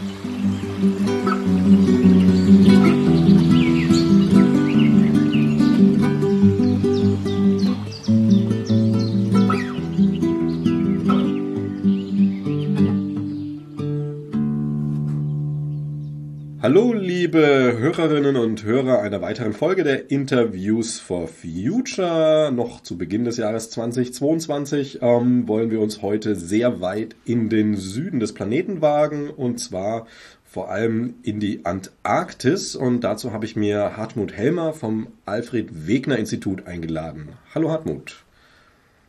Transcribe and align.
Hallo, 0.00 0.27
Hörerinnen 17.88 18.36
und 18.36 18.64
Hörer 18.64 19.00
einer 19.00 19.22
weiteren 19.22 19.54
Folge 19.54 19.82
der 19.82 20.10
Interviews 20.10 21.00
for 21.00 21.26
Future. 21.26 22.52
Noch 22.52 22.82
zu 22.82 22.98
Beginn 22.98 23.24
des 23.24 23.38
Jahres 23.38 23.70
2022 23.70 24.98
ähm, 25.00 25.48
wollen 25.48 25.70
wir 25.70 25.80
uns 25.80 26.02
heute 26.02 26.36
sehr 26.36 26.82
weit 26.82 27.16
in 27.24 27.48
den 27.48 27.76
Süden 27.76 28.20
des 28.20 28.34
Planeten 28.34 28.82
wagen 28.82 29.30
und 29.30 29.58
zwar 29.58 30.06
vor 30.44 30.70
allem 30.70 31.14
in 31.22 31.40
die 31.40 31.64
Antarktis. 31.64 32.76
Und 32.76 33.04
dazu 33.04 33.32
habe 33.32 33.46
ich 33.46 33.56
mir 33.56 33.96
Hartmut 33.96 34.34
Helmer 34.34 34.74
vom 34.74 35.06
Alfred 35.24 35.86
Wegener 35.86 36.18
Institut 36.18 36.66
eingeladen. 36.66 37.30
Hallo 37.54 37.70
Hartmut. 37.70 38.22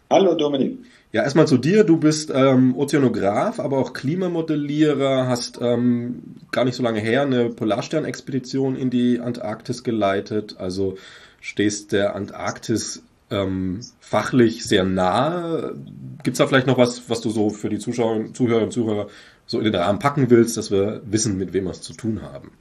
Hallo 0.09 0.35
Dominik. 0.35 0.79
Ja, 1.11 1.23
erstmal 1.23 1.47
zu 1.47 1.57
dir. 1.57 1.83
Du 1.83 1.97
bist 1.97 2.31
ähm, 2.33 2.75
Ozeanograf, 2.77 3.59
aber 3.59 3.79
auch 3.79 3.93
Klimamodellierer, 3.93 5.27
hast 5.27 5.59
ähm, 5.59 6.21
gar 6.51 6.65
nicht 6.65 6.75
so 6.75 6.83
lange 6.83 6.99
her 6.99 7.23
eine 7.23 7.49
Polarsternexpedition 7.49 8.75
in 8.75 8.91
die 8.91 9.19
Antarktis 9.19 9.83
geleitet. 9.83 10.57
Also 10.59 10.97
stehst 11.41 11.93
der 11.93 12.15
Antarktis 12.15 13.01
ähm, 13.31 13.79
fachlich 13.99 14.63
sehr 14.65 14.83
nahe. 14.83 15.75
Gibt's 16.23 16.37
da 16.37 16.45
vielleicht 16.45 16.67
noch 16.67 16.77
was, 16.77 17.09
was 17.09 17.21
du 17.21 17.31
so 17.31 17.49
für 17.49 17.69
die 17.69 17.79
Zuschauer, 17.79 18.31
Zuhörer 18.33 18.63
und 18.63 18.73
Zuhörer 18.73 19.07
so 19.47 19.57
in 19.57 19.65
den 19.65 19.75
Rahmen 19.75 19.97
packen 19.97 20.29
willst, 20.29 20.57
dass 20.57 20.69
wir 20.69 21.01
wissen, 21.05 21.39
mit 21.39 21.53
wem 21.53 21.63
wir 21.63 21.71
es 21.71 21.81
zu 21.81 21.93
tun 21.93 22.21
haben? 22.21 22.51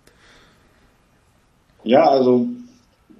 Ja, 1.84 2.08
also 2.08 2.46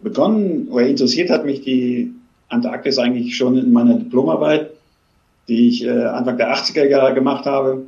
begonnen 0.02 0.68
oder 0.68 0.86
interessiert 0.86 1.28
hat 1.28 1.44
mich 1.44 1.60
die 1.62 2.14
Antarktis 2.48 2.98
eigentlich 2.98 3.36
schon 3.36 3.58
in 3.58 3.72
meiner 3.72 3.98
Diplomarbeit 3.98 4.70
die 5.48 5.68
ich 5.68 5.84
äh, 5.84 6.04
Anfang 6.04 6.36
der 6.36 6.54
80er 6.54 6.86
Jahre 6.86 7.14
gemacht 7.14 7.46
habe. 7.46 7.84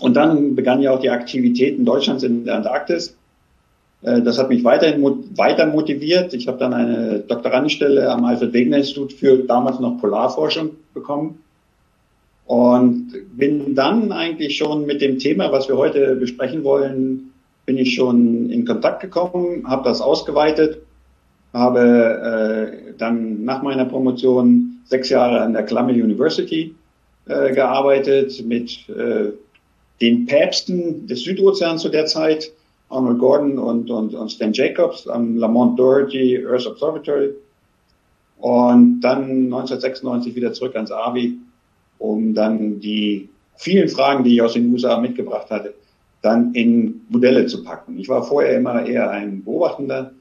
Und 0.00 0.14
dann 0.14 0.54
begannen 0.54 0.82
ja 0.82 0.92
auch 0.92 1.00
die 1.00 1.10
Aktivitäten 1.10 1.84
Deutschlands 1.84 2.22
in 2.22 2.44
der 2.44 2.56
Antarktis. 2.56 3.16
Äh, 4.02 4.22
das 4.22 4.38
hat 4.38 4.50
mich 4.50 4.64
weiterhin 4.64 5.02
weiter 5.36 5.66
motiviert. 5.66 6.34
Ich 6.34 6.46
habe 6.46 6.58
dann 6.58 6.74
eine 6.74 7.20
Doktorandenstelle 7.20 8.10
am 8.10 8.24
Alfred 8.24 8.52
Wegener 8.52 8.78
Institut 8.78 9.12
für 9.12 9.38
damals 9.38 9.80
noch 9.80 9.98
Polarforschung 9.98 10.70
bekommen 10.94 11.38
und 12.48 13.12
bin 13.36 13.74
dann 13.74 14.10
eigentlich 14.10 14.56
schon 14.56 14.86
mit 14.86 15.02
dem 15.02 15.18
Thema, 15.18 15.52
was 15.52 15.68
wir 15.68 15.76
heute 15.76 16.16
besprechen 16.16 16.64
wollen, 16.64 17.30
bin 17.66 17.76
ich 17.76 17.94
schon 17.94 18.48
in 18.48 18.64
Kontakt 18.64 19.00
gekommen, 19.00 19.68
habe 19.68 19.86
das 19.86 20.00
ausgeweitet, 20.00 20.78
habe 21.52 22.80
äh, 22.88 22.94
dann 22.96 23.44
nach 23.44 23.62
meiner 23.62 23.84
Promotion 23.84 24.77
sechs 24.88 25.10
Jahre 25.10 25.40
an 25.40 25.52
der 25.52 25.64
Columbia 25.64 26.02
University 26.02 26.74
äh, 27.26 27.52
gearbeitet 27.52 28.44
mit 28.44 28.88
äh, 28.88 29.32
den 30.00 30.26
Päpsten 30.26 31.06
des 31.06 31.24
Südozeans 31.24 31.82
zu 31.82 31.88
der 31.88 32.06
Zeit, 32.06 32.50
Arnold 32.88 33.18
Gordon 33.18 33.58
und, 33.58 33.90
und, 33.90 34.14
und 34.14 34.32
Stan 34.32 34.52
Jacobs 34.52 35.06
am 35.06 35.36
Lamont 35.36 35.78
Doherty 35.78 36.44
Earth 36.46 36.66
Observatory. 36.66 37.34
Und 38.38 39.00
dann 39.00 39.52
1996 39.52 40.34
wieder 40.34 40.52
zurück 40.52 40.74
ans 40.76 40.92
AVI, 40.92 41.36
um 41.98 42.34
dann 42.34 42.80
die 42.80 43.28
vielen 43.56 43.88
Fragen, 43.88 44.24
die 44.24 44.34
ich 44.34 44.42
aus 44.42 44.54
den 44.54 44.72
USA 44.72 45.00
mitgebracht 45.00 45.50
hatte, 45.50 45.74
dann 46.22 46.54
in 46.54 47.02
Modelle 47.08 47.46
zu 47.46 47.64
packen. 47.64 47.98
Ich 47.98 48.08
war 48.08 48.22
vorher 48.22 48.56
immer 48.56 48.86
eher 48.86 49.10
ein 49.10 49.44
beobachtender 49.44 50.12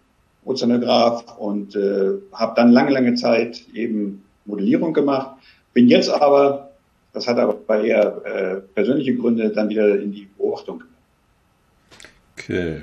Ozeanograph 0.44 1.38
und 1.38 1.75
äh, 1.75 2.13
habe 2.33 2.53
dann 2.56 2.72
lange, 2.72 2.91
lange 2.91 3.13
Zeit 3.16 3.63
eben 3.73 4.23
Modellierung 4.47 4.93
gemacht. 4.93 5.37
Bin 5.73 5.87
jetzt 5.87 6.09
aber, 6.09 6.71
das 7.13 7.27
hat 7.27 7.37
aber 7.37 7.83
eher 7.83 8.21
äh, 8.25 8.55
persönliche 8.73 9.15
Gründe, 9.15 9.49
dann 9.49 9.69
wieder 9.69 9.99
in 9.99 10.11
die 10.11 10.27
Beobachtung. 10.37 10.83
Okay, 12.37 12.81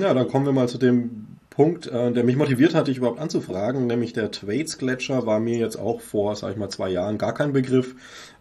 ja, 0.00 0.14
dann 0.14 0.28
kommen 0.28 0.46
wir 0.46 0.52
mal 0.52 0.68
zu 0.68 0.78
dem 0.78 1.26
Punkt, 1.52 1.86
äh, 1.86 2.12
der 2.12 2.24
mich 2.24 2.36
motiviert 2.36 2.74
hat, 2.74 2.88
dich 2.88 2.96
überhaupt 2.96 3.20
anzufragen, 3.20 3.86
nämlich 3.86 4.14
der 4.14 4.30
Thwaites-Gletscher 4.30 5.26
war 5.26 5.38
mir 5.38 5.58
jetzt 5.58 5.76
auch 5.76 6.00
vor, 6.00 6.34
sag 6.34 6.52
ich 6.52 6.56
mal, 6.56 6.70
zwei 6.70 6.88
Jahren 6.88 7.18
gar 7.18 7.34
kein 7.34 7.52
Begriff. 7.52 7.94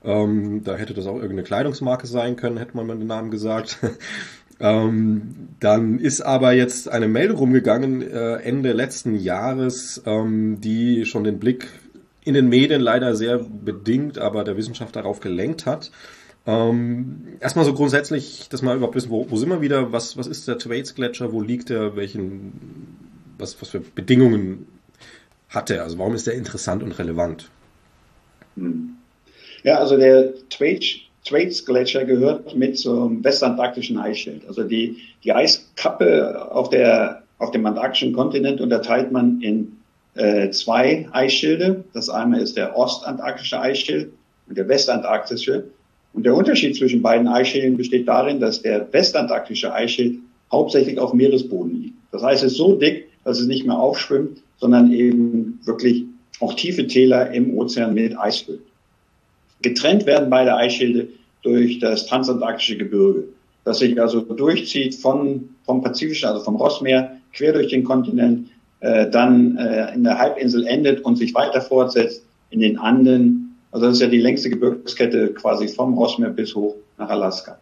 Ähm, 0.03 0.63
da 0.63 0.75
hätte 0.75 0.93
das 0.93 1.07
auch 1.07 1.15
irgendeine 1.15 1.43
Kleidungsmarke 1.43 2.07
sein 2.07 2.37
können, 2.37 2.57
hätte 2.57 2.77
man 2.77 2.87
mal 2.87 2.97
den 2.97 3.07
Namen 3.07 3.29
gesagt. 3.29 3.79
ähm, 4.61 5.49
dann 5.59 5.99
ist 5.99 6.21
aber 6.21 6.53
jetzt 6.53 6.87
eine 6.87 7.09
Meldung 7.09 7.37
rumgegangen 7.37 8.01
äh, 8.01 8.35
Ende 8.35 8.71
letzten 8.71 9.15
Jahres, 9.15 10.01
ähm, 10.05 10.61
die 10.61 11.05
schon 11.05 11.25
den 11.25 11.37
Blick 11.37 11.67
in 12.23 12.33
den 12.33 12.49
Medien 12.49 12.81
leider 12.81 13.15
sehr 13.15 13.39
bedingt, 13.39 14.17
aber 14.17 14.43
der 14.43 14.57
Wissenschaft 14.57 14.95
darauf 14.95 15.19
gelenkt 15.19 15.65
hat. 15.65 15.91
Ähm, 16.45 17.37
erstmal 17.39 17.65
so 17.65 17.73
grundsätzlich, 17.73 18.47
dass 18.49 18.61
wir 18.61 18.73
überhaupt 18.73 18.95
wissen, 18.95 19.11
wo, 19.11 19.29
wo 19.29 19.37
sind 19.37 19.49
wir 19.49 19.61
wieder, 19.61 19.91
was, 19.91 20.17
was 20.17 20.27
ist 20.27 20.47
der 20.47 20.57
Thwaites-Gletscher, 20.57 21.31
wo 21.31 21.41
liegt 21.41 21.69
er, 21.69 21.95
welchen, 21.95 22.97
was, 23.37 23.61
was 23.61 23.69
für 23.69 23.79
Bedingungen 23.79 24.67
hat 25.49 25.69
er, 25.69 25.83
also 25.83 25.99
warum 25.99 26.15
ist 26.15 26.27
er 26.27 26.33
interessant 26.33 26.81
und 26.81 26.97
relevant? 26.97 27.49
Hm. 28.55 28.95
Ja, 29.63 29.77
also 29.77 29.97
der 29.97 30.33
Thwaites-Gletscher 30.49 32.05
gehört 32.05 32.55
mit 32.55 32.79
zum 32.79 33.23
westantarktischen 33.23 33.99
Eisschild. 33.99 34.47
Also 34.47 34.63
die, 34.63 34.97
die 35.23 35.33
Eiskappe 35.33 36.51
auf, 36.51 36.69
der, 36.69 37.21
auf 37.37 37.51
dem 37.51 37.65
antarktischen 37.65 38.13
Kontinent 38.13 38.61
unterteilt 38.61 39.11
man 39.11 39.41
in 39.41 39.77
äh, 40.15 40.49
zwei 40.51 41.07
Eisschilde. 41.11 41.83
Das 41.93 42.09
eine 42.09 42.39
ist 42.39 42.57
der 42.57 42.77
ostantarktische 42.77 43.59
Eisschild 43.59 44.11
und 44.47 44.57
der 44.57 44.67
westantarktische. 44.67 45.65
Und 46.13 46.25
der 46.25 46.35
Unterschied 46.35 46.75
zwischen 46.75 47.01
beiden 47.01 47.27
Eisschilden 47.27 47.77
besteht 47.77 48.07
darin, 48.07 48.39
dass 48.39 48.61
der 48.61 48.91
westantarktische 48.91 49.73
Eisschild 49.73 50.19
hauptsächlich 50.51 50.99
auf 50.99 51.13
Meeresboden 51.13 51.81
liegt. 51.81 51.95
Das 52.11 52.21
heißt, 52.21 52.43
es 52.43 52.53
ist 52.53 52.57
so 52.57 52.75
dick, 52.75 53.07
dass 53.23 53.39
es 53.39 53.47
nicht 53.47 53.65
mehr 53.65 53.77
aufschwimmt, 53.77 54.41
sondern 54.57 54.91
eben 54.91 55.59
wirklich 55.63 56.05
auch 56.41 56.53
tiefe 56.55 56.87
Täler 56.87 57.31
im 57.31 57.57
Ozean 57.57 57.93
mit 57.93 58.17
Eis 58.17 58.39
füllt. 58.39 58.61
Getrennt 59.61 60.05
werden 60.05 60.29
beide 60.29 60.55
Eisschilde 60.55 61.07
durch 61.43 61.79
das 61.79 62.07
transantarktische 62.07 62.77
Gebirge, 62.77 63.25
das 63.63 63.79
sich 63.79 63.99
also 64.01 64.21
durchzieht 64.21 64.95
von, 64.95 65.49
vom 65.65 65.81
Pazifischen, 65.81 66.29
also 66.29 66.43
vom 66.43 66.55
Rossmeer, 66.55 67.17
quer 67.33 67.53
durch 67.53 67.67
den 67.67 67.83
Kontinent 67.83 68.49
äh, 68.81 69.09
dann 69.09 69.57
äh, 69.57 69.93
in 69.93 70.03
der 70.03 70.17
Halbinsel 70.17 70.65
endet 70.67 71.01
und 71.01 71.15
sich 71.15 71.33
weiter 71.33 71.61
fortsetzt 71.61 72.23
in 72.49 72.59
den 72.59 72.77
Anden. 72.77 73.57
Also 73.71 73.85
das 73.85 73.95
ist 73.95 74.01
ja 74.01 74.07
die 74.07 74.19
längste 74.19 74.49
Gebirgskette 74.49 75.33
quasi 75.33 75.67
vom 75.67 75.93
Rossmeer 75.93 76.29
bis 76.29 76.55
hoch 76.55 76.75
nach 76.97 77.09
Alaska. 77.09 77.59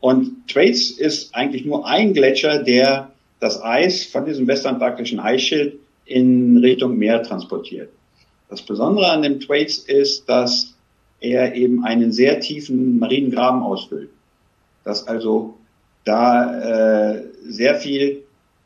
Und 0.00 0.48
Thwaites 0.48 0.90
ist 0.90 1.34
eigentlich 1.34 1.64
nur 1.64 1.86
ein 1.86 2.12
Gletscher, 2.12 2.62
der 2.62 3.10
das 3.40 3.62
Eis 3.62 4.04
von 4.04 4.26
diesem 4.26 4.46
westantarktischen 4.46 5.20
Eisschild 5.20 5.78
in 6.04 6.56
Richtung 6.58 6.98
Meer 6.98 7.22
transportiert. 7.22 7.90
Das 8.48 8.62
Besondere 8.62 9.10
an 9.10 9.22
dem 9.22 9.40
Thwaites 9.40 9.78
ist, 9.78 10.28
dass 10.28 10.74
er 11.20 11.54
eben 11.54 11.84
einen 11.84 12.12
sehr 12.12 12.40
tiefen 12.40 12.98
marinen 12.98 13.30
Graben 13.30 13.62
ausfüllt. 13.62 14.10
Dass 14.84 15.06
also 15.08 15.54
da 16.04 17.14
äh, 17.14 17.22
sehr 17.46 17.76
viel 17.76 18.23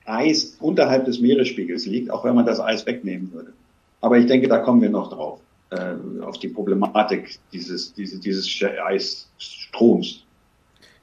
Eis 0.09 0.57
unterhalb 0.61 1.05
des 1.05 1.21
Meeresspiegels 1.21 1.87
liegt, 1.87 2.11
auch 2.11 2.25
wenn 2.25 2.35
man 2.35 2.47
das 2.47 2.61
Eis 2.61 2.87
wegnehmen 2.87 3.33
würde. 3.33 3.53
Aber 4.01 4.19
ich 4.19 4.27
denke, 4.27 4.49
da 4.49 4.59
kommen 4.59 4.81
wir 4.81 4.91
noch 4.91 5.11
drauf, 5.11 5.41
äh, 5.71 5.95
auf 6.23 6.39
die 6.39 6.49
Problematik 6.49 7.39
dieses, 7.53 7.93
dieses, 7.95 8.21
dieses 8.21 8.49
Eisstroms. 8.63 10.25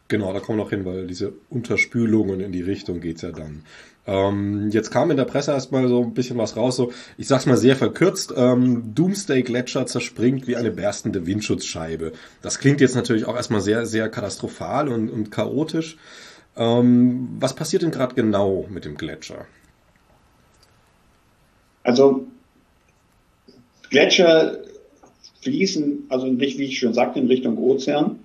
Genau, 0.08 0.32
da 0.34 0.40
kommen 0.40 0.60
wir 0.60 0.64
noch 0.64 0.70
hin, 0.70 0.86
weil 0.86 1.08
diese 1.08 1.34
Unterspülungen 1.50 2.40
in 2.40 2.52
die 2.52 2.62
Richtung 2.62 3.02
geht's 3.02 3.24
ja 3.24 3.32
dann. 3.32 3.64
Ähm, 4.08 4.70
jetzt 4.70 4.92
kam 4.92 5.10
in 5.10 5.18
der 5.18 5.26
Presse 5.26 5.52
erstmal 5.52 5.88
so 5.88 6.04
ein 6.04 6.14
bisschen 6.14 6.38
was 6.38 6.56
raus, 6.56 6.76
so, 6.76 6.92
ich 7.18 7.28
sag's 7.28 7.48
mal 7.48 7.58
sehr 7.58 7.76
verkürzt, 7.76 8.34
ähm, 8.38 8.94
Doomsday 8.94 9.42
Gletscher 9.42 9.88
zerspringt 9.88 10.48
wie 10.48 10.56
eine 10.56 10.70
berstende 10.70 11.26
Windschutzscheibe. 11.26 12.12
Das 12.44 12.60
klingt 12.60 12.82
jetzt 12.82 12.96
natürlich 12.96 13.26
auch 13.26 13.36
erstmal 13.36 13.62
sehr, 13.62 13.88
sehr 13.88 14.10
katastrophal 14.10 14.90
und, 14.90 15.10
und 15.10 15.32
chaotisch. 15.32 15.98
Ähm, 16.58 17.30
was 17.40 17.56
passiert 17.56 17.82
denn 17.84 17.92
gerade 17.92 18.16
genau 18.16 18.66
mit 18.70 18.86
dem 18.86 18.96
Gletscher? 18.96 19.46
Also 21.84 22.26
Gletscher 23.90 24.58
fließen, 25.42 26.06
also 26.10 26.28
nicht, 26.28 26.58
wie 26.58 26.66
ich 26.66 26.80
schon 26.80 26.94
sagte, 26.94 27.20
in 27.20 27.28
Richtung 27.28 27.58
Ozean, 27.58 28.20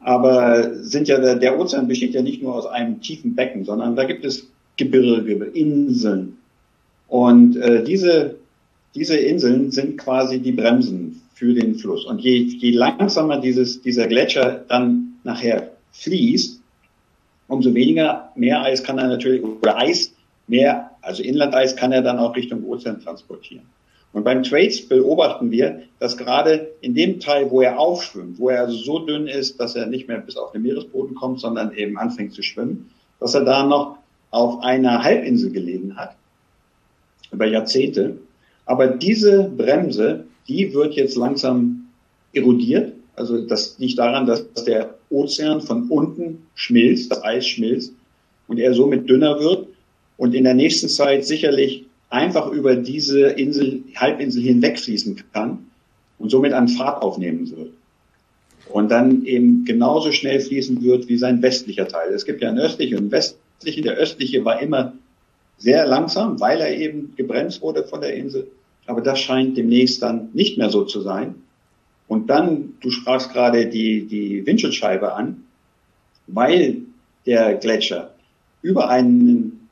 aber 0.00 0.74
sind 0.74 1.08
ja, 1.08 1.34
der 1.34 1.58
Ozean 1.58 1.88
besteht 1.88 2.14
ja 2.14 2.22
nicht 2.22 2.42
nur 2.42 2.54
aus 2.54 2.66
einem 2.66 3.00
tiefen 3.00 3.34
Becken, 3.34 3.64
sondern 3.64 3.96
da 3.96 4.04
gibt 4.04 4.24
es 4.24 4.48
Gebirge, 4.76 5.44
Inseln. 5.44 6.38
Und 7.08 7.56
äh, 7.56 7.84
diese, 7.84 8.36
diese 8.94 9.16
Inseln 9.16 9.70
sind 9.70 9.98
quasi 9.98 10.38
die 10.40 10.52
Bremsen 10.52 11.22
für 11.34 11.54
den 11.54 11.74
Fluss. 11.76 12.04
Und 12.04 12.20
je, 12.20 12.36
je 12.36 12.72
langsamer 12.72 13.40
dieses, 13.40 13.82
dieser 13.82 14.06
Gletscher 14.06 14.64
dann 14.68 15.18
nachher 15.24 15.72
fließt, 15.92 16.57
umso 17.48 17.74
weniger 17.74 18.30
Meereis 18.36 18.84
kann 18.84 18.98
er 18.98 19.08
natürlich, 19.08 19.42
oder 19.42 19.78
Eis, 19.78 20.14
mehr, 20.46 20.90
also 21.02 21.22
Inlandeis 21.22 21.76
kann 21.76 21.92
er 21.92 22.02
dann 22.02 22.18
auch 22.18 22.36
Richtung 22.36 22.64
Ozean 22.64 23.00
transportieren. 23.00 23.64
Und 24.12 24.24
beim 24.24 24.42
Trades 24.42 24.88
beobachten 24.88 25.50
wir, 25.50 25.82
dass 25.98 26.16
gerade 26.16 26.70
in 26.80 26.94
dem 26.94 27.20
Teil, 27.20 27.50
wo 27.50 27.60
er 27.60 27.78
aufschwimmt, 27.78 28.38
wo 28.38 28.48
er 28.48 28.62
also 28.62 28.76
so 28.76 28.98
dünn 29.00 29.26
ist, 29.26 29.60
dass 29.60 29.74
er 29.74 29.86
nicht 29.86 30.08
mehr 30.08 30.18
bis 30.18 30.36
auf 30.36 30.52
den 30.52 30.62
Meeresboden 30.62 31.14
kommt, 31.14 31.40
sondern 31.40 31.74
eben 31.74 31.98
anfängt 31.98 32.32
zu 32.32 32.42
schwimmen, 32.42 32.90
dass 33.20 33.34
er 33.34 33.44
da 33.44 33.64
noch 33.64 33.98
auf 34.30 34.62
einer 34.62 35.02
Halbinsel 35.02 35.50
gelegen 35.50 35.96
hat, 35.96 36.14
über 37.30 37.46
Jahrzehnte. 37.46 38.18
Aber 38.64 38.86
diese 38.88 39.44
Bremse, 39.44 40.24
die 40.48 40.72
wird 40.72 40.94
jetzt 40.94 41.16
langsam 41.16 41.88
erodiert. 42.32 42.94
Also 43.18 43.40
das 43.40 43.76
liegt 43.78 43.98
daran, 43.98 44.26
dass 44.26 44.44
der 44.64 44.94
Ozean 45.10 45.60
von 45.60 45.88
unten 45.88 46.46
schmilzt, 46.54 47.10
das 47.10 47.24
Eis 47.24 47.46
schmilzt 47.46 47.92
und 48.46 48.58
er 48.58 48.74
somit 48.74 49.08
dünner 49.08 49.40
wird 49.40 49.66
und 50.16 50.34
in 50.34 50.44
der 50.44 50.54
nächsten 50.54 50.88
Zeit 50.88 51.24
sicherlich 51.24 51.84
einfach 52.10 52.50
über 52.50 52.76
diese 52.76 53.28
Insel, 53.28 53.82
Halbinsel 53.96 54.42
hinwegfließen 54.42 55.22
kann 55.32 55.66
und 56.18 56.30
somit 56.30 56.52
an 56.52 56.68
Fahrt 56.68 57.02
aufnehmen 57.02 57.50
wird. 57.50 57.70
Und 58.70 58.90
dann 58.90 59.24
eben 59.24 59.64
genauso 59.64 60.12
schnell 60.12 60.40
fließen 60.40 60.82
wird 60.82 61.08
wie 61.08 61.16
sein 61.16 61.42
westlicher 61.42 61.88
Teil. 61.88 62.12
Es 62.12 62.24
gibt 62.24 62.42
ja 62.42 62.50
einen 62.50 62.58
östlichen 62.58 62.98
und 62.98 63.04
einen 63.04 63.12
westlichen. 63.12 63.82
Der 63.82 63.94
östliche 63.94 64.44
war 64.44 64.60
immer 64.60 64.92
sehr 65.56 65.86
langsam, 65.86 66.38
weil 66.38 66.60
er 66.60 66.76
eben 66.76 67.14
gebremst 67.16 67.62
wurde 67.62 67.84
von 67.84 68.00
der 68.00 68.14
Insel. 68.14 68.46
Aber 68.86 69.00
das 69.00 69.18
scheint 69.20 69.56
demnächst 69.56 70.02
dann 70.02 70.28
nicht 70.34 70.58
mehr 70.58 70.70
so 70.70 70.84
zu 70.84 71.00
sein. 71.00 71.34
Und 72.08 72.28
dann, 72.30 72.74
du 72.80 72.90
sprachst 72.90 73.32
gerade 73.32 73.66
die, 73.66 74.06
die 74.06 74.44
Windschutzscheibe 74.46 75.12
an, 75.12 75.44
weil 76.26 76.82
der 77.26 77.54
Gletscher 77.54 78.14
über 78.62 78.88
einen 78.88 79.68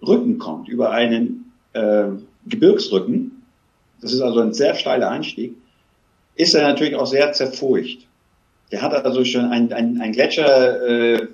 Rücken 0.00 0.38
kommt, 0.38 0.68
über 0.68 0.92
einen 0.92 1.52
äh, 1.72 2.04
Gebirgsrücken, 2.46 3.42
das 4.00 4.12
ist 4.12 4.20
also 4.20 4.40
ein 4.40 4.54
sehr 4.54 4.74
steiler 4.76 5.10
Anstieg, 5.10 5.56
ist 6.36 6.54
er 6.54 6.66
natürlich 6.66 6.94
auch 6.94 7.06
sehr 7.06 7.32
zerfurcht. 7.32 8.06
Der 8.72 8.82
hat 8.82 8.92
also 8.92 9.24
schon 9.24 9.46
ein, 9.46 9.72
ein, 9.72 10.00
ein 10.00 10.12
Gletscher, 10.12 10.86
äh, 10.86 11.26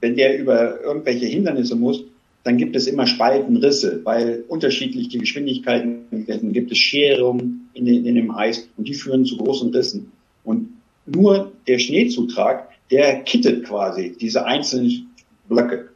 wenn 0.00 0.16
der 0.16 0.38
über 0.38 0.80
irgendwelche 0.82 1.26
Hindernisse 1.26 1.76
muss, 1.76 2.02
dann 2.44 2.56
gibt 2.56 2.74
es 2.74 2.88
immer 2.88 3.06
Spalten, 3.06 3.56
Risse, 3.56 4.00
weil 4.02 4.44
unterschiedliche 4.48 5.18
Geschwindigkeiten 5.18 6.52
gibt 6.52 6.72
es 6.72 6.78
Scherungen 6.78 7.61
in, 7.74 7.86
den, 7.86 8.04
in 8.06 8.14
dem 8.14 8.30
Eis 8.30 8.68
und 8.76 8.88
die 8.88 8.94
führen 8.94 9.24
zu 9.24 9.36
großen 9.36 9.72
Rissen. 9.74 10.12
Und 10.44 10.68
nur 11.06 11.52
der 11.66 11.78
Schneezutrag, 11.78 12.68
der 12.90 13.22
kittet 13.22 13.64
quasi 13.64 14.16
diese 14.20 14.44
einzelnen 14.44 15.10
Blöcke. 15.48 15.88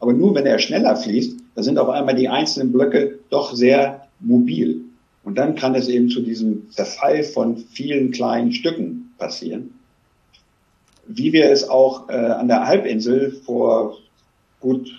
Aber 0.00 0.12
nur 0.12 0.34
wenn 0.34 0.46
er 0.46 0.58
schneller 0.58 0.96
fließt, 0.96 1.38
da 1.54 1.62
sind 1.62 1.78
auf 1.78 1.88
einmal 1.88 2.14
die 2.14 2.28
einzelnen 2.28 2.72
Blöcke 2.72 3.18
doch 3.30 3.54
sehr 3.54 4.08
mobil. 4.20 4.82
Und 5.22 5.38
dann 5.38 5.54
kann 5.54 5.74
es 5.74 5.88
eben 5.88 6.10
zu 6.10 6.20
diesem 6.20 6.70
Zerfall 6.70 7.24
von 7.24 7.56
vielen 7.56 8.10
kleinen 8.10 8.52
Stücken 8.52 9.14
passieren. 9.16 9.74
Wie 11.06 11.32
wir 11.32 11.50
es 11.50 11.68
auch 11.68 12.08
äh, 12.08 12.12
an 12.12 12.48
der 12.48 12.66
Halbinsel 12.66 13.32
vor 13.44 13.98
gut 14.60 14.90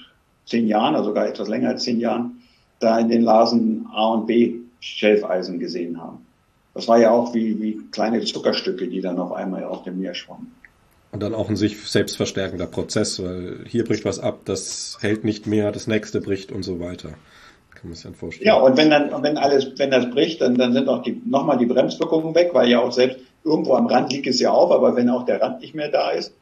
zehn 0.45 0.67
Jahren, 0.67 0.95
also 0.95 1.09
sogar 1.09 1.27
etwas 1.27 1.47
länger 1.47 1.69
als 1.69 1.83
zehn 1.83 1.99
Jahren, 1.99 2.41
da 2.79 2.99
in 2.99 3.09
den 3.09 3.21
Lasen 3.21 3.87
A 3.91 4.13
und 4.13 4.27
B 4.27 4.64
Schelfeisen 4.85 5.59
gesehen 5.59 6.01
haben. 6.01 6.25
Das 6.73 6.87
war 6.87 6.99
ja 6.99 7.11
auch 7.11 7.33
wie, 7.33 7.61
wie 7.61 7.79
kleine 7.91 8.21
Zuckerstücke, 8.23 8.87
die 8.87 9.01
dann 9.01 9.17
auf 9.17 9.31
einmal 9.31 9.63
auf 9.63 9.83
dem 9.83 9.99
Meer 9.99 10.13
schwammen. 10.13 10.51
Und 11.11 11.23
dann 11.23 11.33
auch 11.33 11.49
ein 11.49 11.55
sich 11.55 11.81
selbst 11.89 12.17
verstärkender 12.17 12.67
Prozess, 12.67 13.23
weil 13.23 13.59
hier 13.67 13.85
bricht 13.85 14.03
was 14.03 14.19
ab, 14.19 14.41
das 14.45 14.97
hält 14.99 15.23
nicht 15.23 15.47
mehr, 15.47 15.71
das 15.71 15.87
nächste 15.87 16.19
bricht 16.19 16.51
und 16.51 16.63
so 16.63 16.79
weiter. 16.79 17.09
Kann 17.73 17.85
man 17.85 17.93
sich 17.93 18.03
dann 18.03 18.15
vorstellen. 18.15 18.47
Ja, 18.47 18.57
und 18.57 18.75
wenn 18.75 18.89
dann, 18.89 19.23
wenn 19.23 19.37
alles, 19.37 19.71
wenn 19.77 19.91
das 19.91 20.09
bricht, 20.09 20.41
dann, 20.41 20.55
dann 20.55 20.73
sind 20.73 20.89
auch 20.89 21.01
die, 21.01 21.21
nochmal 21.25 21.57
die 21.57 21.65
Bremswirkungen 21.65 22.35
weg, 22.35 22.49
weil 22.53 22.69
ja 22.69 22.79
auch 22.81 22.91
selbst 22.91 23.19
irgendwo 23.45 23.75
am 23.75 23.87
Rand 23.87 24.11
liegt 24.11 24.27
es 24.27 24.39
ja 24.39 24.51
auf, 24.51 24.71
aber 24.71 24.95
wenn 24.95 25.09
auch 25.09 25.25
der 25.25 25.41
Rand 25.41 25.61
nicht 25.61 25.75
mehr 25.75 25.89
da 25.89 26.11
ist, 26.11 26.33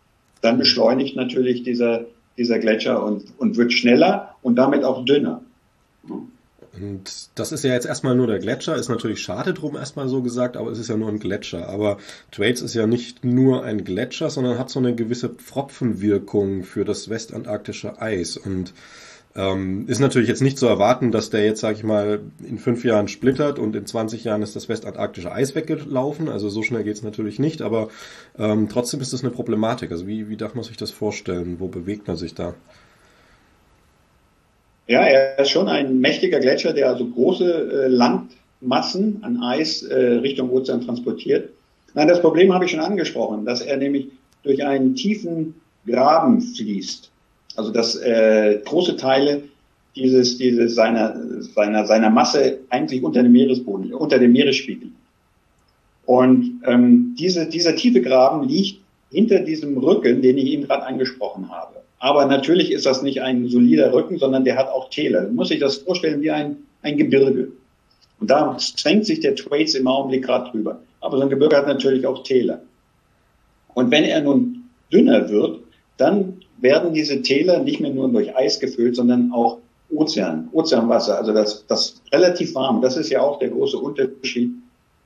dann 0.41 0.57
beschleunigt 0.57 1.15
natürlich 1.15 1.63
dieser, 1.63 2.05
dieser 2.37 2.57
Gletscher 2.57 3.03
und, 3.03 3.25
und 3.37 3.57
wird 3.57 3.71
schneller 3.71 4.35
und 4.41 4.55
damit 4.55 4.83
auch 4.83 5.05
dünner. 5.05 5.41
Und 6.75 7.29
das 7.35 7.51
ist 7.51 7.63
ja 7.63 7.73
jetzt 7.73 7.85
erstmal 7.85 8.15
nur 8.15 8.27
der 8.27 8.39
Gletscher, 8.39 8.75
ist 8.75 8.89
natürlich 8.89 9.21
schade 9.21 9.53
drum 9.53 9.75
erstmal 9.75 10.07
so 10.07 10.21
gesagt, 10.21 10.57
aber 10.57 10.71
es 10.71 10.79
ist 10.79 10.89
ja 10.89 10.97
nur 10.97 11.09
ein 11.09 11.19
Gletscher. 11.19 11.69
Aber 11.69 11.97
Thwaites 12.31 12.61
ist 12.61 12.73
ja 12.73 12.87
nicht 12.87 13.23
nur 13.23 13.63
ein 13.63 13.83
Gletscher, 13.83 14.29
sondern 14.29 14.57
hat 14.57 14.69
so 14.69 14.79
eine 14.79 14.95
gewisse 14.95 15.29
Pfropfenwirkung 15.29 16.63
für 16.63 16.83
das 16.83 17.09
westantarktische 17.09 18.01
Eis. 18.01 18.37
Und 18.37 18.73
ähm, 19.35 19.87
ist 19.87 19.99
natürlich 19.99 20.29
jetzt 20.29 20.41
nicht 20.41 20.57
zu 20.57 20.67
erwarten, 20.67 21.11
dass 21.11 21.29
der 21.29 21.45
jetzt, 21.45 21.61
sag 21.61 21.75
ich 21.75 21.83
mal, 21.83 22.21
in 22.43 22.59
fünf 22.59 22.83
Jahren 22.83 23.07
splittert 23.07 23.57
und 23.59 23.75
in 23.75 23.85
20 23.85 24.23
Jahren 24.23 24.41
ist 24.41 24.55
das 24.55 24.69
westantarktische 24.69 25.31
Eis 25.31 25.55
weggelaufen. 25.55 26.29
Also 26.29 26.49
so 26.49 26.63
schnell 26.63 26.83
geht's 26.83 27.03
natürlich 27.03 27.39
nicht, 27.39 27.61
aber 27.61 27.89
ähm, 28.37 28.69
trotzdem 28.69 28.99
ist 28.99 29.13
das 29.13 29.23
eine 29.23 29.31
Problematik. 29.31 29.91
Also 29.91 30.07
wie, 30.07 30.29
wie 30.29 30.37
darf 30.37 30.55
man 30.55 30.63
sich 30.63 30.77
das 30.77 30.91
vorstellen? 30.91 31.59
Wo 31.59 31.67
bewegt 31.67 32.07
man 32.07 32.17
sich 32.17 32.35
da? 32.35 32.53
Ja, 34.87 35.01
er 35.01 35.39
ist 35.39 35.49
schon 35.49 35.69
ein 35.69 35.99
mächtiger 35.99 36.39
Gletscher, 36.39 36.73
der 36.73 36.89
also 36.89 37.05
große 37.05 37.85
äh, 37.85 37.87
Landmassen 37.87 39.23
an 39.23 39.41
Eis 39.41 39.83
äh, 39.83 39.95
Richtung 39.95 40.49
Ozean 40.49 40.81
transportiert. 40.81 41.49
Nein, 41.93 42.07
das 42.07 42.21
Problem 42.21 42.53
habe 42.53 42.65
ich 42.65 42.71
schon 42.71 42.79
angesprochen, 42.79 43.45
dass 43.45 43.61
er 43.61 43.77
nämlich 43.77 44.07
durch 44.43 44.65
einen 44.65 44.95
tiefen 44.95 45.55
Graben 45.85 46.41
fließt. 46.41 47.11
Also 47.55 47.71
dass 47.71 47.95
äh, 47.95 48.59
große 48.65 48.97
Teile 48.97 49.43
dieses, 49.95 50.37
dieses 50.37 50.75
seiner, 50.75 51.15
seiner, 51.41 51.85
seiner 51.85 52.09
Masse 52.09 52.59
eigentlich 52.69 53.03
unter 53.03 53.21
dem 53.21 53.31
Meeresboden, 53.31 53.93
unter 53.93 54.19
dem 54.19 54.31
Meeresspiegel. 54.31 54.89
Und 56.05 56.61
ähm, 56.65 57.15
diese, 57.17 57.47
dieser 57.47 57.75
tiefe 57.75 58.01
Graben 58.01 58.47
liegt 58.49 58.81
hinter 59.11 59.39
diesem 59.39 59.77
Rücken, 59.77 60.21
den 60.21 60.37
ich 60.37 60.45
Ihnen 60.45 60.67
gerade 60.67 60.85
angesprochen 60.85 61.49
habe. 61.49 61.82
Aber 62.03 62.25
natürlich 62.25 62.69
ist 62.73 62.85
das 62.85 63.01
nicht 63.01 63.21
ein 63.21 63.47
solider 63.47 63.93
Rücken, 63.93 64.17
sondern 64.17 64.43
der 64.43 64.57
hat 64.57 64.67
auch 64.67 64.89
Täler. 64.89 65.21
Man 65.21 65.35
muss 65.35 65.47
sich 65.47 65.61
das 65.61 65.77
vorstellen 65.77 66.21
wie 66.21 66.31
ein, 66.31 66.57
ein 66.81 66.97
Gebirge. 66.97 67.53
Und 68.19 68.29
da 68.29 68.57
zwängt 68.57 69.05
sich 69.05 69.21
der 69.21 69.37
Thwaites 69.37 69.73
im 69.73 69.87
Augenblick 69.87 70.25
gerade 70.25 70.51
drüber. 70.51 70.81
Aber 70.99 71.15
so 71.15 71.23
ein 71.23 71.29
Gebirge 71.29 71.55
hat 71.55 71.65
natürlich 71.65 72.05
auch 72.05 72.23
Täler. 72.23 72.59
Und 73.73 73.89
wenn 73.89 74.03
er 74.03 74.19
nun 74.19 74.65
dünner 74.91 75.29
wird, 75.29 75.61
dann 75.95 76.41
werden 76.57 76.93
diese 76.93 77.21
Täler 77.21 77.59
nicht 77.59 77.79
mehr 77.79 77.91
nur 77.91 78.09
durch 78.09 78.35
Eis 78.35 78.59
gefüllt, 78.59 78.97
sondern 78.97 79.31
auch 79.31 79.59
Ozean, 79.89 80.49
Ozeanwasser, 80.51 81.17
also 81.17 81.31
das, 81.31 81.65
das 81.67 82.01
relativ 82.11 82.53
warm. 82.53 82.81
Das 82.81 82.97
ist 82.97 83.11
ja 83.11 83.21
auch 83.21 83.39
der 83.39 83.47
große 83.47 83.77
Unterschied. 83.77 84.51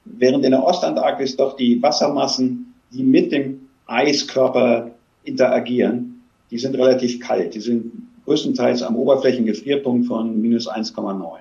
Während 0.04 0.44
in 0.44 0.50
der 0.50 0.66
Ostantarktis 0.66 1.38
doch 1.38 1.58
die 1.58 1.80
Wassermassen, 1.80 2.74
die 2.92 3.04
mit 3.04 3.32
dem 3.32 3.68
Eiskörper 3.86 4.96
interagieren, 5.26 6.17
die 6.52 6.58
sind 6.58 6.76
relativ 6.76 7.20
kalt. 7.20 7.56
Die 7.56 7.60
sind 7.60 7.92
größtenteils 8.26 8.84
am 8.84 8.96
Oberflächengefrierpunkt 8.96 10.08
von 10.08 10.42
minus 10.42 10.70
1,9. 10.70 11.40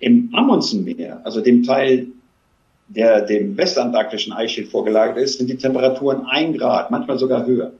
Im 0.00 0.30
Amundsenmeer, 0.32 1.20
also 1.24 1.40
dem 1.40 1.64
Teil, 1.64 2.08
der 2.88 3.22
dem 3.22 3.56
westantarktischen 3.56 4.32
Eisschild 4.32 4.68
vorgelagert 4.68 5.18
ist, 5.18 5.38
sind 5.38 5.50
die 5.50 5.56
Temperaturen 5.56 6.24
ein 6.26 6.56
Grad, 6.56 6.90
manchmal 6.90 7.18
sogar 7.18 7.46
höher. 7.46 7.72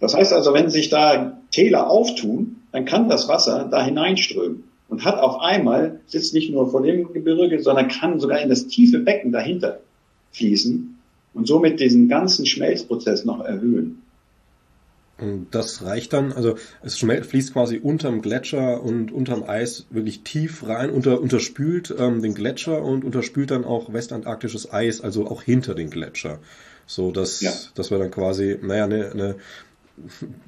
Das 0.00 0.14
heißt 0.14 0.32
also, 0.32 0.54
wenn 0.54 0.70
sich 0.70 0.88
da 0.88 1.38
Täler 1.50 1.90
auftun, 1.90 2.56
dann 2.72 2.84
kann 2.84 3.08
das 3.08 3.28
Wasser 3.28 3.68
da 3.70 3.84
hineinströmen 3.84 4.64
und 4.88 5.04
hat 5.04 5.20
auf 5.20 5.40
einmal, 5.40 6.00
sitzt 6.06 6.34
nicht 6.34 6.50
nur 6.50 6.70
vor 6.70 6.82
dem 6.82 7.12
Gebirge, 7.12 7.62
sondern 7.62 7.88
kann 7.88 8.20
sogar 8.20 8.40
in 8.40 8.48
das 8.48 8.68
tiefe 8.68 8.98
Becken 8.98 9.32
dahinter 9.32 9.80
fließen 10.32 10.98
und 11.34 11.46
somit 11.46 11.80
diesen 11.80 12.08
ganzen 12.08 12.46
Schmelzprozess 12.46 13.24
noch 13.24 13.44
erhöhen. 13.44 14.02
Und 15.20 15.48
das 15.50 15.84
reicht 15.84 16.12
dann, 16.12 16.32
also 16.32 16.56
es 16.82 16.96
fließt 16.96 17.52
quasi 17.52 17.78
unterm 17.78 18.22
Gletscher 18.22 18.82
und 18.82 19.10
unterm 19.10 19.42
Eis 19.42 19.86
wirklich 19.90 20.22
tief 20.22 20.66
rein, 20.66 20.90
unter, 20.90 21.20
unterspült 21.20 21.92
ähm, 21.98 22.22
den 22.22 22.34
Gletscher 22.34 22.82
und 22.82 23.04
unterspült 23.04 23.50
dann 23.50 23.64
auch 23.64 23.92
westantarktisches 23.92 24.72
Eis, 24.72 25.00
also 25.00 25.26
auch 25.26 25.42
hinter 25.42 25.74
den 25.74 25.90
Gletscher. 25.90 26.38
So 26.86 27.10
dass, 27.10 27.40
ja. 27.40 27.52
dass 27.74 27.90
wir 27.90 27.98
dann 27.98 28.12
quasi, 28.12 28.58
naja, 28.62 28.84
eine, 28.84 29.10
eine 29.10 29.36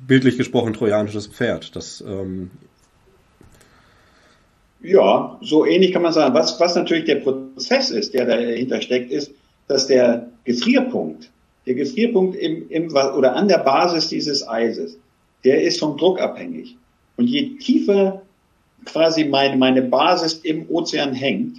bildlich 0.07 0.39
gesprochen 0.39 0.73
trojanisches 0.73 1.27
Pferd. 1.27 1.75
Das 1.75 2.03
ähm 2.07 2.51
ja, 4.83 5.39
so 5.43 5.67
ähnlich 5.67 5.93
kann 5.93 6.03
man 6.03 6.13
sagen. 6.13 6.35
Was, 6.35 6.59
was 6.59 6.75
natürlich 6.75 7.05
der 7.05 7.17
Prozess 7.17 7.91
ist, 7.91 8.15
der 8.15 8.25
dahinter 8.25 8.81
steckt, 8.81 9.11
ist, 9.11 9.33
dass 9.69 9.87
der 9.87 10.31
Gefrierpunkt, 10.45 11.31
der 11.67 11.75
Gefrierpunkt 11.75 12.37
im, 12.37 12.69
im, 12.71 12.89
oder 12.89 13.37
an 13.37 13.49
der 13.49 13.59
Basis 13.59 14.09
dieses 14.09 14.47
Eises, 14.47 14.99
der 15.45 15.63
ist 15.63 15.81
vom 15.81 15.97
Druck 15.97 16.21
abhängig. 16.21 16.77
Und 17.17 17.27
je 17.27 17.57
tiefer 17.59 18.23
quasi 18.85 19.25
meine, 19.25 19.57
meine 19.57 19.83
Basis 19.83 20.35
im 20.35 20.69
Ozean 20.71 21.13
hängt, 21.13 21.59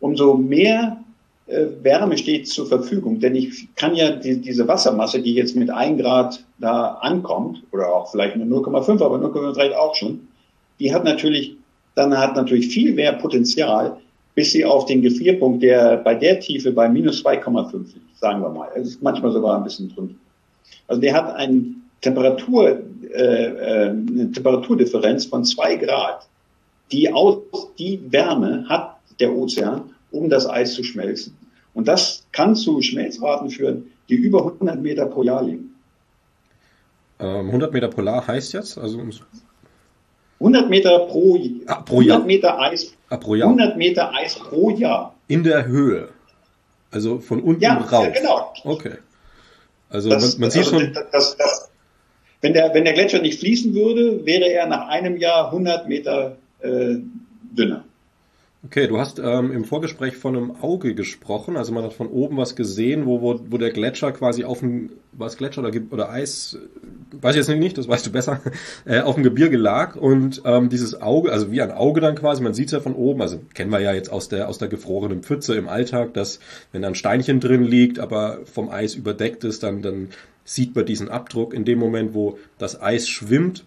umso 0.00 0.34
mehr 0.34 0.98
äh, 1.46 1.66
Wärme 1.82 2.18
steht 2.18 2.48
zur 2.48 2.66
Verfügung, 2.66 3.20
denn 3.20 3.34
ich 3.34 3.74
kann 3.74 3.94
ja 3.94 4.10
die, 4.10 4.40
diese 4.40 4.68
Wassermasse, 4.68 5.20
die 5.20 5.34
jetzt 5.34 5.56
mit 5.56 5.70
1 5.70 6.00
Grad 6.00 6.44
da 6.58 6.98
ankommt, 7.00 7.62
oder 7.72 7.94
auch 7.94 8.10
vielleicht 8.10 8.36
nur 8.36 8.62
0,5, 8.62 9.02
aber 9.02 9.16
0,3 9.16 9.72
auch 9.72 9.94
schon, 9.94 10.28
die 10.78 10.94
hat 10.94 11.04
natürlich, 11.04 11.56
dann 11.94 12.16
hat 12.16 12.36
natürlich 12.36 12.68
viel 12.68 12.92
mehr 12.94 13.12
Potenzial, 13.12 13.98
bis 14.34 14.52
sie 14.52 14.64
auf 14.64 14.86
den 14.86 15.02
Gefrierpunkt, 15.02 15.62
der 15.62 15.98
bei 15.98 16.14
der 16.14 16.40
Tiefe 16.40 16.72
bei 16.72 16.88
minus 16.88 17.24
2,5 17.24 17.94
liegt, 17.94 18.18
sagen 18.18 18.42
wir 18.42 18.48
mal. 18.48 18.68
Es 18.74 18.88
ist 18.88 19.02
manchmal 19.02 19.32
sogar 19.32 19.56
ein 19.56 19.64
bisschen 19.64 19.88
drunter. 19.94 20.14
Also 20.88 21.00
der 21.00 21.14
hat 21.14 21.34
ein 21.36 21.82
Temperatur, 22.00 22.82
äh, 23.12 23.44
äh, 23.46 23.88
eine 23.90 24.30
Temperaturdifferenz 24.32 25.26
von 25.26 25.44
zwei 25.44 25.76
Grad. 25.76 26.26
Die, 26.92 27.10
aus, 27.12 27.38
die 27.78 28.00
Wärme 28.10 28.66
hat 28.68 28.98
der 29.20 29.32
Ozean, 29.32 29.94
um 30.10 30.28
das 30.28 30.48
Eis 30.48 30.74
zu 30.74 30.84
schmelzen. 30.84 31.36
Und 31.72 31.88
das 31.88 32.24
kann 32.32 32.54
zu 32.54 32.82
Schmelzraten 32.82 33.50
führen, 33.50 33.90
die 34.08 34.14
über 34.14 34.44
100 34.44 34.80
Meter 34.80 35.06
pro 35.06 35.22
Jahr 35.22 35.42
liegen. 35.42 35.74
Ähm, 37.18 37.46
100 37.46 37.72
Meter 37.72 37.88
Polar 37.88 38.26
heißt 38.26 38.52
jetzt? 38.52 38.76
Also 38.78 39.00
100 40.40 40.68
Meter 40.68 40.98
pro, 41.00 41.38
ah, 41.66 41.82
pro 41.82 42.00
Jahr. 42.00 42.18
100 42.18 42.26
Meter 42.26 42.60
Eis, 42.60 42.93
ah, 43.10 43.16
pro 43.16 43.34
Jahr. 43.34 43.48
100 43.48 43.76
Meter 43.76 44.14
Eis 44.14 44.34
pro 44.34 44.70
Jahr. 44.70 45.14
In 45.28 45.44
der 45.44 45.66
Höhe. 45.66 46.08
Also 46.90 47.18
von 47.18 47.40
unten 47.40 47.62
ja, 47.62 47.74
rauf. 47.74 48.04
Ja, 48.04 48.10
genau. 48.10 48.52
Okay. 48.64 48.98
Also 49.88 50.10
das, 50.10 50.34
man, 50.34 50.40
man 50.42 50.50
sieht 50.50 50.64
also 50.64 50.80
schon. 50.80 50.92
Das, 51.12 51.36
das, 51.36 51.70
wenn, 52.40 52.52
der, 52.52 52.74
wenn 52.74 52.84
der 52.84 52.94
Gletscher 52.94 53.20
nicht 53.20 53.40
fließen 53.40 53.74
würde, 53.74 54.24
wäre 54.26 54.48
er 54.50 54.66
nach 54.66 54.88
einem 54.88 55.16
Jahr 55.16 55.46
100 55.46 55.88
Meter 55.88 56.36
äh, 56.60 56.96
dünner. 57.52 57.84
Okay, 58.66 58.86
du 58.86 58.98
hast 58.98 59.18
ähm, 59.18 59.52
im 59.52 59.64
Vorgespräch 59.64 60.16
von 60.16 60.34
einem 60.34 60.56
Auge 60.62 60.94
gesprochen, 60.94 61.58
also 61.58 61.70
man 61.74 61.84
hat 61.84 61.92
von 61.92 62.06
oben 62.06 62.38
was 62.38 62.56
gesehen, 62.56 63.04
wo, 63.04 63.20
wo, 63.20 63.38
wo 63.50 63.58
der 63.58 63.70
Gletscher 63.70 64.10
quasi 64.12 64.44
auf 64.44 64.60
dem, 64.60 64.90
was 65.12 65.36
Gletscher 65.36 65.62
oder, 65.62 65.78
oder 65.90 66.08
Eis, 66.08 66.56
weiß 67.12 67.36
ich 67.36 67.46
jetzt 67.46 67.58
nicht, 67.58 67.76
das 67.76 67.88
weißt 67.88 68.06
du 68.06 68.12
besser, 68.12 68.40
äh, 68.86 69.00
auf 69.00 69.16
dem 69.16 69.22
Gebirge 69.22 69.58
lag. 69.58 69.96
Und 69.96 70.40
ähm, 70.46 70.70
dieses 70.70 71.02
Auge, 71.02 71.30
also 71.30 71.52
wie 71.52 71.60
ein 71.60 71.72
Auge 71.72 72.00
dann 72.00 72.14
quasi, 72.14 72.42
man 72.42 72.54
sieht 72.54 72.66
es 72.66 72.72
ja 72.72 72.80
von 72.80 72.94
oben, 72.94 73.20
also 73.20 73.38
kennen 73.52 73.70
wir 73.70 73.80
ja 73.80 73.92
jetzt 73.92 74.10
aus 74.10 74.30
der, 74.30 74.48
aus 74.48 74.56
der 74.56 74.68
gefrorenen 74.68 75.22
Pfütze 75.22 75.56
im 75.56 75.68
Alltag, 75.68 76.14
dass 76.14 76.40
wenn 76.72 76.80
da 76.80 76.88
ein 76.88 76.94
Steinchen 76.94 77.40
drin 77.40 77.64
liegt, 77.64 77.98
aber 77.98 78.38
vom 78.46 78.70
Eis 78.70 78.94
überdeckt 78.94 79.44
ist, 79.44 79.62
dann, 79.62 79.82
dann 79.82 80.08
sieht 80.44 80.74
man 80.74 80.86
diesen 80.86 81.10
Abdruck 81.10 81.52
in 81.52 81.66
dem 81.66 81.78
Moment, 81.78 82.14
wo 82.14 82.38
das 82.56 82.80
Eis 82.80 83.08
schwimmt 83.08 83.64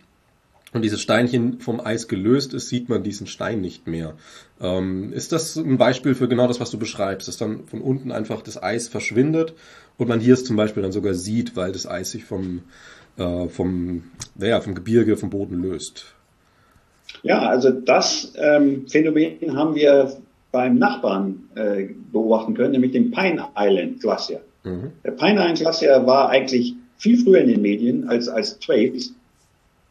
und 0.77 0.83
dieses 0.83 1.01
Steinchen 1.01 1.59
vom 1.59 1.79
Eis 1.79 2.07
gelöst 2.07 2.53
ist, 2.53 2.69
sieht 2.69 2.87
man 2.87 3.03
diesen 3.03 3.27
Stein 3.27 3.61
nicht 3.61 3.87
mehr. 3.87 4.13
Ähm, 4.61 5.11
ist 5.11 5.31
das 5.31 5.55
ein 5.57 5.77
Beispiel 5.77 6.15
für 6.15 6.27
genau 6.27 6.47
das, 6.47 6.59
was 6.59 6.71
du 6.71 6.79
beschreibst, 6.79 7.27
dass 7.27 7.37
dann 7.37 7.65
von 7.65 7.81
unten 7.81 8.11
einfach 8.11 8.41
das 8.41 8.61
Eis 8.61 8.87
verschwindet 8.87 9.53
und 9.97 10.07
man 10.07 10.19
hier 10.19 10.35
es 10.35 10.45
zum 10.45 10.55
Beispiel 10.55 10.83
dann 10.83 10.91
sogar 10.91 11.13
sieht, 11.13 11.55
weil 11.55 11.71
das 11.71 11.87
Eis 11.87 12.11
sich 12.11 12.25
vom, 12.25 12.61
äh, 13.17 13.47
vom, 13.47 14.03
naja, 14.35 14.61
vom 14.61 14.75
Gebirge, 14.75 15.17
vom 15.17 15.29
Boden 15.29 15.61
löst? 15.61 16.05
Ja, 17.23 17.49
also 17.49 17.71
das 17.71 18.33
ähm, 18.35 18.87
Phänomen 18.87 19.57
haben 19.57 19.75
wir 19.75 20.15
beim 20.51 20.77
Nachbarn 20.77 21.49
äh, 21.55 21.87
beobachten 22.11 22.53
können, 22.53 22.71
nämlich 22.71 22.91
dem 22.91 23.11
Pine 23.11 23.47
Island 23.57 23.99
Glacier. 23.99 24.41
Mhm. 24.63 24.91
Der 25.03 25.11
Pine 25.11 25.39
Island 25.41 25.59
Glacier 25.59 26.05
war 26.05 26.29
eigentlich 26.29 26.75
viel 26.97 27.17
früher 27.23 27.39
in 27.39 27.47
den 27.47 27.61
Medien 27.61 28.07
als, 28.07 28.27
als 28.27 28.59
Thwaites 28.59 29.13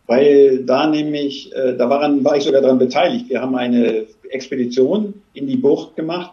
weil 0.06 0.64
da 0.64 0.86
nämlich, 0.86 1.52
äh, 1.54 1.76
da 1.76 1.90
waren, 1.90 2.24
war 2.24 2.36
ich 2.36 2.44
sogar 2.44 2.62
daran 2.62 2.78
beteiligt. 2.78 3.28
Wir 3.28 3.40
haben 3.40 3.56
eine 3.56 4.06
Expedition 4.30 5.14
in 5.34 5.46
die 5.46 5.56
Bucht 5.56 5.96
gemacht 5.96 6.32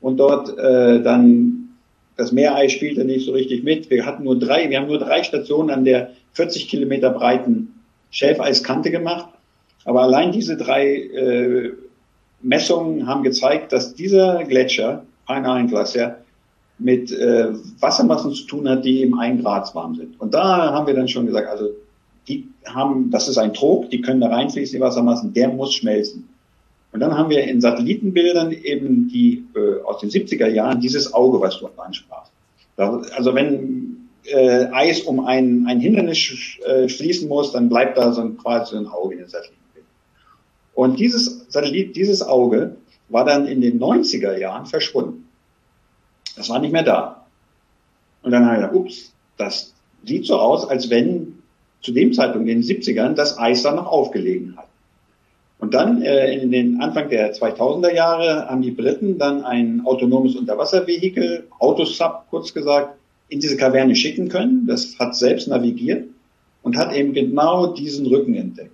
und 0.00 0.18
dort 0.18 0.56
äh, 0.58 1.02
dann 1.02 1.60
das 2.16 2.32
Meereis 2.32 2.72
spielte 2.72 3.04
nicht 3.04 3.26
so 3.26 3.32
richtig 3.32 3.64
mit. 3.64 3.90
Wir 3.90 4.06
hatten 4.06 4.24
nur 4.24 4.38
drei, 4.38 4.70
wir 4.70 4.78
haben 4.78 4.86
nur 4.86 4.98
drei 4.98 5.22
Stationen 5.24 5.70
an 5.70 5.84
der 5.84 6.10
40 6.34 6.68
Kilometer 6.68 7.10
breiten 7.10 7.74
Schelfeiskante 8.10 8.90
gemacht. 8.90 9.30
Aber 9.84 10.02
allein 10.02 10.30
diese 10.30 10.56
drei 10.56 10.94
äh, 10.94 11.72
Messungen 12.42 13.06
haben 13.06 13.22
gezeigt, 13.22 13.72
dass 13.72 13.94
dieser 13.94 14.44
Gletscher, 14.44 15.04
Pine 15.26 15.66
Glacier, 15.66 16.18
mit 16.78 17.12
äh, 17.12 17.48
Wassermassen 17.80 18.32
zu 18.32 18.46
tun 18.46 18.68
hat, 18.68 18.84
die 18.84 19.02
im 19.02 19.18
1 19.18 19.42
Grad 19.42 19.74
warm 19.74 19.94
sind. 19.94 20.20
Und 20.20 20.34
da 20.34 20.72
haben 20.72 20.86
wir 20.86 20.94
dann 20.94 21.08
schon 21.08 21.26
gesagt, 21.26 21.48
also 21.48 21.70
die 22.28 22.48
haben, 22.66 23.10
das 23.10 23.28
ist 23.28 23.38
ein 23.38 23.54
Trog, 23.54 23.90
die 23.90 24.00
können 24.00 24.20
da 24.20 24.28
reinfließen, 24.28 24.76
die 24.76 24.80
Wassermassen, 24.80 25.32
der 25.32 25.48
muss 25.48 25.74
schmelzen. 25.74 26.28
Und 26.92 27.00
dann 27.00 27.18
haben 27.18 27.28
wir 27.28 27.42
in 27.44 27.60
Satellitenbildern 27.60 28.52
eben 28.52 29.08
die 29.08 29.44
äh, 29.56 29.82
aus 29.82 30.00
den 30.00 30.10
70er 30.10 30.46
Jahren 30.46 30.80
dieses 30.80 31.12
Auge, 31.12 31.40
was 31.40 31.58
du 31.58 31.68
ansprachst. 31.76 32.32
Also 32.76 33.34
wenn 33.34 34.08
äh, 34.24 34.66
Eis 34.72 35.02
um 35.02 35.26
ein, 35.26 35.66
ein 35.66 35.80
Hindernis 35.80 36.58
äh, 36.64 36.88
schließen 36.88 37.28
muss, 37.28 37.52
dann 37.52 37.68
bleibt 37.68 37.98
da 37.98 38.12
so 38.12 38.20
ein, 38.20 38.36
quasi 38.36 38.72
so 38.72 38.78
ein 38.78 38.86
Auge 38.86 39.14
in 39.14 39.20
den 39.20 39.28
Satellitenbildern. 39.28 39.90
Und 40.74 40.98
dieses 40.98 41.46
Satellit, 41.48 41.96
dieses 41.96 42.22
Auge 42.22 42.76
war 43.08 43.24
dann 43.24 43.46
in 43.46 43.60
den 43.60 43.80
90er 43.80 44.38
Jahren 44.38 44.66
verschwunden. 44.66 45.28
Das 46.36 46.48
war 46.48 46.58
nicht 46.58 46.72
mehr 46.72 46.82
da. 46.82 47.26
Und 48.22 48.30
dann 48.30 48.44
haben 48.44 48.52
wir 48.52 48.68
gedacht, 48.68 48.74
ups, 48.74 49.12
das 49.36 49.74
sieht 50.04 50.26
so 50.26 50.38
aus, 50.38 50.68
als 50.68 50.90
wenn 50.90 51.42
zu 51.84 51.92
dem 51.92 52.12
Zeitpunkt 52.14 52.48
in 52.48 52.62
den 52.62 52.68
70ern 52.68 53.14
das 53.14 53.38
Eis 53.38 53.62
da 53.62 53.72
noch 53.72 53.86
aufgelegen 53.86 54.56
hat. 54.56 54.66
Und 55.58 55.74
dann 55.74 56.02
äh, 56.02 56.34
in 56.34 56.50
den 56.50 56.80
Anfang 56.80 57.08
der 57.10 57.34
2000er 57.34 57.94
Jahre 57.94 58.48
haben 58.48 58.62
die 58.62 58.70
Briten 58.70 59.18
dann 59.18 59.44
ein 59.44 59.82
autonomes 59.84 60.34
Unterwasservehikel, 60.34 61.46
Autosub 61.58 62.24
kurz 62.30 62.52
gesagt, 62.52 62.96
in 63.28 63.40
diese 63.40 63.56
Kaverne 63.56 63.94
schicken 63.94 64.28
können. 64.28 64.66
Das 64.66 64.98
hat 64.98 65.14
selbst 65.14 65.46
navigiert 65.48 66.08
und 66.62 66.76
hat 66.76 66.94
eben 66.94 67.12
genau 67.12 67.68
diesen 67.68 68.06
Rücken 68.06 68.34
entdeckt. 68.34 68.72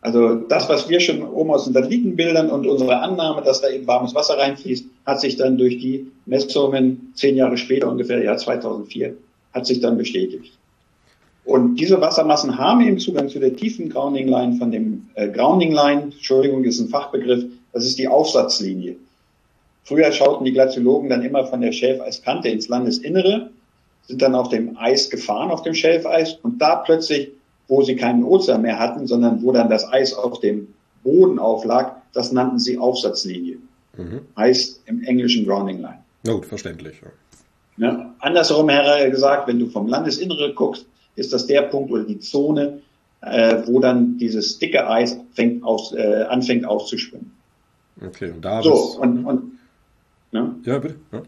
Also 0.00 0.36
das, 0.36 0.68
was 0.68 0.88
wir 0.88 1.00
schon 1.00 1.22
oben 1.22 1.50
aus 1.50 1.64
den 1.64 1.74
Satellitenbildern 1.74 2.50
und 2.50 2.66
unsere 2.66 3.00
Annahme, 3.00 3.42
dass 3.42 3.60
da 3.60 3.68
eben 3.68 3.86
warmes 3.86 4.14
Wasser 4.14 4.38
reinfließt, 4.38 4.86
hat 5.04 5.20
sich 5.20 5.36
dann 5.36 5.58
durch 5.58 5.78
die 5.78 6.12
Messungen 6.24 7.12
zehn 7.14 7.36
Jahre 7.36 7.56
später, 7.56 7.90
ungefähr 7.90 8.22
Jahr 8.22 8.36
2004, 8.36 9.16
hat 9.52 9.66
sich 9.66 9.80
dann 9.80 9.98
bestätigt. 9.98 10.57
Und 11.48 11.76
diese 11.76 11.98
Wassermassen 12.02 12.58
haben 12.58 12.82
eben 12.82 12.98
Zugang 12.98 13.30
zu 13.30 13.38
der 13.38 13.56
tiefen 13.56 13.88
Grounding 13.88 14.28
Line 14.28 14.56
von 14.58 14.70
dem 14.70 15.08
äh, 15.14 15.28
Grounding 15.28 15.72
Line, 15.72 16.02
Entschuldigung, 16.12 16.62
ist 16.64 16.78
ein 16.78 16.88
Fachbegriff, 16.88 17.42
das 17.72 17.86
ist 17.86 17.98
die 17.98 18.06
Aufsatzlinie. 18.06 18.96
Früher 19.82 20.12
schauten 20.12 20.44
die 20.44 20.52
Glaziologen 20.52 21.08
dann 21.08 21.22
immer 21.22 21.46
von 21.46 21.62
der 21.62 21.72
Schelfeiskante 21.72 22.50
ins 22.50 22.68
Landesinnere, 22.68 23.48
sind 24.06 24.20
dann 24.20 24.34
auf 24.34 24.50
dem 24.50 24.76
Eis 24.76 25.08
gefahren, 25.08 25.50
auf 25.50 25.62
dem 25.62 25.72
Schelfeis, 25.72 26.38
und 26.42 26.60
da 26.60 26.76
plötzlich, 26.76 27.30
wo 27.66 27.80
sie 27.80 27.96
keinen 27.96 28.24
Ozean 28.24 28.60
mehr 28.60 28.78
hatten, 28.78 29.06
sondern 29.06 29.42
wo 29.42 29.50
dann 29.50 29.70
das 29.70 29.90
Eis 29.90 30.12
auf 30.12 30.40
dem 30.40 30.74
Boden 31.02 31.38
auflag, 31.38 32.02
das 32.12 32.30
nannten 32.30 32.58
sie 32.58 32.76
Aufsatzlinie. 32.76 33.56
Mhm. 33.96 34.20
Heißt 34.36 34.82
im 34.84 35.02
Englischen 35.02 35.46
Grounding 35.46 35.78
Line. 35.78 36.00
Na 36.24 36.34
gut, 36.34 36.44
verständlich. 36.44 37.00
Ja. 37.00 37.88
Ja, 37.88 38.14
andersherum 38.18 38.68
gesagt, 39.10 39.48
wenn 39.48 39.58
du 39.58 39.68
vom 39.70 39.88
Landesinnere 39.88 40.52
guckst, 40.52 40.84
ist 41.18 41.32
das 41.32 41.46
der 41.46 41.62
Punkt 41.62 41.90
oder 41.90 42.04
die 42.04 42.20
Zone, 42.20 42.80
äh, 43.20 43.62
wo 43.66 43.80
dann 43.80 44.18
dieses 44.18 44.58
dicke 44.58 44.88
Eis 44.88 45.18
fängt 45.32 45.64
aus, 45.64 45.92
äh, 45.92 46.24
anfängt 46.28 46.66
auszuschwimmen. 46.66 47.32
Okay, 48.04 48.30
und 48.30 48.44
da 48.44 48.62
so 48.62 48.98
und, 49.00 49.24
und 49.24 49.58
ne? 50.30 50.54
ja 50.64 50.78
bitte. 50.78 50.96
Ja. 51.12 51.22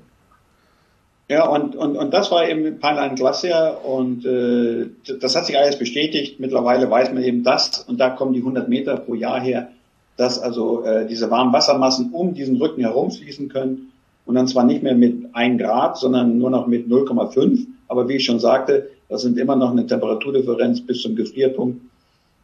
Ja, 1.31 1.47
und, 1.47 1.77
und, 1.77 1.97
und 1.97 2.13
das 2.13 2.33
war 2.33 2.49
eben 2.49 2.81
Pineline 2.81 3.15
Glacier 3.15 3.79
und 3.85 4.27
äh, 4.27 4.89
das 5.21 5.37
hat 5.37 5.47
sich 5.47 5.57
alles 5.57 5.79
bestätigt. 5.79 6.41
Mittlerweile 6.41 6.91
weiß 6.91 7.13
man 7.13 7.23
eben 7.23 7.45
das 7.45 7.85
und 7.87 8.01
da 8.01 8.11
kommen 8.11 8.33
die 8.33 8.41
100 8.41 8.69
Meter 8.69 8.97
pro 8.97 9.15
Jahr 9.15 9.41
her, 9.41 9.71
dass 10.17 10.41
also 10.41 10.83
äh, 10.83 11.07
diese 11.07 11.31
warmen 11.31 11.53
Wassermassen 11.53 12.11
um 12.11 12.35
diesen 12.35 12.57
Rücken 12.57 12.81
herumfließen 12.81 13.49
können 13.49 13.93
und 14.27 14.35
dann 14.35 14.49
zwar 14.49 14.65
nicht 14.65 14.83
mehr 14.83 14.97
mit 14.97 15.29
1 15.33 15.61
Grad, 15.61 15.99
sondern 15.99 16.37
nur 16.37 16.51
noch 16.51 16.67
mit 16.67 16.89
0,5. 16.89 17.67
Aber 17.87 18.09
wie 18.09 18.17
ich 18.17 18.25
schon 18.25 18.41
sagte, 18.41 18.91
das 19.11 19.23
sind 19.23 19.37
immer 19.39 19.57
noch 19.57 19.73
eine 19.73 19.87
Temperaturdifferenz 19.87 20.81
bis 20.81 21.03
zum 21.03 21.17
Gefrierpunkt 21.17 21.83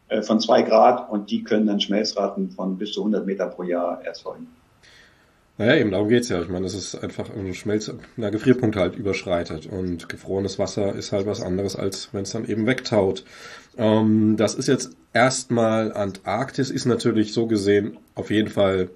äh, 0.09 0.21
von 0.21 0.39
zwei 0.39 0.61
Grad 0.61 1.09
und 1.09 1.31
die 1.31 1.43
können 1.43 1.65
dann 1.65 1.79
Schmelzraten 1.79 2.51
von 2.51 2.77
bis 2.77 2.91
zu 2.91 3.01
100 3.01 3.25
Meter 3.25 3.47
pro 3.47 3.63
Jahr 3.63 4.03
erzeugen. 4.05 4.47
Naja, 5.57 5.75
eben 5.77 5.89
darum 5.89 6.07
geht's 6.07 6.29
ja. 6.29 6.39
Ich 6.41 6.49
meine, 6.49 6.65
das 6.65 6.75
ist 6.75 6.93
einfach 6.95 7.29
ein 7.35 7.53
Schmelz, 7.55 7.91
na, 8.15 8.29
Gefrierpunkt 8.29 8.75
halt 8.75 8.95
überschreitet. 8.95 9.65
Und 9.65 10.07
gefrorenes 10.07 10.59
Wasser 10.59 10.93
ist 10.93 11.11
halt 11.11 11.25
was 11.25 11.41
anderes, 11.41 11.75
als 11.75 12.09
wenn 12.11 12.23
es 12.23 12.31
dann 12.31 12.47
eben 12.47 12.67
wegtaut. 12.67 13.23
Ähm, 13.77 14.35
das 14.37 14.53
ist 14.53 14.67
jetzt 14.67 14.91
erstmal 15.13 15.93
Antarktis, 15.93 16.69
ist 16.69 16.85
natürlich 16.85 17.33
so 17.33 17.47
gesehen 17.47 17.97
auf 18.13 18.29
jeden 18.29 18.49
Fall 18.49 18.89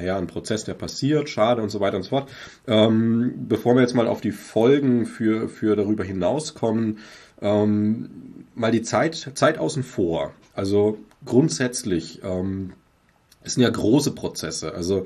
naja, 0.00 0.16
ein 0.16 0.26
Prozess, 0.26 0.64
der 0.64 0.74
passiert, 0.74 1.28
schade 1.28 1.62
und 1.62 1.68
so 1.68 1.80
weiter 1.80 1.96
und 1.96 2.04
so 2.04 2.10
fort. 2.10 2.30
Ähm, 2.66 3.34
bevor 3.48 3.74
wir 3.74 3.82
jetzt 3.82 3.94
mal 3.94 4.08
auf 4.08 4.20
die 4.20 4.32
Folgen 4.32 5.04
für, 5.04 5.48
für 5.48 5.76
darüber 5.76 6.04
hinauskommen, 6.04 6.98
ähm, 7.42 8.46
mal 8.54 8.72
die 8.72 8.82
Zeit, 8.82 9.32
Zeit 9.34 9.58
außen 9.58 9.82
vor. 9.82 10.32
Also 10.54 10.98
grundsätzlich, 11.24 12.20
ähm, 12.24 12.72
es 13.42 13.54
sind 13.54 13.62
ja 13.62 13.70
große 13.70 14.12
Prozesse. 14.12 14.74
Also 14.74 15.04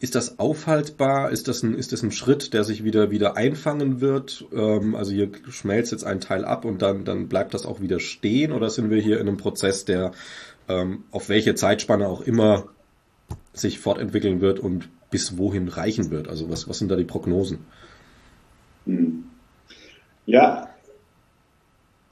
ist 0.00 0.14
das 0.14 0.38
aufhaltbar? 0.38 1.30
Ist 1.30 1.46
das 1.46 1.62
ein, 1.62 1.74
ist 1.74 1.92
das 1.92 2.02
ein 2.02 2.10
Schritt, 2.10 2.54
der 2.54 2.64
sich 2.64 2.84
wieder, 2.84 3.10
wieder 3.10 3.36
einfangen 3.36 4.00
wird? 4.00 4.46
Ähm, 4.52 4.94
also 4.94 5.12
hier 5.12 5.30
schmelzt 5.50 5.92
jetzt 5.92 6.04
ein 6.04 6.20
Teil 6.20 6.44
ab 6.44 6.64
und 6.64 6.80
dann, 6.80 7.04
dann 7.04 7.28
bleibt 7.28 7.54
das 7.54 7.66
auch 7.66 7.80
wieder 7.80 8.00
stehen? 8.00 8.52
Oder 8.52 8.70
sind 8.70 8.90
wir 8.90 9.00
hier 9.00 9.20
in 9.20 9.28
einem 9.28 9.36
Prozess, 9.36 9.84
der 9.84 10.12
ähm, 10.68 11.04
auf 11.10 11.28
welche 11.28 11.54
Zeitspanne 11.54 12.08
auch 12.08 12.22
immer 12.22 12.68
sich 13.52 13.78
fortentwickeln 13.78 14.40
wird 14.40 14.58
und 14.58 14.88
bis 15.10 15.38
wohin 15.38 15.68
reichen 15.68 16.10
wird? 16.10 16.28
Also 16.28 16.50
was, 16.50 16.68
was 16.68 16.78
sind 16.78 16.90
da 16.90 16.96
die 16.96 17.04
Prognosen? 17.04 17.58
Hm. 18.86 19.24
Ja, 20.26 20.68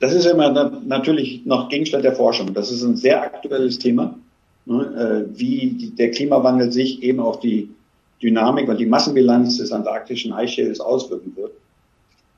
das 0.00 0.14
ist 0.14 0.26
immer 0.26 0.50
natürlich 0.86 1.44
noch 1.44 1.68
Gegenstand 1.68 2.04
der 2.04 2.14
Forschung. 2.14 2.54
Das 2.54 2.70
ist 2.70 2.82
ein 2.82 2.96
sehr 2.96 3.22
aktuelles 3.22 3.78
Thema, 3.78 4.18
ne, 4.64 5.28
äh, 5.34 5.38
wie 5.38 5.92
der 5.96 6.10
Klimawandel 6.10 6.72
sich 6.72 7.02
eben 7.02 7.20
auf 7.20 7.40
die 7.40 7.70
Dynamik 8.22 8.68
und 8.68 8.78
die 8.78 8.86
Massenbilanz 8.86 9.58
des 9.58 9.72
antarktischen 9.72 10.32
Eisschildes 10.32 10.80
auswirken 10.80 11.36
wird. 11.36 11.52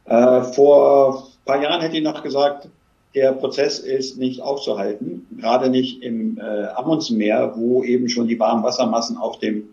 Äh, 0.05 0.43
vor 0.53 1.29
ein 1.29 1.45
paar 1.45 1.63
Jahren 1.63 1.81
hätte 1.81 1.97
ich 1.97 2.03
noch 2.03 2.23
gesagt, 2.23 2.69
der 3.15 3.33
Prozess 3.33 3.79
ist 3.79 4.19
nicht 4.19 4.41
aufzuhalten, 4.41 5.27
gerade 5.39 5.69
nicht 5.69 6.03
im 6.03 6.39
äh, 6.39 6.67
Amundsmeer, 6.75 7.55
wo 7.57 7.83
eben 7.85 8.09
schon 8.09 8.27
die 8.27 8.39
warmen 8.39 8.65
Wassermassen 8.65 9.19
auf 9.19 9.39
dem 9.39 9.65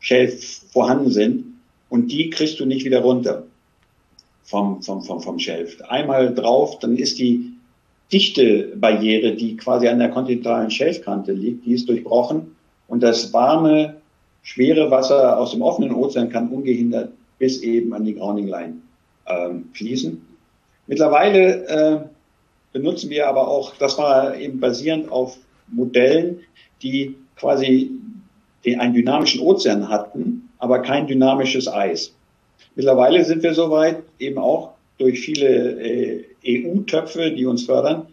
Schelf 0.00 0.62
vorhanden 0.72 1.10
sind. 1.10 1.44
Und 1.88 2.12
die 2.12 2.30
kriegst 2.30 2.60
du 2.60 2.66
nicht 2.66 2.84
wieder 2.84 3.00
runter 3.00 3.44
vom, 4.42 4.82
vom, 4.82 5.02
vom, 5.02 5.20
vom 5.20 5.38
Schelf. 5.38 5.80
Einmal 5.82 6.34
drauf, 6.34 6.78
dann 6.80 6.96
ist 6.96 7.18
die 7.18 7.52
dichte 8.12 8.72
Barriere, 8.76 9.34
die 9.34 9.56
quasi 9.56 9.88
an 9.88 9.98
der 9.98 10.10
kontinentalen 10.10 10.70
Schelfkante 10.70 11.32
liegt, 11.32 11.66
die 11.66 11.74
ist 11.74 11.88
durchbrochen 11.88 12.56
und 12.88 13.02
das 13.02 13.32
warme 13.32 13.96
schwere 14.42 14.90
Wasser 14.90 15.38
aus 15.38 15.50
dem 15.50 15.62
offenen 15.62 15.92
Ozean 15.92 16.30
kann 16.30 16.48
ungehindert 16.48 17.12
bis 17.38 17.60
eben 17.62 17.92
an 17.92 18.04
die 18.04 18.14
Grounding 18.14 18.48
Line 18.48 18.78
ähm, 19.26 19.68
fließen. 19.74 20.26
Mittlerweile 20.86 21.66
äh, 21.66 22.00
benutzen 22.78 23.10
wir 23.10 23.28
aber 23.28 23.48
auch, 23.48 23.74
das 23.76 23.98
war 23.98 24.36
eben 24.36 24.60
basierend 24.60 25.10
auf 25.10 25.36
Modellen, 25.66 26.40
die 26.82 27.16
quasi 27.36 27.90
einen 28.64 28.94
dynamischen 28.94 29.40
Ozean 29.40 29.88
hatten, 29.88 30.48
aber 30.58 30.80
kein 30.80 31.06
dynamisches 31.06 31.68
Eis. 31.68 32.12
Mittlerweile 32.76 33.24
sind 33.24 33.42
wir 33.42 33.54
soweit, 33.54 34.02
eben 34.18 34.38
auch 34.38 34.74
durch 34.98 35.20
viele 35.20 35.80
äh, 35.80 36.24
EU-Töpfe, 36.46 37.32
die 37.32 37.46
uns 37.46 37.64
fördern, 37.64 38.06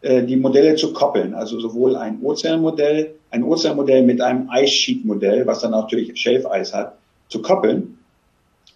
äh, 0.00 0.22
die 0.24 0.36
Modelle 0.36 0.74
zu 0.74 0.92
koppeln. 0.92 1.34
Also 1.34 1.60
sowohl 1.60 1.96
ein 1.96 2.20
Ozeanmodell, 2.22 3.14
ein 3.30 3.44
Ozeanmodell 3.44 4.02
mit 4.02 4.20
einem 4.20 4.48
Eissheet-Modell, 4.50 5.46
was 5.46 5.60
dann 5.60 5.72
natürlich 5.72 6.18
Schelfeis 6.18 6.74
hat, 6.74 6.96
zu 7.28 7.42
koppeln. 7.42 7.98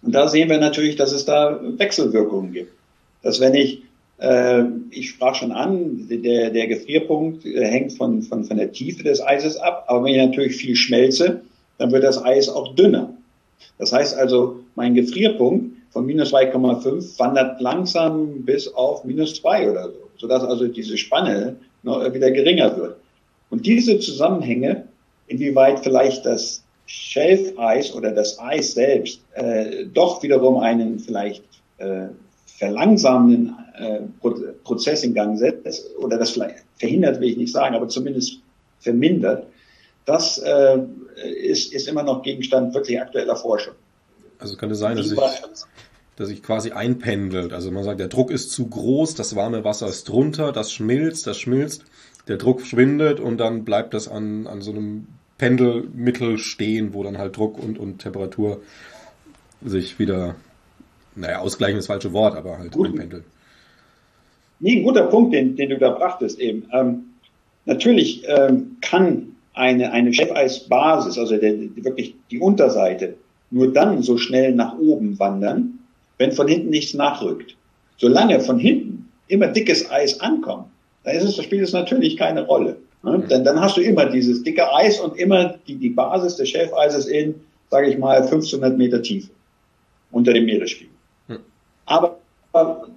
Und 0.01 0.13
da 0.13 0.27
sehen 0.27 0.49
wir 0.49 0.59
natürlich, 0.59 0.95
dass 0.95 1.11
es 1.11 1.25
da 1.25 1.59
Wechselwirkungen 1.77 2.53
gibt. 2.53 2.71
Dass 3.21 3.39
wenn 3.39 3.55
ich, 3.55 3.83
ich 4.91 5.09
sprach 5.09 5.35
schon 5.35 5.51
an, 5.51 6.07
der, 6.09 6.51
der 6.51 6.67
Gefrierpunkt 6.67 7.45
äh, 7.45 7.65
hängt 7.65 7.93
von, 7.93 8.21
von, 8.21 8.43
von 8.45 8.57
der 8.57 8.71
Tiefe 8.71 9.03
des 9.03 9.21
Eises 9.21 9.57
ab, 9.57 9.85
aber 9.87 10.05
wenn 10.05 10.13
ich 10.13 10.21
natürlich 10.21 10.55
viel 10.55 10.75
schmelze, 10.75 11.41
dann 11.77 11.91
wird 11.91 12.03
das 12.03 12.23
Eis 12.23 12.47
auch 12.47 12.75
dünner. 12.75 13.13
Das 13.79 13.91
heißt 13.91 14.17
also, 14.17 14.59
mein 14.75 14.93
Gefrierpunkt 14.93 15.75
von 15.91 16.05
minus 16.05 16.33
2,5 16.33 17.19
wandert 17.19 17.59
langsam 17.59 18.43
bis 18.43 18.67
auf 18.67 19.03
minus 19.03 19.35
2 19.35 19.71
oder 19.71 19.89
so 19.89 20.03
sodass 20.23 20.43
also 20.43 20.67
diese 20.67 20.97
Spanne 20.97 21.57
noch 21.83 22.13
wieder 22.13 22.31
geringer 22.31 22.77
wird. 22.77 22.95
Und 23.49 23.65
diese 23.65 23.99
Zusammenhänge, 23.99 24.87
inwieweit 25.27 25.81
vielleicht 25.81 26.25
das 26.25 26.63
Schelfeis 26.85 27.93
oder 27.93 28.11
das 28.11 28.39
Eis 28.39 28.73
selbst 28.73 29.19
äh, 29.33 29.85
doch 29.93 30.23
wiederum 30.23 30.57
einen 30.57 30.99
vielleicht 30.99 31.43
äh, 31.77 32.07
verlangsamenden 32.63 33.55
äh, 33.77 33.99
Prozess 34.63 35.03
in 35.03 35.13
Gang 35.13 35.37
setzt 35.37 35.95
oder 35.97 36.17
das 36.17 36.31
vielleicht 36.31 36.63
verhindert, 36.77 37.19
will 37.19 37.29
ich 37.29 37.37
nicht 37.37 37.51
sagen, 37.51 37.75
aber 37.75 37.89
zumindest 37.89 38.39
vermindert, 38.79 39.47
das 40.05 40.37
äh, 40.37 40.79
ist, 41.41 41.73
ist 41.73 41.87
immer 41.87 42.03
noch 42.03 42.23
Gegenstand 42.23 42.73
wirklich 42.73 43.01
aktueller 43.01 43.35
Forschung. 43.35 43.73
Also 44.39 44.55
könnte 44.55 44.75
sein, 44.75 44.97
dass 44.97 45.11
ich, 45.11 45.19
dass 46.15 46.27
sich 46.27 46.43
quasi 46.43 46.71
einpendelt. 46.71 47.53
Also 47.53 47.71
man 47.71 47.83
sagt, 47.83 47.99
der 47.99 48.07
Druck 48.07 48.31
ist 48.31 48.51
zu 48.51 48.67
groß, 48.67 49.15
das 49.15 49.35
warme 49.35 49.63
Wasser 49.63 49.87
ist 49.87 50.07
drunter, 50.07 50.51
das 50.51 50.71
schmilzt, 50.71 51.27
das 51.27 51.37
schmilzt, 51.37 51.83
der 52.27 52.37
Druck 52.37 52.61
schwindet 52.61 53.19
und 53.19 53.37
dann 53.37 53.65
bleibt 53.65 53.93
das 53.93 54.07
an, 54.07 54.47
an 54.47 54.61
so 54.61 54.71
einem 54.71 55.07
Pendelmittel 55.37 56.37
stehen, 56.37 56.93
wo 56.93 57.03
dann 57.03 57.17
halt 57.17 57.35
Druck 57.35 57.61
und, 57.61 57.77
und 57.77 57.99
Temperatur 57.99 58.61
sich 59.65 59.99
wieder, 59.99 60.35
naja, 61.15 61.39
ausgleichen 61.39 61.77
ist 61.77 61.87
das 61.87 61.95
falsche 61.95 62.13
Wort, 62.13 62.35
aber 62.35 62.57
halt 62.57 62.71
Gut. 62.71 62.87
einpendeln. 62.87 63.23
Nee, 64.59 64.77
ein 64.77 64.83
guter 64.83 65.03
Punkt, 65.07 65.33
den, 65.33 65.55
den 65.55 65.69
du 65.69 65.77
da 65.77 65.89
brachtest 65.89 66.39
eben. 66.39 66.65
Ähm, 66.71 67.05
natürlich 67.65 68.23
ähm, 68.27 68.77
kann 68.81 69.35
eine, 69.53 69.91
eine 69.91 70.13
Chefeisbasis, 70.13 71.17
also 71.17 71.37
der, 71.37 71.53
wirklich 71.75 72.15
die 72.31 72.39
Unterseite, 72.39 73.15
nur 73.51 73.71
dann 73.71 74.01
so 74.01 74.17
schnell 74.17 74.53
nach 74.53 74.77
oben 74.79 75.19
wandern, 75.19 75.79
wenn 76.17 76.31
von 76.31 76.47
hinten 76.47 76.69
nichts 76.69 76.93
nachrückt. 76.93 77.55
Solange 77.97 78.39
von 78.39 78.57
hinten 78.57 79.09
immer 79.27 79.47
dickes 79.47 79.91
Eis 79.91 80.19
ankommt, 80.19 80.67
dann 81.03 81.15
ist 81.15 81.23
es, 81.23 81.43
spielt 81.43 81.63
es 81.63 81.73
natürlich 81.73 82.17
keine 82.17 82.45
Rolle. 82.45 82.77
Ne? 83.03 83.17
Mhm. 83.19 83.27
Denn 83.27 83.43
dann 83.43 83.59
hast 83.59 83.77
du 83.77 83.81
immer 83.81 84.07
dieses 84.07 84.43
dicke 84.43 84.73
Eis 84.73 84.99
und 84.99 85.17
immer 85.17 85.55
die, 85.67 85.75
die 85.75 85.89
Basis 85.89 86.37
des 86.37 86.49
Schelfeises 86.49 87.05
in, 87.05 87.35
sage 87.69 87.89
ich 87.89 87.97
mal, 87.97 88.21
1500 88.21 88.77
Meter 88.77 89.01
Tiefe 89.01 89.29
unter 90.11 90.33
dem 90.33 90.45
Meeresspiegel. 90.45 90.92
Aber, 91.85 92.19
aber 92.51 92.87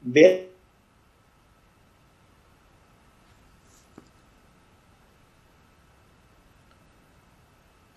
wer 0.00 0.40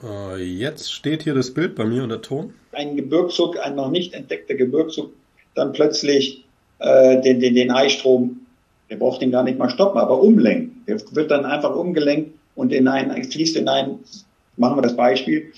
Äh, 0.05 0.43
jetzt 0.43 0.91
steht 0.91 1.23
hier 1.23 1.33
das 1.33 1.53
Bild 1.53 1.75
bei 1.75 1.85
mir 1.85 2.03
und 2.03 2.09
der 2.09 2.21
Ton. 2.21 2.53
Ein 2.71 2.95
Gebirgszug, 2.95 3.57
ein 3.59 3.75
noch 3.75 3.89
nicht 3.89 4.13
entdeckter 4.13 4.55
Gebirgszug, 4.55 5.11
dann 5.55 5.73
plötzlich 5.73 6.45
äh, 6.79 7.21
den, 7.21 7.39
den, 7.39 7.55
den 7.55 7.71
Eisstrom, 7.71 8.41
der 8.89 8.97
braucht 8.97 9.21
den 9.21 9.31
gar 9.31 9.43
nicht 9.43 9.57
mal 9.57 9.69
stoppen, 9.69 9.97
aber 9.99 10.21
umlenken. 10.21 10.83
Der 10.87 10.99
wird 11.15 11.31
dann 11.31 11.45
einfach 11.45 11.75
umgelenkt 11.75 12.37
und 12.55 12.71
in 12.71 12.87
ein, 12.87 13.11
fließt 13.23 13.57
in 13.57 13.67
ein, 13.67 13.99
machen 14.57 14.77
wir 14.77 14.81
das 14.81 14.95
Beispiel, 14.95 15.51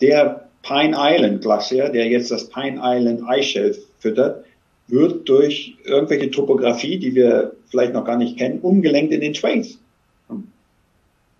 der 0.00 0.48
Pine 0.62 0.96
Island 0.98 1.42
Glacier, 1.42 1.88
der 1.90 2.08
jetzt 2.08 2.30
das 2.30 2.48
Pine 2.48 2.80
Island 2.82 3.22
Eisshelf 3.26 3.78
füttert, 4.02 4.44
wird 4.88 5.28
durch 5.28 5.76
irgendwelche 5.84 6.30
Topografie, 6.30 6.98
die 6.98 7.14
wir 7.14 7.52
vielleicht 7.70 7.94
noch 7.94 8.04
gar 8.04 8.18
nicht 8.18 8.36
kennen, 8.36 8.60
umgelenkt 8.60 9.12
in 9.12 9.20
den 9.20 9.32
Trains. 9.32 9.78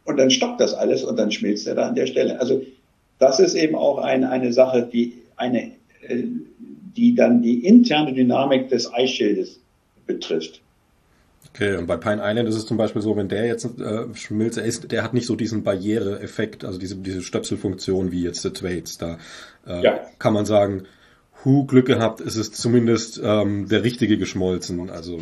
Und 0.05 0.17
dann 0.17 0.31
stoppt 0.31 0.61
das 0.61 0.75
alles 0.75 1.05
und 1.05 1.19
dann 1.19 1.31
schmilzt 1.31 1.67
er 1.67 1.75
da 1.75 1.87
an 1.89 1.95
der 1.95 2.07
Stelle. 2.07 2.41
Also 2.41 2.63
das 3.19 3.39
ist 3.39 3.55
eben 3.55 3.75
auch 3.75 3.99
eine, 3.99 4.31
eine 4.31 4.53
Sache, 4.53 4.89
die 4.91 5.19
eine, 5.37 5.73
äh, 6.07 6.25
die 6.97 7.15
dann 7.15 7.43
die 7.43 7.65
interne 7.65 8.13
Dynamik 8.13 8.69
des 8.69 8.93
Eisschildes 8.93 9.61
betrifft. 10.07 10.61
Okay, 11.55 11.77
und 11.77 11.87
bei 11.87 11.97
Pine 11.97 12.23
Island 12.25 12.49
ist 12.49 12.57
es 12.57 12.67
zum 12.67 12.79
Beispiel 12.79 13.03
so, 13.03 13.17
wenn 13.17 13.29
der 13.29 13.47
jetzt 13.47 13.67
äh, 13.79 14.15
schmilzt, 14.15 14.59
er 14.59 14.65
ist, 14.65 14.91
der 14.91 15.03
hat 15.03 15.13
nicht 15.13 15.27
so 15.27 15.37
diesen 15.37 15.63
Barriereeffekt, 15.63 16.65
also 16.65 16.79
diese, 16.79 16.97
diese 16.97 17.23
Stöpselfunktion 17.23 18.11
wie 18.11 18.23
jetzt 18.23 18.45
der 18.45 18.55
Thwaites. 18.55 18.97
Da 18.97 19.19
äh, 19.67 19.83
ja. 19.83 20.01
kann 20.19 20.33
man 20.33 20.47
sagen, 20.47 20.85
Hu 21.45 21.65
Glück 21.65 21.87
gehabt, 21.87 22.21
ist 22.21 22.37
es 22.37 22.53
zumindest 22.53 23.21
ähm, 23.23 23.69
der 23.69 23.83
richtige 23.85 24.19
geschmolzen, 24.19 24.91
also 24.91 25.19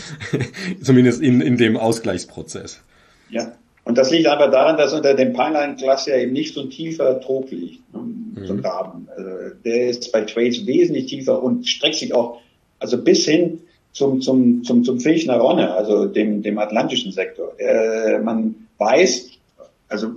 zumindest 0.82 1.20
in, 1.20 1.40
in 1.40 1.56
dem 1.56 1.76
Ausgleichsprozess. 1.76 2.80
Ja, 3.28 3.52
und 3.84 3.98
das 3.98 4.10
liegt 4.10 4.28
einfach 4.28 4.50
daran, 4.50 4.76
dass 4.76 4.92
unter 4.92 5.14
dem 5.14 5.32
Pineline-Glas 5.32 6.06
ja 6.06 6.16
eben 6.16 6.32
nicht 6.32 6.54
so 6.54 6.62
ein 6.62 6.70
tiefer 6.70 7.20
Trog 7.20 7.50
liegt, 7.50 7.92
ne, 7.92 8.46
so 8.46 8.54
ein 8.54 8.62
Graben. 8.62 9.08
Also 9.16 9.54
der 9.64 9.88
ist 9.88 10.12
bei 10.12 10.22
Trades 10.22 10.66
wesentlich 10.66 11.06
tiefer 11.06 11.42
und 11.42 11.66
streckt 11.66 11.96
sich 11.96 12.14
auch, 12.14 12.40
also 12.78 13.02
bis 13.02 13.24
hin 13.24 13.60
zum, 13.92 14.20
zum, 14.20 14.64
zum, 14.64 14.84
zum 14.84 15.00
Filchner 15.00 15.36
Ronne, 15.36 15.74
also 15.74 16.06
dem, 16.06 16.42
dem 16.42 16.58
atlantischen 16.58 17.12
Sektor. 17.12 17.58
Äh, 17.58 18.18
man 18.20 18.54
weiß, 18.78 19.30
also 19.88 20.12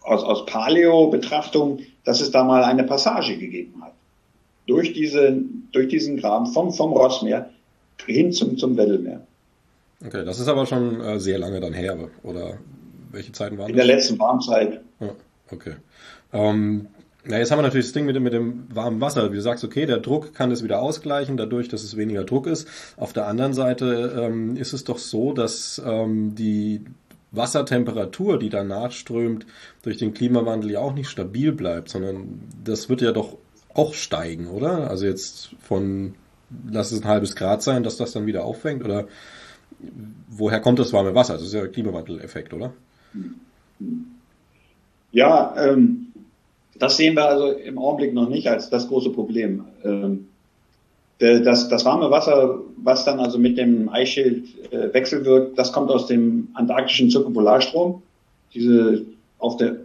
aus, 0.00 0.22
aus 0.22 0.46
Paleo-Betrachtung, 0.46 1.80
dass 2.04 2.20
es 2.20 2.30
da 2.30 2.44
mal 2.44 2.64
eine 2.64 2.84
Passage 2.84 3.36
gegeben 3.36 3.82
hat. 3.82 3.92
Durch 4.68 4.92
diese, 4.92 5.36
durch 5.72 5.88
diesen 5.88 6.18
Graben 6.18 6.46
vom, 6.46 6.72
vom 6.72 6.92
Rossmeer 6.92 7.50
hin 8.06 8.32
zum, 8.32 8.56
zum 8.56 8.76
Weddellmeer. 8.76 9.26
Okay, 10.06 10.24
das 10.24 10.38
ist 10.38 10.46
aber 10.46 10.66
schon 10.66 11.00
äh, 11.00 11.18
sehr 11.18 11.38
lange 11.38 11.58
dann 11.58 11.72
her, 11.72 11.98
oder 12.22 12.58
welche 13.10 13.32
Zeiten 13.32 13.58
waren 13.58 13.70
In 13.70 13.76
das? 13.76 13.82
In 13.82 13.88
der 13.88 13.96
letzten 13.96 14.18
Warmzeit. 14.20 14.80
Ja, 15.00 15.10
okay. 15.50 15.74
Ähm, 16.32 16.86
na, 17.24 17.38
jetzt 17.38 17.50
haben 17.50 17.58
wir 17.58 17.62
natürlich 17.62 17.86
das 17.86 17.92
Ding 17.92 18.06
mit 18.06 18.14
dem, 18.14 18.22
mit 18.22 18.32
dem 18.32 18.64
warmen 18.72 19.00
Wasser. 19.00 19.30
Wie 19.32 19.36
du 19.36 19.42
sagst, 19.42 19.64
okay, 19.64 19.86
der 19.86 19.98
Druck 19.98 20.34
kann 20.34 20.50
es 20.50 20.62
wieder 20.62 20.80
ausgleichen, 20.80 21.36
dadurch, 21.36 21.68
dass 21.68 21.82
es 21.82 21.96
weniger 21.96 22.24
Druck 22.24 22.46
ist. 22.46 22.68
Auf 22.96 23.12
der 23.12 23.26
anderen 23.26 23.54
Seite 23.54 24.14
ähm, 24.16 24.56
ist 24.56 24.72
es 24.72 24.84
doch 24.84 24.98
so, 24.98 25.32
dass 25.32 25.82
ähm, 25.84 26.34
die 26.36 26.84
Wassertemperatur, 27.32 28.38
die 28.38 28.48
danach 28.48 28.92
strömt, 28.92 29.46
durch 29.82 29.98
den 29.98 30.14
Klimawandel 30.14 30.70
ja 30.70 30.80
auch 30.80 30.94
nicht 30.94 31.08
stabil 31.08 31.52
bleibt, 31.52 31.88
sondern 31.88 32.40
das 32.64 32.88
wird 32.88 33.02
ja 33.02 33.12
doch 33.12 33.36
auch 33.74 33.94
steigen, 33.94 34.48
oder? 34.48 34.90
Also 34.90 35.06
jetzt 35.06 35.50
von, 35.60 36.14
lass 36.70 36.92
es 36.92 37.02
ein 37.02 37.08
halbes 37.08 37.36
Grad 37.36 37.62
sein, 37.62 37.82
dass 37.82 37.96
das 37.96 38.12
dann 38.12 38.26
wieder 38.26 38.44
auffängt, 38.44 38.84
oder 38.84 39.06
woher 40.28 40.60
kommt 40.60 40.78
das 40.78 40.92
warme 40.92 41.14
Wasser? 41.14 41.34
Das 41.34 41.42
ist 41.42 41.54
ja 41.54 41.66
Klimawandeleffekt, 41.66 42.52
oder? 42.52 42.72
Ja, 45.12 45.54
ähm, 45.56 46.08
das 46.78 46.96
sehen 46.96 47.14
wir 47.14 47.28
also 47.28 47.50
im 47.50 47.78
Augenblick 47.78 48.12
noch 48.14 48.28
nicht 48.28 48.48
als 48.48 48.70
das 48.70 48.88
große 48.88 49.10
Problem. 49.10 49.64
Ähm, 49.84 50.28
das, 51.18 51.68
das 51.68 51.84
warme 51.84 52.12
Wasser, 52.12 52.60
was 52.76 53.04
dann 53.04 53.18
also 53.18 53.38
mit 53.38 53.58
dem 53.58 53.88
Eisschild 53.88 54.72
äh, 54.72 54.94
wechselwirkt, 54.94 55.58
das 55.58 55.72
kommt 55.72 55.90
aus 55.90 56.06
dem 56.06 56.48
antarktischen 56.54 57.10
Zirkumpolarstrom. 57.10 58.02
Diese 58.54 59.04
auf 59.38 59.56
der 59.56 59.78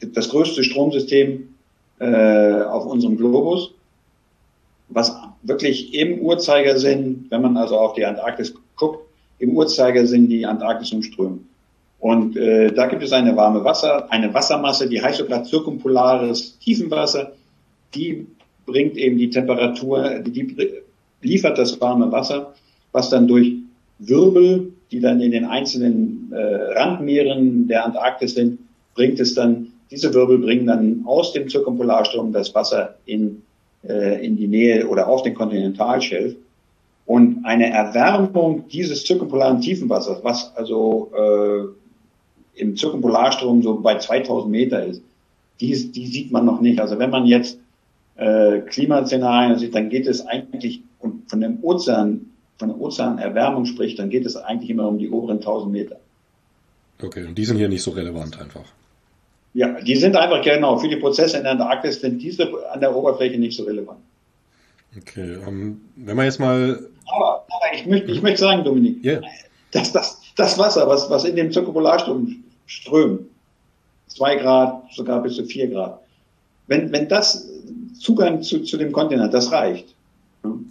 das 0.00 0.30
größte 0.30 0.64
Stromsystem 0.64 1.54
äh, 1.98 2.62
auf 2.62 2.86
unserem 2.86 3.16
Globus, 3.16 3.72
was 4.88 5.16
wirklich 5.42 5.94
im 5.94 6.20
Uhrzeigersinn, 6.20 7.26
wenn 7.30 7.42
man 7.42 7.56
also 7.56 7.78
auf 7.78 7.94
die 7.94 8.04
Antarktis 8.04 8.54
guckt, 8.76 9.04
im 9.38 9.56
Uhrzeigersinn 9.56 10.28
die 10.28 10.46
Antarktis 10.46 10.92
umströmt. 10.92 11.42
Und 12.00 12.36
äh, 12.36 12.72
da 12.72 12.86
gibt 12.86 13.02
es 13.02 13.12
eine 13.12 13.36
warme 13.36 13.64
Wasser, 13.64 14.10
eine 14.12 14.32
Wassermasse, 14.32 14.88
die 14.88 15.02
heißt 15.02 15.18
sogar 15.18 15.44
zirkumpolares 15.44 16.58
Tiefenwasser. 16.58 17.32
Die 17.94 18.26
bringt 18.66 18.96
eben 18.96 19.18
die 19.18 19.30
Temperatur, 19.30 20.20
die 20.20 20.74
liefert 21.22 21.58
das 21.58 21.80
warme 21.80 22.12
Wasser, 22.12 22.54
was 22.92 23.10
dann 23.10 23.26
durch 23.26 23.54
Wirbel, 23.98 24.72
die 24.90 25.00
dann 25.00 25.20
in 25.20 25.32
den 25.32 25.44
einzelnen 25.44 26.32
äh, 26.32 26.38
Randmeeren 26.78 27.66
der 27.66 27.84
Antarktis 27.84 28.34
sind, 28.34 28.60
bringt 28.94 29.18
es 29.18 29.34
dann, 29.34 29.72
diese 29.90 30.12
Wirbel 30.14 30.38
bringen 30.38 30.66
dann 30.66 31.02
aus 31.06 31.32
dem 31.32 31.48
Zirkumpolarstrom 31.48 32.32
das 32.32 32.54
Wasser 32.54 32.96
in, 33.06 33.42
äh, 33.86 34.24
in 34.24 34.36
die 34.36 34.48
Nähe 34.48 34.86
oder 34.86 35.08
auf 35.08 35.22
den 35.22 35.34
Kontinentalschelf. 35.34 36.36
Und 37.06 37.44
eine 37.44 37.70
Erwärmung 37.70 38.68
dieses 38.68 39.04
zirkumpolaren 39.04 39.62
Tiefenwassers, 39.62 40.22
was 40.22 40.54
also 40.56 41.10
äh, 41.16 42.60
im 42.60 42.76
Zirkumpolarstrom 42.76 43.62
so 43.62 43.80
bei 43.80 43.96
2000 43.96 44.50
Meter 44.50 44.84
ist, 44.84 45.02
die, 45.60 45.90
die 45.90 46.06
sieht 46.06 46.30
man 46.30 46.44
noch 46.44 46.60
nicht. 46.60 46.80
Also 46.80 46.98
wenn 46.98 47.08
man 47.08 47.24
jetzt 47.24 47.58
äh, 48.16 48.60
Klimaszenarien 48.60 49.58
sieht, 49.58 49.74
dann 49.74 49.88
geht 49.88 50.06
es 50.06 50.26
eigentlich 50.26 50.82
und 50.98 51.30
von 51.30 51.40
dem 51.40 51.62
Ozean, 51.62 52.26
von 52.58 52.68
der 52.68 52.80
Ozeanerwärmung 52.80 53.64
spricht, 53.64 53.98
dann 53.98 54.10
geht 54.10 54.26
es 54.26 54.36
eigentlich 54.36 54.68
immer 54.68 54.88
um 54.88 54.98
die 54.98 55.08
oberen 55.08 55.38
1000 55.38 55.72
Meter. 55.72 55.96
Okay, 57.00 57.24
und 57.24 57.38
die 57.38 57.44
sind 57.44 57.56
hier 57.56 57.68
nicht 57.68 57.82
so 57.82 57.92
relevant 57.92 58.40
einfach. 58.40 58.64
Ja, 59.58 59.80
die 59.80 59.96
sind 59.96 60.14
einfach 60.14 60.40
genau 60.42 60.78
für 60.78 60.88
die 60.88 60.94
Prozesse 60.94 61.36
in 61.36 61.42
der 61.42 61.50
Antarktis 61.50 62.00
sind 62.00 62.22
diese 62.22 62.48
an 62.70 62.78
der 62.78 62.94
Oberfläche 62.94 63.40
nicht 63.40 63.56
so 63.56 63.64
relevant. 63.64 63.98
Okay, 64.96 65.36
um, 65.44 65.48
ähm, 65.48 65.80
wenn 65.96 66.14
man 66.14 66.26
jetzt 66.26 66.38
mal. 66.38 66.78
Aber, 67.06 67.44
aber 67.48 67.74
ich 67.74 67.84
möchte, 67.84 68.12
ich 68.12 68.22
möchte 68.22 68.38
sagen, 68.38 68.62
Dominik, 68.62 69.04
yeah. 69.04 69.20
dass 69.72 69.90
das, 69.90 70.20
das 70.36 70.58
Wasser, 70.58 70.86
was, 70.86 71.10
was 71.10 71.24
in 71.24 71.34
dem 71.34 71.50
Zirkularstrom 71.50 72.36
strömt, 72.66 73.22
zwei 74.06 74.36
Grad, 74.36 74.92
sogar 74.92 75.20
bis 75.24 75.34
zu 75.34 75.44
vier 75.44 75.66
Grad, 75.66 76.02
wenn, 76.68 76.92
wenn 76.92 77.08
das 77.08 77.50
Zugang 77.98 78.44
zu, 78.44 78.62
zu 78.62 78.76
dem 78.76 78.92
Kontinent, 78.92 79.34
das 79.34 79.50
reicht. 79.50 79.92
Hm. 80.44 80.70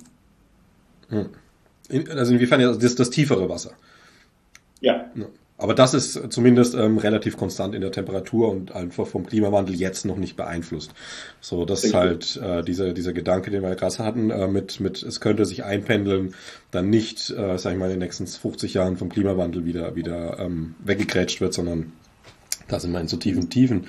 Also 2.10 2.34
inwiefern 2.34 2.62
ja 2.62 2.74
das, 2.74 2.96
das 2.96 3.10
tiefere 3.10 3.50
Wasser. 3.50 3.72
Ja. 4.80 5.12
Aber 5.60 5.74
das 5.74 5.96
ist 5.96 6.32
zumindest 6.32 6.76
ähm, 6.76 7.00
relativ 7.00 7.36
konstant 7.36 7.74
in 7.74 7.82
der 7.82 7.92
Temperatur 7.92 8.52
und 8.52 8.74
einfach 8.74 9.08
vom 9.08 9.26
Klimawandel 9.26 9.74
jetzt 9.74 10.06
noch 10.06 10.18
nicht 10.18 10.38
beeinflusst. 10.38 10.94
So, 11.42 11.66
das 11.66 11.84
ist 11.84 11.96
halt 11.96 12.38
äh, 12.38 12.64
dieser, 12.64 12.94
dieser 12.94 13.12
Gedanke, 13.12 13.50
den 13.50 13.64
wir 13.64 13.76
gerade 13.76 13.98
hatten, 13.98 14.30
äh, 14.30 14.48
mit, 14.48 14.80
mit 14.80 15.02
es 15.02 15.20
könnte 15.20 15.46
sich 15.46 15.64
einpendeln, 15.64 16.36
dann 16.70 16.92
nicht, 16.92 17.32
äh, 17.32 17.58
sag 17.58 17.74
ich 17.74 17.80
mal, 17.80 17.86
in 17.86 17.92
den 17.92 18.00
nächsten 18.00 18.28
50 18.28 18.76
Jahren 18.76 18.98
vom 18.98 19.10
Klimawandel 19.10 19.66
wieder, 19.66 19.96
wieder 19.96 20.38
ähm, 20.40 20.76
weggekrätscht 20.84 21.42
wird, 21.42 21.56
sondern 21.56 21.92
da 22.68 22.80
sind 22.80 22.92
wir 22.92 23.02
in 23.02 23.08
so 23.08 23.18
tiefen 23.18 23.50
Tiefen. 23.50 23.88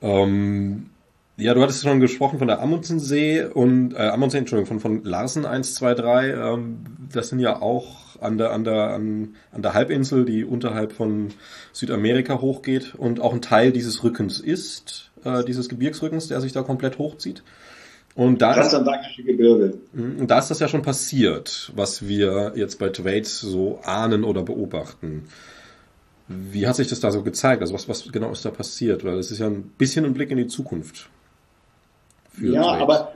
Ähm, 0.00 0.86
ja, 1.36 1.52
du 1.52 1.60
hattest 1.60 1.82
schon 1.82 2.00
gesprochen 2.00 2.38
von 2.38 2.48
der 2.48 2.62
Amundsensee 2.62 3.44
und 3.44 3.92
äh, 3.92 3.98
Amundsen, 3.98 4.38
Entschuldigung, 4.38 4.80
von, 4.80 4.80
von 4.80 5.04
Larsen 5.04 5.44
123. 5.44 6.34
Ähm, 6.34 6.78
das 7.12 7.28
sind 7.28 7.40
ja 7.40 7.60
auch 7.60 8.03
an 8.20 8.38
der, 8.38 8.52
an, 8.52 8.64
der, 8.64 8.90
an, 8.90 9.36
an 9.52 9.62
der 9.62 9.74
Halbinsel, 9.74 10.24
die 10.24 10.44
unterhalb 10.44 10.92
von 10.92 11.32
Südamerika 11.72 12.40
hochgeht 12.40 12.94
und 12.94 13.20
auch 13.20 13.32
ein 13.32 13.42
Teil 13.42 13.72
dieses 13.72 14.02
Rückens 14.04 14.40
ist, 14.40 15.10
äh, 15.24 15.44
dieses 15.44 15.68
Gebirgsrückens, 15.68 16.28
der 16.28 16.40
sich 16.40 16.52
da 16.52 16.62
komplett 16.62 16.98
hochzieht. 16.98 17.42
Und 18.14 18.40
da 18.42 18.54
Transantarktische 18.54 19.24
Gebirge. 19.24 19.74
Mhm, 19.92 20.20
und 20.20 20.30
da 20.30 20.38
ist 20.38 20.48
das 20.48 20.60
ja 20.60 20.68
schon 20.68 20.82
passiert, 20.82 21.72
was 21.74 22.06
wir 22.06 22.52
jetzt 22.54 22.78
bei 22.78 22.88
Thwaites 22.88 23.40
so 23.40 23.80
ahnen 23.82 24.22
oder 24.22 24.42
beobachten. 24.44 25.24
Wie 26.28 26.66
hat 26.66 26.76
sich 26.76 26.88
das 26.88 27.00
da 27.00 27.10
so 27.10 27.22
gezeigt? 27.22 27.60
Also 27.60 27.74
was, 27.74 27.88
was 27.88 28.10
genau 28.12 28.30
ist 28.30 28.44
da 28.44 28.50
passiert? 28.50 29.04
Weil 29.04 29.18
es 29.18 29.30
ist 29.30 29.40
ja 29.40 29.46
ein 29.46 29.64
bisschen 29.76 30.04
ein 30.04 30.14
Blick 30.14 30.30
in 30.30 30.38
die 30.38 30.46
Zukunft 30.46 31.10
Ja, 32.40 32.62
Trades. 32.62 32.82
aber 32.82 33.12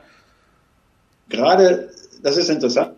gerade, 1.28 1.90
das 2.22 2.36
ist 2.36 2.50
interessant, 2.50 2.94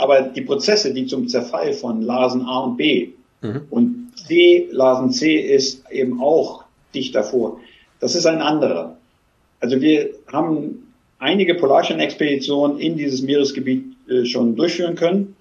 aber 0.00 0.22
die 0.22 0.40
Prozesse, 0.40 0.94
die 0.94 1.06
zum 1.06 1.28
Zerfall 1.28 1.72
von 1.74 2.02
Lasen 2.02 2.42
A 2.42 2.60
und 2.60 2.76
B 2.76 3.10
mhm. 3.42 3.62
und 3.70 4.12
C, 4.16 4.68
Lasen 4.72 5.12
C 5.12 5.36
ist 5.36 5.84
eben 5.90 6.20
auch 6.20 6.64
dicht 6.94 7.14
davor, 7.14 7.60
das 8.00 8.14
ist 8.14 8.26
ein 8.26 8.40
anderer. 8.40 8.96
Also 9.60 9.80
wir 9.80 10.10
haben 10.32 10.92
einige 11.18 11.54
Polarstern-Expeditionen 11.54 12.78
in 12.78 12.96
dieses 12.96 13.22
Meeresgebiet 13.22 13.84
äh, 14.08 14.24
schon 14.24 14.56
durchführen 14.56 14.94
können. 14.94 15.36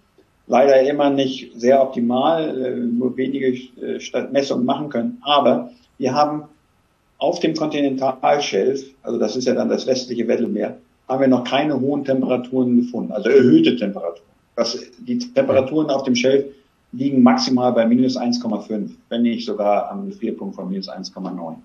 Leider 0.48 0.82
immer 0.82 1.10
nicht 1.10 1.54
sehr 1.56 1.82
optimal, 1.82 2.66
äh, 2.66 2.76
nur 2.76 3.16
wenige 3.16 3.48
äh, 3.82 4.00
Messungen 4.32 4.66
machen 4.66 4.90
können. 4.90 5.20
Aber 5.22 5.72
wir 5.98 6.14
haben 6.14 6.44
auf 7.18 7.40
dem 7.40 7.54
Kontinentalschelf, 7.56 8.84
also 9.04 9.18
das 9.20 9.36
ist 9.36 9.46
ja 9.46 9.54
dann 9.54 9.70
das 9.70 9.88
westliche 9.88 10.28
Weddellmeer, 10.28 10.78
haben 11.08 11.22
wir 11.22 11.28
noch 11.28 11.44
keine 11.44 11.80
hohen 11.80 12.04
Temperaturen 12.04 12.78
gefunden, 12.78 13.12
also 13.12 13.30
erhöhte 13.30 13.76
Temperaturen. 13.76 14.29
Das, 14.60 14.78
die 15.00 15.20
Temperaturen 15.20 15.90
auf 15.90 16.04
dem 16.04 16.16
Schelf 16.16 16.48
liegen 16.92 17.24
maximal 17.24 17.72
bei 17.72 17.86
minus 17.86 18.18
1,5, 18.18 18.90
wenn 19.08 19.22
nicht 19.22 19.46
sogar 19.46 19.90
am 19.90 20.10
Gefrierpunkt 20.10 20.56
von 20.56 20.68
minus 20.68 20.90
1,9. 20.90 21.56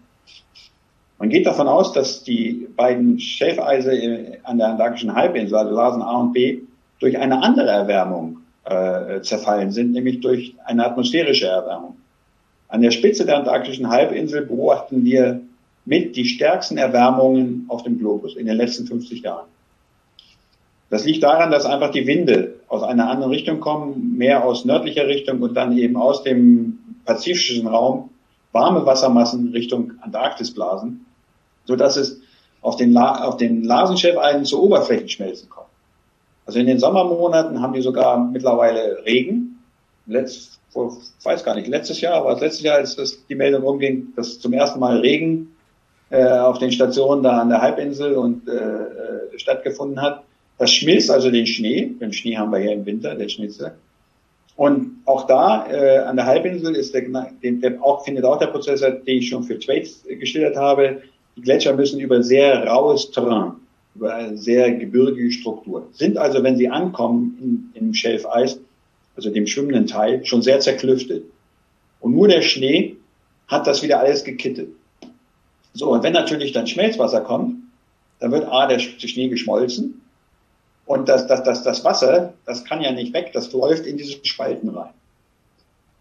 Man 1.19 1.29
geht 1.29 1.45
davon 1.45 1.67
aus, 1.67 1.93
dass 1.93 2.23
die 2.23 2.69
beiden 2.77 3.19
Schelfeise 3.19 4.39
an 4.45 4.59
der 4.59 4.69
antarktischen 4.69 5.13
Halbinsel, 5.13 5.59
also 5.59 5.75
Larsen 5.75 6.03
A 6.03 6.21
und 6.21 6.35
B, 6.35 6.61
durch 7.01 7.19
eine 7.19 7.43
andere 7.43 7.71
Erwärmung 7.71 8.39
äh, 8.65 9.21
zerfallen 9.23 9.73
sind, 9.73 9.91
nämlich 9.91 10.21
durch 10.21 10.55
eine 10.65 10.87
atmosphärische 10.87 11.49
Erwärmung. 11.49 11.97
An 12.69 12.83
der 12.83 12.93
Spitze 12.93 13.27
der 13.27 13.39
antarktischen 13.39 13.89
Halbinsel 13.89 14.47
beobachten 14.47 15.05
wir 15.05 15.41
mit 15.85 16.15
die 16.15 16.27
stärksten 16.27 16.79
Erwärmungen 16.79 17.65
auf 17.67 17.83
dem 17.83 17.99
Globus 17.99 18.37
in 18.37 18.47
den 18.47 18.57
letzten 18.57 18.87
50 18.87 19.23
Jahren. 19.23 19.49
Das 20.91 21.05
liegt 21.05 21.23
daran, 21.23 21.51
dass 21.51 21.65
einfach 21.65 21.91
die 21.91 22.07
Winde 22.07 22.55
aus 22.69 22.83
einer 22.83 23.09
anderen 23.11 23.33
Richtung 23.33 23.61
kommen, 23.61 24.17
mehr 24.17 24.45
aus 24.45 24.65
nördlicher 24.65 25.07
Richtung 25.07 25.41
und 25.41 25.55
dann 25.55 25.77
eben 25.77 25.97
aus 25.97 26.23
dem 26.23 26.79
pazifischen 27.05 27.67
Raum 27.67 28.11
warme 28.53 28.87
Wassermassen 28.87 29.51
Richtung 29.53 29.93
Antarktis 30.01 30.55
blasen, 30.55 31.07
so 31.65 31.75
dass 31.75 31.97
es 31.97 32.21
auf 32.63 32.77
den, 32.77 32.93
La 32.93 33.25
auf 33.25 33.37
den 33.37 33.65
Lasenschelfeisen 33.65 34.45
zu 34.45 34.63
Oberflächenschmelzen 34.63 35.49
kommt. 35.49 35.69
Also 36.47 36.59
in 36.59 36.67
den 36.67 36.79
Sommermonaten 36.79 37.61
haben 37.61 37.75
wir 37.75 37.83
sogar 37.83 38.19
mittlerweile 38.19 39.05
Regen. 39.05 39.63
Letzt, 40.07 40.61
vor, 40.71 40.97
weiß 41.23 41.45
gar 41.45 41.55
nicht, 41.55 41.69
letztes 41.69 42.01
Jahr, 42.01 42.27
es 42.29 42.41
letztes 42.41 42.63
Jahr, 42.63 42.77
als 42.77 42.97
das 42.97 43.27
die 43.27 43.35
Meldung 43.35 43.63
umging, 43.63 44.13
dass 44.17 44.39
zum 44.39 44.53
ersten 44.53 44.79
Mal 44.79 44.99
Regen 44.99 45.57
äh, 46.11 46.27
auf 46.27 46.59
den 46.59 46.73
Stationen 46.73 47.23
da 47.23 47.41
an 47.41 47.49
der 47.49 47.63
Halbinsel 47.63 48.15
und 48.15 48.47
äh, 48.49 48.53
äh, 48.53 49.39
stattgefunden 49.39 50.01
hat. 50.01 50.23
Das 50.59 50.73
schmilzt 50.73 51.11
also 51.11 51.31
den 51.31 51.47
Schnee, 51.47 51.93
den 52.01 52.13
Schnee 52.13 52.37
haben 52.37 52.53
wir 52.53 52.59
hier 52.59 52.73
im 52.73 52.87
Winter, 52.87 53.15
der 53.15 53.29
Schnitzel. 53.29 53.73
Und 54.57 55.03
auch 55.05 55.27
da 55.27 55.67
äh, 55.69 55.99
an 55.99 56.17
der 56.17 56.27
Halbinsel 56.27 56.77
ist 56.77 56.95
der, 56.95 57.03
den, 57.43 57.61
der 57.61 57.83
auch, 57.83 58.05
findet 58.05 58.25
auch 58.25 58.39
der 58.39 58.47
Prozess, 58.47 58.81
den 58.81 59.03
ich 59.07 59.29
schon 59.29 59.43
für 59.43 59.59
Thwaites 59.59 60.05
geschildert 60.09 60.57
habe. 60.57 61.03
Die 61.37 61.41
Gletscher 61.41 61.75
müssen 61.75 61.99
über 61.99 62.23
sehr 62.23 62.65
raues 62.65 63.11
Terrain, 63.11 63.55
über 63.97 64.15
eine 64.15 64.39
sehr 64.39 64.73
gebirgige 64.73 65.33
Struktur, 65.33 65.89
sind 65.93 66.17
also, 66.17 66.45
wenn 66.45 66.57
sie 66.57 66.69
ankommen 66.69 67.73
in, 67.75 67.83
im 67.83 67.95
Schelfeis, 67.95 68.61
also 69.17 69.31
dem 69.31 69.49
schwimmenden 69.49 69.89
Teil, 69.89 70.25
schon 70.25 70.43
sehr 70.43 70.61
zerklüftet. 70.61 71.25
Und 71.99 72.15
nur 72.15 72.29
der 72.29 72.43
Schnee 72.43 72.97
hat 73.49 73.67
das 73.67 73.83
wieder 73.83 73.99
alles 73.99 74.23
gekittet. 74.23 74.69
So, 75.73 75.91
und 75.91 76.05
wenn 76.05 76.13
natürlich 76.13 76.53
dann 76.53 76.69
Schmelzwasser 76.69 77.23
kommt, 77.23 77.57
dann 78.21 78.31
wird 78.31 78.47
A, 78.47 78.69
der 78.69 78.79
Schnee 78.79 79.29
geschmolzen 79.29 80.01
und 80.87 81.09
das, 81.09 81.27
das, 81.27 81.43
das, 81.43 81.63
das 81.63 81.85
Wasser, 81.85 82.35
das 82.47 82.65
kann 82.65 82.83
ja 82.83 82.93
nicht 82.93 83.15
weg, 83.15 83.31
das 83.33 83.53
läuft 83.53 83.87
in 83.87 83.97
diese 83.97 84.19
Spalten 84.25 84.69
rein. 84.69 84.93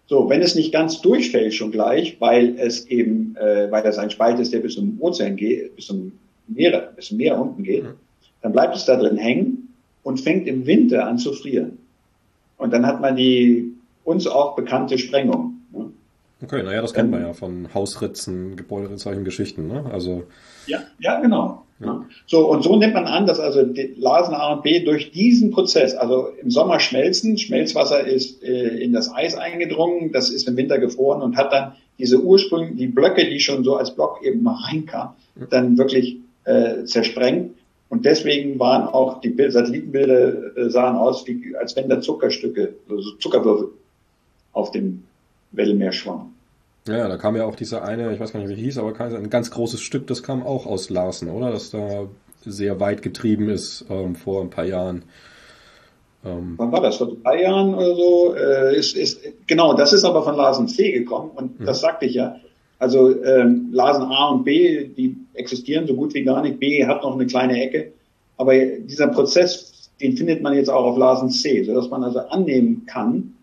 So, 0.08 0.30
wenn 0.30 0.42
es 0.42 0.56
nicht 0.56 0.74
ganz 0.74 1.02
durchfällt 1.02 1.54
schon 1.54 1.72
gleich, 1.72 2.18
weil 2.20 2.60
es 2.60 2.86
eben, 2.88 3.36
äh, 3.38 3.72
weil 3.72 3.84
das 3.84 3.98
ein 3.98 4.12
Spalt 4.12 4.40
ist, 4.40 4.52
der 4.52 4.60
bis 4.60 4.76
zum 4.76 4.98
Ozean 5.00 5.38
geht, 5.38 5.76
bis 5.76 5.88
zum 5.88 6.12
Meer, 6.48 6.92
bis 6.96 7.08
zum 7.08 7.18
Meer 7.18 7.40
unten 7.40 7.64
geht, 7.64 7.84
mhm. 7.84 7.94
dann 8.42 8.52
bleibt 8.52 8.76
es 8.76 8.86
da 8.86 8.98
drin 8.98 9.18
hängen 9.18 9.74
und 10.04 10.20
fängt 10.20 10.48
im 10.48 10.66
Winter 10.66 11.08
an 11.08 11.18
zu 11.18 11.32
frieren. 11.32 11.78
Und 12.58 12.74
dann 12.74 12.86
hat 12.86 13.00
man 13.00 13.16
die 13.16 13.74
uns 14.04 14.28
auch 14.28 14.56
bekannte 14.56 14.98
Sprengung. 14.98 15.53
Okay, 16.44 16.62
naja, 16.62 16.82
das 16.82 16.94
kennt 16.94 17.10
man 17.10 17.22
ja 17.22 17.34
von 17.34 17.74
Hausritzen, 17.74 18.56
Gebäude, 18.58 18.98
solchen 18.98 19.24
Geschichten, 19.24 19.68
ne? 19.68 19.86
Also. 19.92 20.24
Ja, 20.68 20.80
ja, 21.00 21.20
genau. 21.22 21.64
Ja. 21.80 22.06
So, 22.28 22.50
und 22.50 22.64
so 22.64 22.76
nimmt 22.76 22.94
man 22.94 23.06
an, 23.06 23.26
dass 23.26 23.40
also 23.40 23.64
die 23.64 23.94
Lasen 23.98 24.34
A 24.34 24.54
und 24.54 24.64
B 24.64 24.84
durch 24.84 25.12
diesen 25.12 25.52
Prozess, 25.52 25.96
also 25.96 26.28
im 26.42 26.50
Sommer 26.52 26.80
schmelzen, 26.80 27.38
Schmelzwasser 27.38 28.06
ist 28.06 28.44
äh, 28.44 28.78
in 28.78 28.94
das 28.94 29.14
Eis 29.14 29.36
eingedrungen, 29.36 30.12
das 30.12 30.30
ist 30.30 30.48
im 30.48 30.56
Winter 30.56 30.80
gefroren 30.80 31.22
und 31.22 31.36
hat 31.36 31.52
dann 31.52 31.74
diese 31.98 32.22
Ursprünge, 32.22 32.76
die 32.76 32.88
Blöcke, 32.88 33.30
die 33.30 33.40
schon 33.40 33.64
so 33.64 33.76
als 33.76 33.96
Block 33.96 34.24
eben 34.24 34.44
mal 34.44 34.56
reinkamen, 34.56 35.14
dann 35.50 35.78
wirklich 35.78 36.18
äh, 36.46 36.84
zersprengt. 36.86 37.56
Und 37.90 38.06
deswegen 38.06 38.60
waren 38.60 38.88
auch 38.88 39.22
die 39.22 39.30
Bild 39.30 39.54
Satellitenbilder 39.54 40.58
äh, 40.58 40.70
sahen 40.70 40.96
aus, 40.96 41.28
wie, 41.28 41.56
als 41.56 41.76
wenn 41.76 41.90
da 41.90 42.02
Zuckerstücke, 42.02 42.76
also 42.90 43.12
Zuckerwürfel 43.18 43.70
auf 44.52 44.72
dem 44.72 45.04
Wellenmeer 45.54 45.92
schwammen. 45.92 46.34
Ja, 46.88 47.08
da 47.08 47.18
kam 47.18 47.36
ja 47.36 47.46
auch 47.46 47.56
dieser 47.56 47.84
eine, 47.84 48.14
ich 48.14 48.20
weiß 48.20 48.34
gar 48.34 48.42
nicht, 48.42 48.50
wie 48.50 48.62
hieß, 48.62 48.78
aber 48.78 49.00
ein 49.00 49.30
ganz 49.30 49.52
großes 49.52 49.80
Stück, 49.80 50.06
das 50.08 50.22
kam 50.22 50.44
auch 50.44 50.66
aus 50.66 50.90
Larsen, 50.90 51.30
oder? 51.30 51.52
Das 51.52 51.72
da 51.72 52.08
sehr 52.46 52.80
weit 52.82 53.02
getrieben 53.02 53.50
ist 53.50 53.86
ähm, 53.90 54.16
vor 54.16 54.42
ein 54.42 54.50
paar 54.50 54.66
Jahren. 54.66 55.04
Ähm 56.26 56.56
Wann 56.58 56.72
war 56.74 56.82
das? 56.82 56.98
Vor 56.98 57.16
drei 57.24 57.44
Jahren 57.44 57.74
oder 57.74 57.96
so? 57.96 58.36
Äh, 58.36 58.78
ist, 58.78 58.98
ist, 58.98 59.22
genau, 59.48 59.74
das 59.76 59.94
ist 59.94 60.04
aber 60.04 60.24
von 60.24 60.36
Larsen 60.36 60.68
C 60.68 60.92
gekommen 60.92 61.32
und 61.36 61.60
mhm. 61.62 61.66
das 61.66 61.80
sagte 61.80 62.06
ich 62.06 62.16
ja. 62.16 62.36
Also 62.80 63.24
ähm, 63.24 63.70
Larsen 63.72 64.04
A 64.04 64.30
und 64.30 64.44
B, 64.44 64.88
die 64.88 65.16
existieren 65.36 65.88
so 65.88 65.94
gut 65.94 66.14
wie 66.14 66.24
gar 66.24 66.42
nicht. 66.42 66.60
B 66.60 66.86
hat 66.86 67.02
noch 67.02 67.14
eine 67.16 67.26
kleine 67.26 67.62
Ecke. 67.64 67.94
Aber 68.36 68.54
dieser 68.58 69.08
Prozess, 69.08 69.90
den 70.02 70.18
findet 70.18 70.42
man 70.42 70.54
jetzt 70.54 70.70
auch 70.70 70.84
auf 70.84 70.98
Larsen 70.98 71.30
C, 71.30 71.64
sodass 71.64 71.90
man 71.90 72.04
also 72.04 72.20
annehmen 72.20 72.86
kann, 72.86 73.36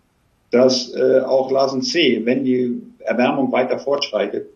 dass 0.51 0.93
äh, 0.93 1.21
auch 1.21 1.49
Larsen 1.49 1.81
C, 1.81 2.21
wenn 2.25 2.43
die 2.43 2.81
Erwärmung 2.99 3.51
weiter 3.51 3.79
fortschreitet, 3.79 4.47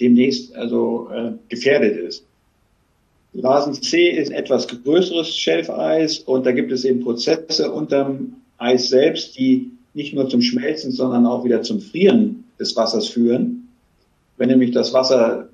demnächst 0.00 0.54
also 0.54 1.08
äh, 1.12 1.32
gefährdet 1.48 1.96
ist. 1.96 2.24
Larsen 3.32 3.74
C 3.74 4.10
ist 4.10 4.30
etwas 4.30 4.66
größeres 4.66 5.36
Schelfeis 5.36 6.18
und 6.18 6.46
da 6.46 6.52
gibt 6.52 6.72
es 6.72 6.84
eben 6.84 7.00
Prozesse 7.00 7.70
unterm 7.70 8.36
Eis 8.58 8.88
selbst, 8.88 9.38
die 9.38 9.70
nicht 9.94 10.14
nur 10.14 10.28
zum 10.28 10.42
Schmelzen, 10.42 10.92
sondern 10.92 11.26
auch 11.26 11.44
wieder 11.44 11.62
zum 11.62 11.80
Frieren 11.80 12.44
des 12.58 12.76
Wassers 12.76 13.08
führen. 13.08 13.68
Wenn 14.36 14.48
nämlich 14.48 14.72
das 14.72 14.92
Wasser, 14.92 15.48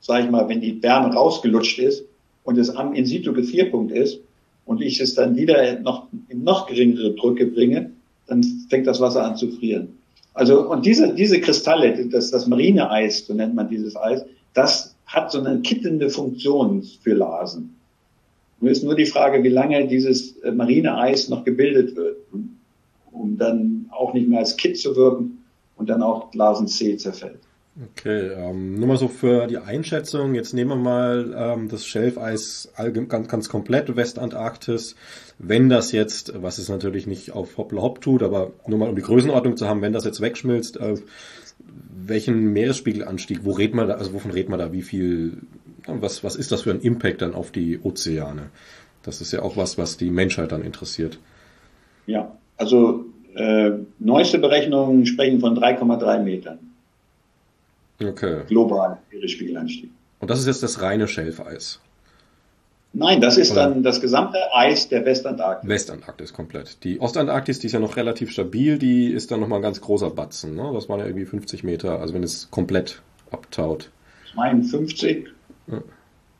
sage 0.00 0.24
ich 0.24 0.30
mal, 0.30 0.48
wenn 0.48 0.60
die 0.60 0.82
Wärme 0.82 1.14
rausgelutscht 1.14 1.78
ist 1.78 2.04
und 2.44 2.58
es 2.58 2.70
am 2.70 2.94
In-situ-Gefrierpunkt 2.94 3.92
ist 3.92 4.20
und 4.66 4.82
ich 4.82 5.00
es 5.00 5.14
dann 5.14 5.36
wieder 5.36 5.78
noch 5.80 6.08
in 6.28 6.42
noch 6.42 6.66
geringere 6.66 7.12
Drücke 7.14 7.46
bringe, 7.46 7.92
dann 8.28 8.42
fängt 8.70 8.86
das 8.86 9.00
Wasser 9.00 9.24
an 9.24 9.36
zu 9.36 9.50
frieren. 9.50 9.98
Also, 10.34 10.70
und 10.70 10.86
diese, 10.86 11.14
diese 11.14 11.40
Kristalle, 11.40 12.06
das, 12.06 12.30
das 12.30 12.46
Marineeis, 12.46 13.26
so 13.26 13.34
nennt 13.34 13.54
man 13.54 13.68
dieses 13.68 13.96
Eis, 13.96 14.24
das 14.54 14.94
hat 15.06 15.32
so 15.32 15.40
eine 15.40 15.60
kittende 15.60 16.10
Funktion 16.10 16.82
für 17.02 17.14
Lasen. 17.14 17.74
Nur 18.60 18.70
ist 18.70 18.84
nur 18.84 18.94
die 18.94 19.06
Frage, 19.06 19.42
wie 19.42 19.48
lange 19.48 19.86
dieses 19.88 20.36
äh, 20.38 20.52
Marineeis 20.52 21.28
noch 21.28 21.44
gebildet 21.44 21.96
wird, 21.96 22.16
um 23.12 23.36
dann 23.38 23.86
auch 23.90 24.14
nicht 24.14 24.28
mehr 24.28 24.40
als 24.40 24.56
Kitt 24.56 24.78
zu 24.78 24.94
wirken 24.96 25.44
und 25.76 25.88
dann 25.88 26.02
auch 26.02 26.32
Lasen 26.34 26.68
C 26.68 26.96
zerfällt. 26.96 27.40
Okay, 27.96 28.32
ähm, 28.34 28.78
nur 28.78 28.88
mal 28.88 28.96
so 28.96 29.06
für 29.06 29.46
die 29.46 29.58
Einschätzung. 29.58 30.34
Jetzt 30.34 30.52
nehmen 30.52 30.70
wir 30.70 30.76
mal 30.76 31.34
ähm, 31.36 31.68
das 31.68 31.86
Schelfeis 31.86 32.72
ganz, 33.08 33.28
ganz 33.28 33.48
komplett 33.48 33.94
Westantarktis. 33.94 34.96
Wenn 35.38 35.68
das 35.68 35.92
jetzt, 35.92 36.32
was 36.42 36.58
es 36.58 36.68
natürlich 36.68 37.06
nicht 37.06 37.32
auf 37.32 37.56
Hoppla 37.58 37.80
Hopp 37.80 38.00
tut, 38.00 38.22
aber 38.22 38.52
nur 38.66 38.78
mal 38.78 38.88
um 38.88 38.96
die 38.96 39.02
Größenordnung 39.02 39.56
zu 39.56 39.68
haben, 39.68 39.82
wenn 39.82 39.92
das 39.92 40.04
jetzt 40.04 40.20
wegschmilzt, 40.20 40.78
äh, 40.78 40.96
welchen 42.04 42.52
Meeresspiegelanstieg, 42.52 43.44
wo 43.44 43.52
redet 43.52 43.74
man 43.74 43.86
da, 43.86 43.94
also 43.94 44.12
wovon 44.12 44.32
redet 44.32 44.48
man 44.48 44.58
da, 44.58 44.72
wie 44.72 44.82
viel, 44.82 45.38
was, 45.86 46.24
was 46.24 46.34
ist 46.34 46.50
das 46.50 46.62
für 46.62 46.70
ein 46.70 46.80
Impact 46.80 47.22
dann 47.22 47.34
auf 47.34 47.52
die 47.52 47.78
Ozeane? 47.78 48.50
Das 49.02 49.20
ist 49.20 49.32
ja 49.32 49.42
auch 49.42 49.56
was, 49.56 49.78
was 49.78 49.96
die 49.96 50.10
Menschheit 50.10 50.50
dann 50.50 50.62
interessiert. 50.62 51.18
Ja, 52.06 52.36
also 52.56 53.04
äh, 53.34 53.72
neueste 53.98 54.38
Berechnungen 54.38 55.06
sprechen 55.06 55.40
von 55.40 55.56
3,3 55.56 56.20
Metern. 56.20 56.58
Okay. 58.02 58.42
Global 58.48 58.98
Meeresspiegelanstieg. 59.12 59.90
Und 60.20 60.30
das 60.30 60.40
ist 60.40 60.46
jetzt 60.46 60.62
das 60.62 60.82
reine 60.82 61.06
Schelfeis? 61.06 61.80
Nein, 62.92 63.20
das 63.20 63.36
ist 63.36 63.54
dann 63.54 63.82
das 63.82 64.00
gesamte 64.00 64.38
Eis 64.52 64.88
der 64.88 65.04
Westantarktis. 65.04 65.68
Westantarktis 65.68 66.32
komplett. 66.32 66.82
Die 66.84 67.00
Ostantarktis, 67.00 67.58
die 67.58 67.66
ist 67.66 67.74
ja 67.74 67.80
noch 67.80 67.96
relativ 67.96 68.30
stabil, 68.30 68.78
die 68.78 69.12
ist 69.12 69.30
dann 69.30 69.40
nochmal 69.40 69.58
ein 69.58 69.62
ganz 69.62 69.80
großer 69.80 70.10
Batzen. 70.10 70.56
Ne? 70.56 70.70
Das 70.72 70.88
waren 70.88 71.00
ja 71.00 71.06
irgendwie 71.06 71.26
50 71.26 71.64
Meter, 71.64 72.00
also 72.00 72.14
wenn 72.14 72.22
es 72.22 72.50
komplett 72.50 73.02
abtaut. 73.30 73.90
Ich 74.26 74.34
meine 74.34 74.62
50. 74.62 75.28
Ja. 75.66 75.82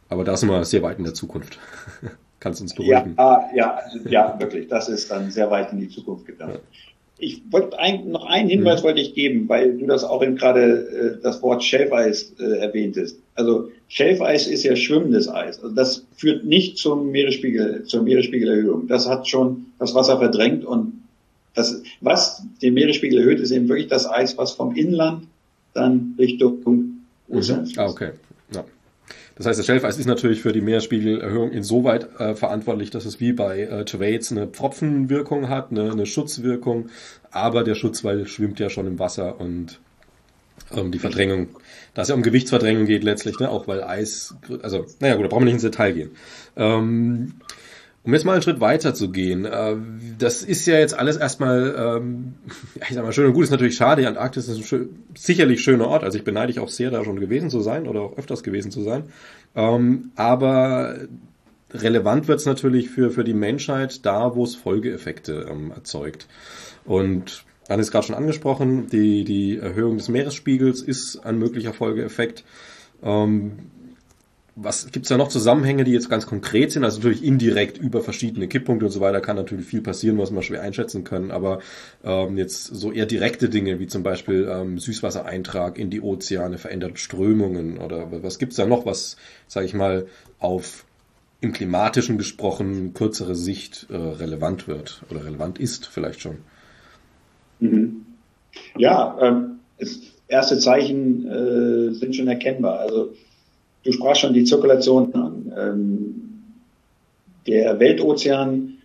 Aber 0.08 0.24
da 0.24 0.36
sind 0.36 0.48
wir 0.48 0.64
sehr 0.64 0.82
weit 0.82 0.98
in 0.98 1.04
der 1.04 1.14
Zukunft. 1.14 1.58
Kannst 2.40 2.60
uns 2.60 2.74
beruhigen. 2.74 3.14
Ja, 3.18 3.50
ja, 3.54 3.78
ja, 4.08 4.40
wirklich. 4.40 4.68
Das 4.68 4.88
ist 4.88 5.10
dann 5.10 5.30
sehr 5.30 5.50
weit 5.50 5.72
in 5.72 5.80
die 5.80 5.88
Zukunft 5.88 6.24
gedacht. 6.24 6.54
Ja. 6.54 6.60
Ich 7.20 7.42
wollte 7.50 7.78
ein, 7.78 8.10
noch 8.10 8.26
einen 8.26 8.48
Hinweis 8.48 8.80
mhm. 8.80 8.86
wollte 8.86 9.00
ich 9.00 9.14
geben, 9.14 9.48
weil 9.48 9.76
du 9.76 9.86
das 9.86 10.04
auch 10.04 10.22
eben 10.22 10.36
gerade 10.36 11.18
äh, 11.18 11.22
das 11.22 11.42
Wort 11.42 11.64
Schelfeis 11.64 12.32
äh, 12.38 12.58
erwähntest. 12.58 13.18
Also 13.34 13.70
Schelfeis 13.88 14.46
ist 14.46 14.62
ja 14.62 14.76
schwimmendes 14.76 15.28
Eis. 15.28 15.62
Also 15.62 15.74
das 15.74 16.04
führt 16.16 16.44
nicht 16.44 16.78
zum 16.78 17.10
Meeresspiegel, 17.10 17.84
zur 17.84 18.02
Meeresspiegelerhöhung. 18.02 18.86
Das 18.86 19.08
hat 19.08 19.28
schon 19.28 19.66
das 19.78 19.94
Wasser 19.94 20.18
verdrängt 20.18 20.64
und 20.64 20.92
das, 21.54 21.82
was 22.00 22.42
den 22.62 22.74
Meeresspiegel 22.74 23.18
erhöht, 23.18 23.40
ist 23.40 23.50
eben 23.50 23.68
wirklich 23.68 23.88
das 23.88 24.08
Eis, 24.08 24.38
was 24.38 24.52
vom 24.52 24.76
Inland 24.76 25.24
dann 25.74 26.14
Richtung 26.18 26.62
Ozean 27.28 27.62
mhm. 27.62 27.72
Ah, 27.76 27.86
okay. 27.86 28.10
Das 29.38 29.46
heißt, 29.46 29.58
das 29.60 29.66
Schelfeis 29.66 29.98
ist 29.98 30.06
natürlich 30.06 30.42
für 30.42 30.52
die 30.52 30.60
Meeresspiegelerhöhung 30.60 31.52
insoweit 31.52 32.08
äh, 32.18 32.34
verantwortlich, 32.34 32.90
dass 32.90 33.04
es 33.04 33.20
wie 33.20 33.32
bei 33.32 33.60
äh, 33.60 33.84
Thwaites 33.84 34.32
eine 34.32 34.48
Pfropfenwirkung 34.48 35.48
hat, 35.48 35.70
eine, 35.70 35.92
eine 35.92 36.06
Schutzwirkung, 36.06 36.88
aber 37.30 37.62
der 37.62 37.76
Schutzwall 37.76 38.26
schwimmt 38.26 38.58
ja 38.58 38.68
schon 38.68 38.88
im 38.88 38.98
Wasser 38.98 39.40
und 39.40 39.78
ähm, 40.76 40.90
die 40.90 40.98
Verdrängung, 40.98 41.50
da 41.94 42.02
es 42.02 42.08
ja 42.08 42.16
um 42.16 42.22
Gewichtsverdrängung 42.22 42.86
geht 42.86 43.04
letztlich, 43.04 43.38
ne, 43.38 43.48
auch 43.48 43.68
weil 43.68 43.84
Eis, 43.84 44.34
also, 44.62 44.86
naja 44.98 45.14
gut, 45.14 45.24
da 45.24 45.28
brauchen 45.28 45.42
wir 45.42 45.46
nicht 45.46 45.54
ins 45.54 45.62
Detail 45.62 45.92
gehen. 45.92 46.10
Ähm, 46.56 47.34
um 48.04 48.14
jetzt 48.14 48.24
mal 48.24 48.32
einen 48.32 48.42
Schritt 48.42 48.60
weiter 48.60 48.94
zu 48.94 49.10
gehen, 49.10 49.44
äh, 49.44 49.76
das 50.18 50.42
ist 50.42 50.66
ja 50.66 50.78
jetzt 50.78 50.98
alles 50.98 51.16
erstmal, 51.16 51.74
ähm, 51.76 52.34
ich 52.88 52.94
sag 52.94 53.04
mal, 53.04 53.12
schön 53.12 53.26
und 53.26 53.34
gut, 53.34 53.44
ist 53.44 53.50
natürlich 53.50 53.76
schade, 53.76 54.02
die 54.02 54.08
Antarktis 54.08 54.48
ist 54.48 54.56
ein 54.56 54.64
schön, 54.64 54.88
sicherlich 55.16 55.62
schöner 55.62 55.88
Ort, 55.88 56.04
also 56.04 56.18
ich 56.18 56.24
beneide 56.24 56.52
dich 56.52 56.60
auch 56.60 56.68
sehr, 56.68 56.90
da 56.90 57.04
schon 57.04 57.20
gewesen 57.20 57.50
zu 57.50 57.60
sein 57.60 57.86
oder 57.86 58.00
auch 58.02 58.18
öfters 58.18 58.42
gewesen 58.42 58.70
zu 58.70 58.82
sein, 58.82 59.04
ähm, 59.54 60.10
aber 60.16 60.96
relevant 61.72 62.28
wird 62.28 62.40
es 62.40 62.46
natürlich 62.46 62.88
für, 62.90 63.10
für 63.10 63.24
die 63.24 63.34
Menschheit 63.34 64.06
da, 64.06 64.34
wo 64.34 64.44
es 64.44 64.54
Folgeeffekte 64.54 65.46
ähm, 65.50 65.70
erzeugt. 65.70 66.26
Und 66.84 67.44
Anne 67.68 67.82
ist 67.82 67.90
gerade 67.90 68.06
schon 68.06 68.16
angesprochen, 68.16 68.88
die, 68.88 69.24
die 69.24 69.58
Erhöhung 69.58 69.98
des 69.98 70.08
Meeresspiegels 70.08 70.80
ist 70.80 71.18
ein 71.18 71.38
möglicher 71.38 71.74
Folgeeffekt. 71.74 72.44
Was 74.60 74.90
gibt's 74.90 75.08
da 75.08 75.16
noch 75.16 75.28
Zusammenhänge, 75.28 75.84
die 75.84 75.92
jetzt 75.92 76.10
ganz 76.10 76.26
konkret 76.26 76.72
sind? 76.72 76.84
Also 76.84 76.98
natürlich 76.98 77.24
indirekt 77.24 77.78
über 77.78 78.00
verschiedene 78.00 78.48
Kipppunkte 78.48 78.86
und 78.86 78.92
so 78.92 79.00
weiter 79.00 79.20
kann 79.20 79.36
natürlich 79.36 79.66
viel 79.66 79.82
passieren, 79.82 80.18
was 80.18 80.32
man 80.32 80.42
schwer 80.42 80.62
einschätzen 80.62 81.04
können. 81.04 81.30
Aber 81.30 81.60
ähm, 82.02 82.36
jetzt 82.36 82.64
so 82.64 82.90
eher 82.90 83.06
direkte 83.06 83.48
Dinge 83.48 83.78
wie 83.78 83.86
zum 83.86 84.02
Beispiel 84.02 84.48
ähm, 84.50 84.78
Süßwassereintrag 84.78 85.78
in 85.78 85.90
die 85.90 86.00
Ozeane, 86.00 86.58
veränderte 86.58 86.96
Strömungen 86.96 87.78
oder 87.78 88.08
was 88.22 88.38
gibt's 88.38 88.56
da 88.56 88.66
noch, 88.66 88.84
was, 88.84 89.16
sage 89.46 89.66
ich 89.66 89.74
mal, 89.74 90.06
auf 90.40 90.84
im 91.40 91.52
klimatischen 91.52 92.18
gesprochen 92.18 92.94
kürzere 92.94 93.36
Sicht 93.36 93.86
äh, 93.90 93.96
relevant 93.96 94.66
wird 94.66 95.02
oder 95.08 95.24
relevant 95.24 95.60
ist 95.60 95.86
vielleicht 95.86 96.20
schon? 96.20 96.38
Mhm. 97.60 98.06
Ja, 98.76 99.16
ähm, 99.22 99.60
erste 100.26 100.58
Zeichen 100.58 101.26
äh, 101.28 101.94
sind 101.94 102.16
schon 102.16 102.26
erkennbar. 102.26 102.80
Also 102.80 103.14
Du 103.84 103.92
sprachst 103.92 104.20
schon 104.20 104.34
die 104.34 104.44
Zirkulation 104.44 105.14
an. 105.14 105.52
Ähm, 105.56 106.14
der 107.46 107.78
Weltozean 107.80 108.78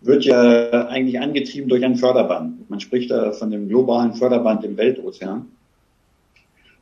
wird 0.00 0.24
ja 0.24 0.88
eigentlich 0.88 1.20
angetrieben 1.20 1.68
durch 1.68 1.84
ein 1.84 1.96
Förderband. 1.96 2.70
Man 2.70 2.80
spricht 2.80 3.10
da 3.10 3.32
von 3.32 3.50
dem 3.50 3.68
globalen 3.68 4.14
Förderband 4.14 4.64
im 4.64 4.76
Weltozean. 4.76 5.46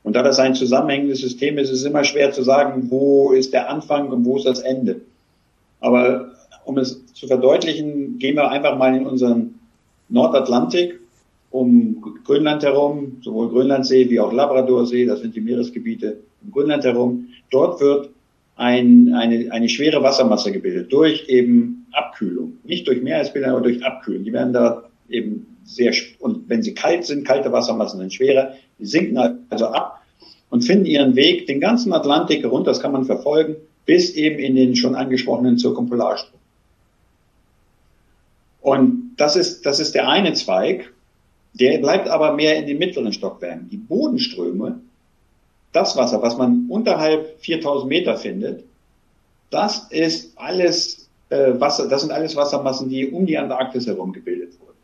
Und 0.03 0.15
da 0.15 0.23
das 0.23 0.39
ein 0.39 0.55
zusammenhängendes 0.55 1.21
System 1.21 1.57
ist, 1.59 1.71
ist 1.71 1.81
es 1.81 1.87
immer 1.87 2.05
schwer 2.05 2.31
zu 2.33 2.43
sagen, 2.43 2.91
wo 2.91 3.33
ist 3.33 3.55
der 3.55 3.71
Anfang 3.71 4.09
und 4.09 4.25
wo 4.25 4.37
ist 4.37 4.47
das 4.47 4.61
Ende. 4.61 5.01
Aber 5.81 6.33
um 6.65 6.79
es 6.79 7.05
zu 7.15 7.27
verdeutlichen, 7.27 8.19
gehen 8.19 8.37
wir 8.37 8.51
einfach 8.51 8.77
mal 8.77 8.95
in 8.95 9.07
unseren 9.07 9.59
Nordatlantik 10.09 11.01
um 11.51 12.03
Grönland 12.25 12.65
herum, 12.65 13.19
sowohl 13.23 13.49
Grönlandsee 13.49 14.11
wie 14.11 14.21
auch 14.21 14.33
Labradorsee, 14.33 15.07
das 15.07 15.21
sind 15.21 15.37
die 15.37 15.41
Meeresgebiete 15.41 16.19
um 16.45 16.53
Grönland 16.53 16.85
herum. 16.85 17.29
Dort 17.51 17.81
wird 17.81 18.11
ein, 18.57 19.13
eine, 19.15 19.51
eine 19.51 19.69
schwere 19.69 20.03
Wassermasse 20.03 20.53
gebildet 20.53 20.93
durch 20.93 21.29
eben 21.29 21.87
Abkühlung. 21.93 22.59
Nicht 22.65 22.87
durch 22.87 23.03
Meeresbildung, 23.03 23.51
aber 23.51 23.61
durch 23.61 23.85
Abkühlung. 23.85 24.25
Die 24.25 24.33
werden 24.33 24.53
da 24.53 24.85
eben 25.09 25.47
sehr, 25.65 25.93
und 26.19 26.49
wenn 26.49 26.63
sie 26.63 26.75
kalt 26.75 27.05
sind, 27.05 27.27
kalte 27.27 27.53
Wassermassen 27.53 27.99
sind 27.99 28.13
schwerer, 28.13 28.55
die 28.79 28.87
sinken 28.87 29.47
also 29.49 29.67
ab 29.67 30.03
und 30.51 30.63
finden 30.63 30.87
ihren 30.87 31.17
Weg 31.17 31.47
den 31.47 31.61
ganzen 31.61 31.93
Atlantik 31.93 32.43
herunter, 32.43 32.71
das 32.71 32.81
kann 32.81 32.93
man 32.93 33.05
verfolgen, 33.05 33.57
bis 33.87 34.15
eben 34.15 34.39
in 34.39 34.55
den 34.55 34.77
schon 34.77 34.95
angesprochenen 34.95 35.59
Zirkumpolarstrom. 35.59 36.41
Und 38.61 39.15
das 39.17 39.37
ist, 39.37 39.67
das 39.67 39.79
ist 39.81 39.95
der 39.95 40.09
eine 40.09 40.33
Zweig. 40.33 40.93
Der 41.53 41.79
bleibt 41.79 42.09
aber 42.09 42.35
mehr 42.35 42.57
in 42.57 42.67
den 42.67 42.79
mittleren 42.79 43.13
Stockwerken. 43.13 43.69
Die 43.69 43.77
Bodenströme, 43.77 44.81
das 45.75 45.97
Wasser, 45.97 46.23
was 46.23 46.39
man 46.39 46.67
unterhalb 46.69 47.41
4000 47.41 47.89
Meter 47.89 48.17
findet, 48.17 48.65
das 49.51 49.89
ist 49.91 50.33
alles 50.37 51.09
äh, 51.29 51.61
Wasser, 51.61 51.89
das 51.89 52.01
sind 52.03 52.13
alles 52.13 52.37
Wassermassen, 52.37 52.89
die 52.89 53.11
um 53.11 53.27
die 53.27 53.37
Antarktis 53.37 53.87
herum 53.87 54.13
gebildet 54.13 54.59
wurden. 54.61 54.79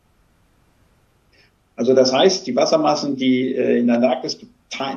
Also 1.76 1.94
das 1.94 2.12
heißt, 2.12 2.46
die 2.46 2.54
Wassermassen, 2.54 3.16
die 3.16 3.54
äh, 3.54 3.78
in 3.78 3.86
der 3.86 3.96
Antarktis 3.96 4.38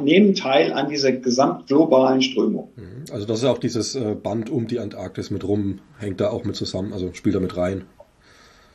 nehmen 0.01 0.35
teil 0.35 0.73
an 0.73 0.89
dieser 0.89 1.11
gesamtglobalen 1.11 2.21
Strömung. 2.21 2.69
Mhm. 2.75 3.05
Also 3.11 3.25
das 3.25 3.39
ist 3.39 3.45
auch 3.45 3.57
dieses 3.57 3.95
äh, 3.95 4.15
Band 4.15 4.49
um 4.49 4.67
die 4.67 4.79
Antarktis 4.79 5.31
mit 5.31 5.47
rum, 5.47 5.79
hängt 5.99 6.21
da 6.21 6.29
auch 6.29 6.43
mit 6.43 6.55
zusammen, 6.55 6.91
also 6.93 7.13
spielt 7.13 7.35
da 7.35 7.39
mit 7.39 7.55
rein. 7.55 7.85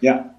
Ja, 0.00 0.34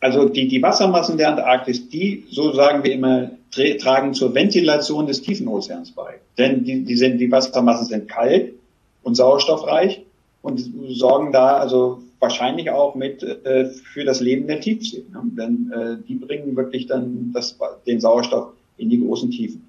also 0.00 0.28
die, 0.28 0.46
die 0.48 0.62
Wassermassen 0.62 1.16
der 1.16 1.30
Antarktis, 1.30 1.88
die, 1.88 2.26
so 2.30 2.52
sagen 2.52 2.84
wir 2.84 2.92
immer, 2.92 3.30
tragen 3.78 4.14
zur 4.14 4.34
Ventilation 4.34 5.06
des 5.06 5.22
Tiefenozeans 5.22 5.92
bei. 5.92 6.20
Denn 6.38 6.64
die, 6.64 6.84
die, 6.84 6.96
sind, 6.96 7.18
die 7.18 7.30
Wassermassen 7.30 7.86
sind 7.86 8.08
kalt 8.08 8.54
und 9.02 9.14
sauerstoffreich 9.14 10.02
und 10.42 10.60
sorgen 10.88 11.32
da 11.32 11.56
also 11.56 12.02
wahrscheinlich 12.18 12.70
auch 12.70 12.94
mit 12.94 13.22
äh, 13.22 13.66
für 13.66 14.04
das 14.04 14.20
Leben 14.20 14.46
der 14.46 14.60
Tiefsee. 14.60 15.04
Ne? 15.12 15.22
Denn 15.36 15.72
äh, 15.72 15.96
die 16.06 16.14
bringen 16.14 16.56
wirklich 16.56 16.86
dann 16.86 17.32
das, 17.34 17.56
den 17.86 18.00
Sauerstoff 18.00 18.52
in 18.76 18.90
die 18.90 19.00
großen 19.00 19.30
Tiefen. 19.30 19.66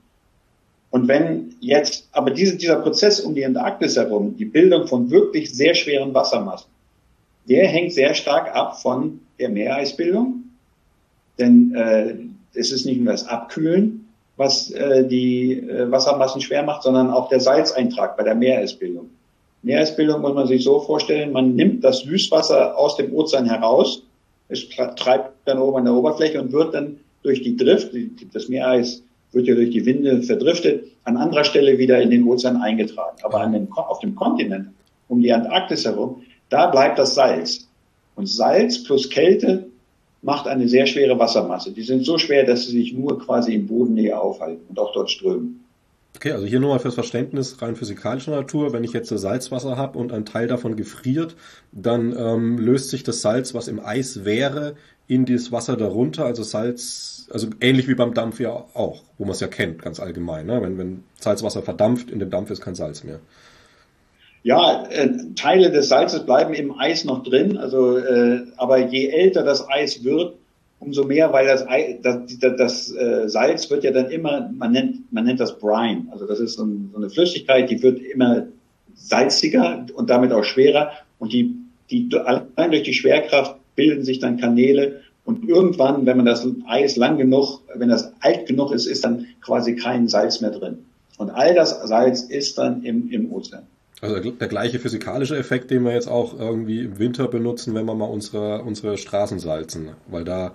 Und 0.89 1.07
wenn 1.07 1.55
jetzt 1.59 2.07
aber 2.11 2.31
diese, 2.31 2.57
dieser 2.57 2.77
Prozess 2.77 3.19
um 3.19 3.35
die 3.35 3.45
Antarktis 3.45 3.97
herum, 3.97 4.37
die 4.37 4.45
Bildung 4.45 4.87
von 4.87 5.11
wirklich 5.11 5.53
sehr 5.53 5.75
schweren 5.75 6.13
Wassermassen, 6.13 6.69
der 7.49 7.67
hängt 7.67 7.93
sehr 7.93 8.13
stark 8.13 8.55
ab 8.55 8.81
von 8.81 9.19
der 9.39 9.49
Meereisbildung. 9.49 10.43
Denn 11.39 11.75
äh, 11.75 12.15
es 12.57 12.71
ist 12.71 12.85
nicht 12.85 12.99
nur 12.99 13.11
das 13.11 13.27
Abkühlen, 13.27 14.07
was 14.35 14.71
äh, 14.71 15.05
die 15.07 15.53
äh, 15.53 15.89
Wassermassen 15.91 16.41
schwer 16.41 16.63
macht, 16.63 16.83
sondern 16.83 17.09
auch 17.09 17.29
der 17.29 17.39
Salzeintrag 17.39 18.17
bei 18.17 18.23
der 18.23 18.35
Meeresbildung. 18.35 19.09
Meeresbildung 19.63 20.21
muss 20.21 20.33
man 20.33 20.47
sich 20.47 20.63
so 20.63 20.79
vorstellen, 20.79 21.31
man 21.31 21.55
nimmt 21.55 21.83
das 21.83 21.99
Süßwasser 21.99 22.77
aus 22.77 22.95
dem 22.95 23.13
Ozean 23.13 23.45
heraus, 23.45 24.03
es 24.49 24.69
treibt 24.69 25.31
dann 25.45 25.59
oben 25.59 25.77
an 25.77 25.85
der 25.85 25.93
Oberfläche 25.93 26.41
und 26.41 26.53
wird 26.53 26.73
dann 26.73 26.97
durch 27.23 27.41
die 27.41 27.57
Drift, 27.57 27.91
das 28.33 28.47
Meereis 28.47 29.03
wird 29.33 29.47
ja 29.47 29.55
durch 29.55 29.71
die 29.71 29.85
Winde 29.85 30.21
verdriftet, 30.21 30.85
an 31.03 31.17
anderer 31.17 31.43
Stelle 31.43 31.77
wieder 31.77 32.01
in 32.01 32.11
den 32.11 32.25
Ozean 32.27 32.61
eingetragen. 32.61 33.17
Aber 33.23 33.41
an 33.41 33.51
dem, 33.51 33.71
auf 33.73 33.99
dem 33.99 34.15
Kontinent, 34.15 34.69
um 35.09 35.21
die 35.21 35.33
Antarktis 35.33 35.83
herum, 35.85 36.21
da 36.49 36.67
bleibt 36.67 36.97
das 36.97 37.15
Salz. 37.15 37.67
Und 38.15 38.27
Salz 38.27 38.83
plus 38.83 39.09
Kälte 39.09 39.67
macht 40.21 40.47
eine 40.47 40.67
sehr 40.67 40.87
schwere 40.87 41.17
Wassermasse. 41.19 41.71
Die 41.71 41.83
sind 41.83 42.05
so 42.05 42.17
schwer, 42.17 42.45
dass 42.45 42.65
sie 42.65 42.71
sich 42.71 42.93
nur 42.93 43.19
quasi 43.19 43.53
in 43.53 43.67
Bodennähe 43.67 44.19
aufhalten 44.19 44.63
und 44.69 44.79
auch 44.79 44.93
dort 44.93 45.11
strömen. 45.11 45.63
Okay, 46.15 46.31
also 46.31 46.47
hier 46.47 46.59
nur 46.59 46.69
mal 46.69 46.79
fürs 46.79 46.95
Verständnis 46.95 47.61
rein 47.61 47.75
physikalischer 47.75 48.31
Natur. 48.31 48.73
Wenn 48.73 48.83
ich 48.83 48.91
jetzt 48.91 49.09
Salzwasser 49.09 49.77
habe 49.77 49.99
und 49.99 50.11
ein 50.11 50.25
Teil 50.25 50.47
davon 50.47 50.75
gefriert, 50.75 51.35
dann 51.71 52.15
ähm, 52.17 52.57
löst 52.57 52.89
sich 52.89 53.03
das 53.03 53.21
Salz, 53.21 53.53
was 53.53 53.67
im 53.67 53.79
Eis 53.79 54.25
wäre, 54.25 54.75
in 55.05 55.25
das 55.25 55.51
Wasser 55.51 55.77
darunter. 55.77 56.25
Also 56.25 56.41
Salz, 56.41 57.27
also 57.31 57.49
ähnlich 57.61 57.87
wie 57.87 57.93
beim 57.93 58.15
Dampf 58.15 58.39
ja 58.39 58.49
auch, 58.49 59.03
wo 59.19 59.25
man 59.25 59.33
es 59.33 59.41
ja 59.41 59.47
kennt, 59.47 59.83
ganz 59.83 59.99
allgemein. 59.99 60.47
Ne? 60.47 60.59
Wenn, 60.59 60.79
wenn 60.79 61.03
Salzwasser 61.19 61.61
verdampft, 61.61 62.09
in 62.09 62.17
dem 62.17 62.31
Dampf 62.31 62.49
ist 62.49 62.61
kein 62.61 62.73
Salz 62.73 63.03
mehr. 63.03 63.19
Ja, 64.47 64.85
äh, 64.89 65.09
Teile 65.35 65.71
des 65.71 65.89
Salzes 65.89 66.25
bleiben 66.25 66.53
im 66.53 66.79
Eis 66.79 67.03
noch 67.03 67.21
drin, 67.21 67.57
also 67.57 67.97
äh, 67.97 68.43
aber 68.55 68.77
je 68.77 69.09
älter 69.09 69.43
das 69.43 69.67
Eis 69.69 70.05
wird, 70.05 70.35
umso 70.79 71.03
mehr, 71.03 71.33
weil 71.33 71.47
das, 71.47 71.67
Ei, 71.67 71.99
das, 72.01 72.37
das, 72.39 72.55
das 72.55 72.95
äh, 72.95 73.27
Salz 73.27 73.69
wird 73.69 73.83
ja 73.83 73.91
dann 73.91 74.09
immer, 74.09 74.49
man 74.57 74.71
nennt, 74.71 75.11
man 75.11 75.25
nennt 75.25 75.41
das 75.41 75.59
Brine, 75.59 76.05
also 76.11 76.25
das 76.25 76.39
ist 76.39 76.53
so, 76.53 76.63
ein, 76.63 76.91
so 76.93 76.97
eine 76.97 77.09
Flüssigkeit, 77.09 77.69
die 77.69 77.83
wird 77.83 77.99
immer 77.99 78.47
salziger 78.95 79.85
und 79.93 80.09
damit 80.09 80.31
auch 80.31 80.45
schwerer 80.45 80.93
und 81.19 81.33
die, 81.33 81.53
die 81.91 82.09
allein 82.15 82.71
durch 82.71 82.83
die 82.83 82.93
Schwerkraft 82.93 83.57
bilden 83.75 84.05
sich 84.05 84.19
dann 84.19 84.37
Kanäle 84.37 85.01
und 85.25 85.49
irgendwann, 85.49 86.05
wenn 86.05 86.15
man 86.15 86.25
das 86.25 86.47
Eis 86.67 86.95
lang 86.95 87.17
genug, 87.17 87.63
wenn 87.75 87.89
das 87.89 88.13
alt 88.21 88.45
genug 88.45 88.71
ist, 88.71 88.85
ist 88.85 89.03
dann 89.03 89.25
quasi 89.41 89.75
kein 89.75 90.07
Salz 90.07 90.39
mehr 90.39 90.51
drin. 90.51 90.85
Und 91.17 91.31
all 91.31 91.53
das 91.53 91.81
Salz 91.85 92.21
ist 92.21 92.57
dann 92.57 92.83
im, 92.83 93.11
im 93.11 93.29
Ozean. 93.33 93.63
Also 93.99 94.19
der 94.19 94.47
gleiche 94.47 94.79
physikalische 94.79 95.37
Effekt, 95.37 95.71
den 95.71 95.83
wir 95.83 95.93
jetzt 95.93 96.07
auch 96.07 96.39
irgendwie 96.39 96.81
im 96.81 96.99
Winter 96.99 97.27
benutzen, 97.27 97.73
wenn 97.73 97.85
wir 97.85 97.95
mal 97.95 98.05
unsere, 98.05 98.61
unsere 98.61 98.97
Straßen 98.97 99.39
salzen, 99.39 99.89
weil 100.07 100.23
da 100.23 100.53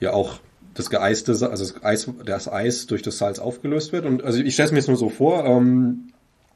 ja 0.00 0.12
auch 0.14 0.40
das 0.72 0.88
geeiste, 0.88 1.32
also 1.32 1.48
das 1.48 1.84
Eis, 1.84 2.10
das 2.24 2.50
Eis 2.50 2.86
durch 2.86 3.02
das 3.02 3.18
Salz 3.18 3.38
aufgelöst 3.38 3.92
wird. 3.92 4.06
Und 4.06 4.24
also 4.24 4.40
ich 4.40 4.54
stelle 4.54 4.66
es 4.66 4.72
mir 4.72 4.78
jetzt 4.78 4.88
nur 4.88 4.96
so 4.96 5.10
vor, 5.10 5.44
ähm, 5.44 6.10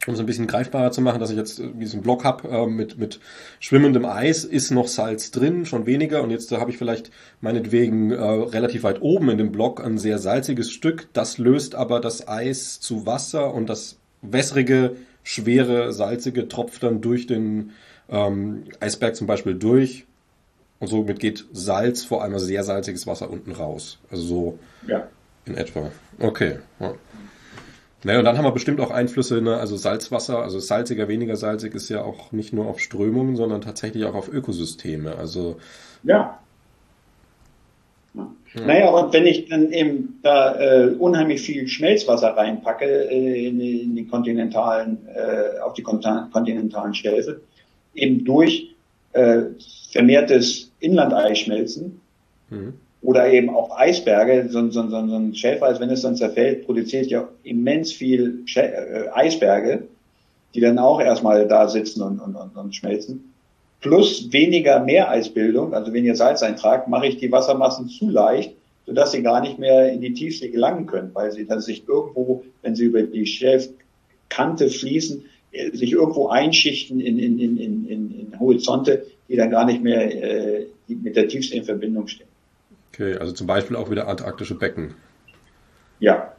um 0.06 0.14
es 0.14 0.20
ein 0.20 0.26
bisschen 0.26 0.46
greifbarer 0.46 0.92
zu 0.92 1.00
machen, 1.00 1.20
dass 1.20 1.30
ich 1.30 1.36
jetzt 1.36 1.60
diesen 1.74 2.02
Block 2.02 2.24
habe 2.24 2.48
äh, 2.48 2.66
mit, 2.66 2.98
mit 2.98 3.20
schwimmendem 3.60 4.04
Eis, 4.04 4.44
ist 4.44 4.70
noch 4.70 4.88
Salz 4.88 5.30
drin, 5.30 5.66
schon 5.66 5.86
weniger. 5.86 6.22
Und 6.22 6.30
jetzt 6.30 6.52
äh, 6.52 6.56
habe 6.56 6.70
ich 6.70 6.78
vielleicht 6.78 7.10
meinetwegen 7.40 8.10
äh, 8.12 8.22
relativ 8.22 8.82
weit 8.82 9.02
oben 9.02 9.30
in 9.30 9.38
dem 9.38 9.52
Block 9.52 9.84
ein 9.84 9.98
sehr 9.98 10.18
salziges 10.18 10.70
Stück. 10.70 11.08
Das 11.12 11.38
löst 11.38 11.74
aber 11.74 12.00
das 12.00 12.28
Eis 12.28 12.80
zu 12.80 13.06
Wasser 13.06 13.52
und 13.52 13.68
das 13.68 13.98
wässrige 14.22 14.96
schwere, 15.24 15.92
salzige 15.92 16.46
tropft 16.46 16.84
dann 16.84 17.00
durch 17.00 17.26
den 17.26 17.72
ähm, 18.08 18.64
Eisberg 18.78 19.16
zum 19.16 19.26
Beispiel 19.26 19.54
durch. 19.54 20.06
Und 20.78 20.88
somit 20.88 21.18
geht 21.18 21.46
Salz, 21.52 22.04
vor 22.04 22.22
allem 22.22 22.38
sehr 22.38 22.62
salziges 22.62 23.06
Wasser 23.06 23.30
unten 23.30 23.52
raus. 23.52 23.98
Also 24.10 24.22
so 24.22 24.58
ja. 24.86 25.08
in 25.46 25.56
etwa. 25.56 25.90
Okay. 26.20 26.58
Ja. 26.78 26.94
Naja, 28.04 28.18
und 28.18 28.26
dann 28.26 28.36
haben 28.36 28.44
wir 28.44 28.52
bestimmt 28.52 28.80
auch 28.80 28.90
Einflüsse, 28.90 29.40
ne? 29.40 29.56
also 29.56 29.78
Salzwasser, 29.78 30.42
also 30.42 30.58
salziger, 30.58 31.08
weniger 31.08 31.36
salzig 31.36 31.74
ist 31.74 31.88
ja 31.88 32.02
auch 32.02 32.32
nicht 32.32 32.52
nur 32.52 32.66
auf 32.66 32.78
Strömungen, 32.78 33.34
sondern 33.34 33.62
tatsächlich 33.62 34.04
auch 34.04 34.14
auf 34.14 34.30
Ökosysteme. 34.30 35.16
Also 35.16 35.56
ja. 36.02 36.38
Ja. 38.54 38.66
Naja, 38.66 38.88
und 38.90 39.12
wenn 39.12 39.26
ich 39.26 39.48
dann 39.48 39.72
eben 39.72 40.20
da 40.22 40.54
äh, 40.54 40.86
unheimlich 40.90 41.40
viel 41.42 41.66
Schmelzwasser 41.66 42.36
reinpacke 42.36 42.84
äh, 42.84 43.48
in, 43.48 43.58
die, 43.58 43.82
in 43.82 43.96
die 43.96 44.06
kontinentalen, 44.06 44.98
äh, 45.12 45.58
auf 45.60 45.74
die 45.74 45.82
kontinentalen 45.82 46.94
Schäfe, 46.94 47.40
eben 47.94 48.24
durch 48.24 48.74
äh, 49.12 49.42
vermehrtes 49.90 50.70
Inlandeisschmelzen 50.78 52.00
mhm. 52.50 52.74
oder 53.02 53.28
eben 53.32 53.50
auch 53.50 53.76
Eisberge, 53.76 54.48
so, 54.48 54.70
so, 54.70 54.88
so, 54.88 55.06
so 55.06 55.16
ein 55.16 55.34
Schäfereis, 55.34 55.80
wenn 55.80 55.90
es 55.90 56.02
dann 56.02 56.14
zerfällt, 56.14 56.64
produziert 56.64 57.06
ja 57.06 57.28
immens 57.42 57.92
viel 57.92 58.42
Schä 58.46 58.60
äh, 58.60 59.08
Eisberge, 59.12 59.88
die 60.54 60.60
dann 60.60 60.78
auch 60.78 61.00
erstmal 61.00 61.48
da 61.48 61.68
sitzen 61.68 62.02
und, 62.02 62.20
und, 62.20 62.36
und, 62.36 62.56
und 62.56 62.74
schmelzen 62.76 63.33
plus 63.84 64.32
weniger 64.32 64.80
Meereisbildung, 64.80 65.74
also 65.74 65.92
weniger 65.92 66.16
Salzeintrag, 66.16 66.88
mache 66.88 67.06
ich 67.06 67.18
die 67.18 67.30
Wassermassen 67.30 67.86
zu 67.86 68.08
leicht, 68.08 68.54
sodass 68.86 69.12
sie 69.12 69.22
gar 69.22 69.42
nicht 69.42 69.58
mehr 69.58 69.92
in 69.92 70.00
die 70.00 70.14
Tiefsee 70.14 70.48
gelangen 70.48 70.86
können, 70.86 71.10
weil 71.12 71.32
sie 71.32 71.46
dann 71.46 71.60
sich 71.60 71.86
irgendwo, 71.86 72.44
wenn 72.62 72.74
sie 72.74 72.86
über 72.86 73.02
die 73.02 73.26
Schelfkante 73.26 74.70
fließen, 74.70 75.26
äh, 75.52 75.70
sich 75.76 75.92
irgendwo 75.92 76.28
einschichten 76.28 76.98
in, 76.98 77.18
in, 77.18 77.38
in, 77.38 77.58
in, 77.58 77.86
in 77.86 78.40
Horizonte, 78.40 79.04
die 79.28 79.36
dann 79.36 79.50
gar 79.50 79.66
nicht 79.66 79.82
mehr 79.82 80.00
äh, 80.00 80.66
mit 80.88 81.14
der 81.14 81.28
Tiefsee 81.28 81.58
in 81.58 81.64
Verbindung 81.64 82.08
stehen. 82.08 82.28
Okay, 82.94 83.18
also 83.18 83.34
zum 83.34 83.46
Beispiel 83.46 83.76
auch 83.76 83.90
wieder 83.90 84.08
antarktische 84.08 84.54
Becken. 84.54 84.94
Ja, 86.00 86.32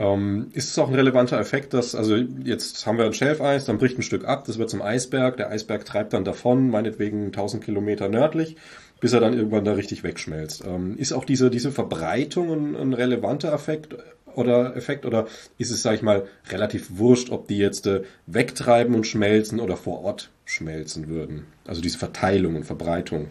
ähm, 0.00 0.48
ist 0.54 0.70
es 0.70 0.78
auch 0.78 0.88
ein 0.88 0.94
relevanter 0.94 1.38
Effekt, 1.38 1.74
dass, 1.74 1.94
also 1.94 2.16
jetzt 2.16 2.86
haben 2.86 2.96
wir 2.96 3.04
ein 3.04 3.12
Schelfeis, 3.12 3.66
dann 3.66 3.76
bricht 3.76 3.98
ein 3.98 4.02
Stück 4.02 4.24
ab, 4.24 4.44
das 4.46 4.56
wird 4.56 4.70
zum 4.70 4.80
Eisberg, 4.80 5.36
der 5.36 5.50
Eisberg 5.50 5.84
treibt 5.84 6.14
dann 6.14 6.24
davon, 6.24 6.70
meinetwegen 6.70 7.26
1000 7.26 7.62
Kilometer 7.62 8.08
nördlich, 8.08 8.56
bis 8.98 9.12
er 9.12 9.20
dann 9.20 9.34
irgendwann 9.34 9.66
da 9.66 9.74
richtig 9.74 10.02
wegschmelzt. 10.02 10.64
Ähm, 10.66 10.96
ist 10.96 11.12
auch 11.12 11.26
diese, 11.26 11.50
diese 11.50 11.70
Verbreitung 11.70 12.50
ein, 12.50 12.76
ein 12.76 12.94
relevanter 12.94 13.52
Effekt 13.52 13.94
oder 14.34 14.74
Effekt 14.74 15.04
oder 15.04 15.26
ist 15.58 15.70
es, 15.70 15.82
sag 15.82 15.96
ich 15.96 16.02
mal, 16.02 16.26
relativ 16.48 16.98
wurscht, 16.98 17.30
ob 17.30 17.46
die 17.48 17.58
jetzt 17.58 17.86
äh, 17.86 18.02
wegtreiben 18.26 18.94
und 18.94 19.06
schmelzen 19.06 19.60
oder 19.60 19.76
vor 19.76 20.02
Ort 20.02 20.30
schmelzen 20.46 21.08
würden? 21.08 21.44
Also 21.66 21.82
diese 21.82 21.98
Verteilung 21.98 22.56
und 22.56 22.64
Verbreitung. 22.64 23.28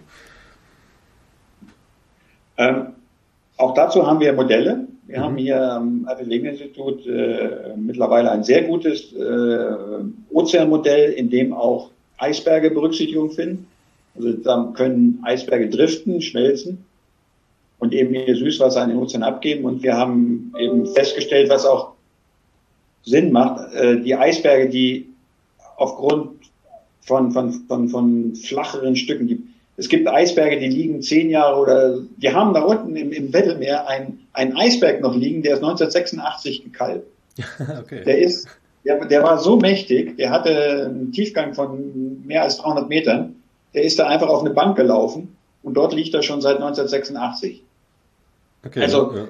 Ähm, 2.58 2.94
auch 3.58 3.74
dazu 3.74 4.06
haben 4.06 4.20
wir 4.20 4.34
Modelle. 4.34 4.88
Wir 5.10 5.20
mhm. 5.20 5.24
haben 5.24 5.38
hier 5.38 5.72
am 5.72 6.08
Atelier-Institut 6.08 7.08
äh, 7.08 7.76
mittlerweile 7.76 8.30
ein 8.30 8.44
sehr 8.44 8.64
gutes 8.64 9.12
äh, 9.14 10.04
Ozeanmodell, 10.32 11.14
in 11.14 11.32
dem 11.32 11.52
auch 11.52 11.90
Eisberge 12.20 12.70
Berücksichtigung 12.70 13.32
finden. 13.32 13.66
Also 14.16 14.34
da 14.34 14.72
können 14.76 15.20
Eisberge 15.24 15.70
driften, 15.70 16.22
schmelzen 16.22 16.86
und 17.80 17.94
eben 17.94 18.14
ihr 18.14 18.36
Süßwasser 18.36 18.84
an 18.84 18.90
den 18.90 19.00
Ozean 19.00 19.24
abgeben. 19.24 19.66
Und 19.66 19.82
wir 19.82 19.98
haben 19.98 20.54
eben 20.60 20.86
festgestellt, 20.86 21.50
was 21.50 21.66
auch 21.66 21.94
Sinn 23.04 23.32
macht, 23.32 23.74
äh, 23.74 24.00
die 24.02 24.16
Eisberge, 24.16 24.70
die 24.70 25.10
aufgrund 25.76 26.34
von, 27.02 27.32
von, 27.32 27.52
von, 27.68 27.90
von 27.90 28.36
flacheren 28.36 28.96
Stücken, 28.96 29.28
die, 29.28 29.42
es 29.80 29.88
gibt 29.88 30.10
Eisberge, 30.10 30.60
die 30.60 30.68
liegen 30.68 31.02
zehn 31.02 31.30
Jahre 31.30 31.58
oder 31.58 32.00
wir 32.18 32.34
haben 32.34 32.54
da 32.54 32.62
unten 32.62 32.98
im, 32.98 33.14
im 33.14 33.34
Weddellmeer 33.34 33.88
ein, 33.88 34.20
ein 34.34 34.56
Eisberg 34.56 35.00
noch 35.00 35.16
liegen, 35.16 35.42
der 35.42 35.54
ist 35.54 35.64
1986 35.64 36.66
gekalbt. 36.66 37.08
okay. 37.80 38.04
Der 38.04 38.20
ist, 38.20 38.48
der, 38.84 39.06
der 39.06 39.24
war 39.24 39.38
so 39.38 39.56
mächtig, 39.56 40.18
der 40.18 40.32
hatte 40.32 40.88
einen 40.88 41.14
Tiefgang 41.14 41.54
von 41.54 42.26
mehr 42.26 42.44
als 42.44 42.58
300 42.58 42.90
Metern. 42.90 43.36
Der 43.74 43.84
ist 43.84 43.98
da 44.00 44.08
einfach 44.08 44.28
auf 44.28 44.42
eine 44.42 44.50
Bank 44.50 44.76
gelaufen 44.76 45.38
und 45.64 45.76
dort 45.76 45.94
liegt 45.94 46.14
er 46.14 46.24
schon 46.24 46.42
seit 46.42 46.58
1986. 46.58 47.64
Okay, 48.66 48.82
also, 48.82 49.14
ja. 49.16 49.28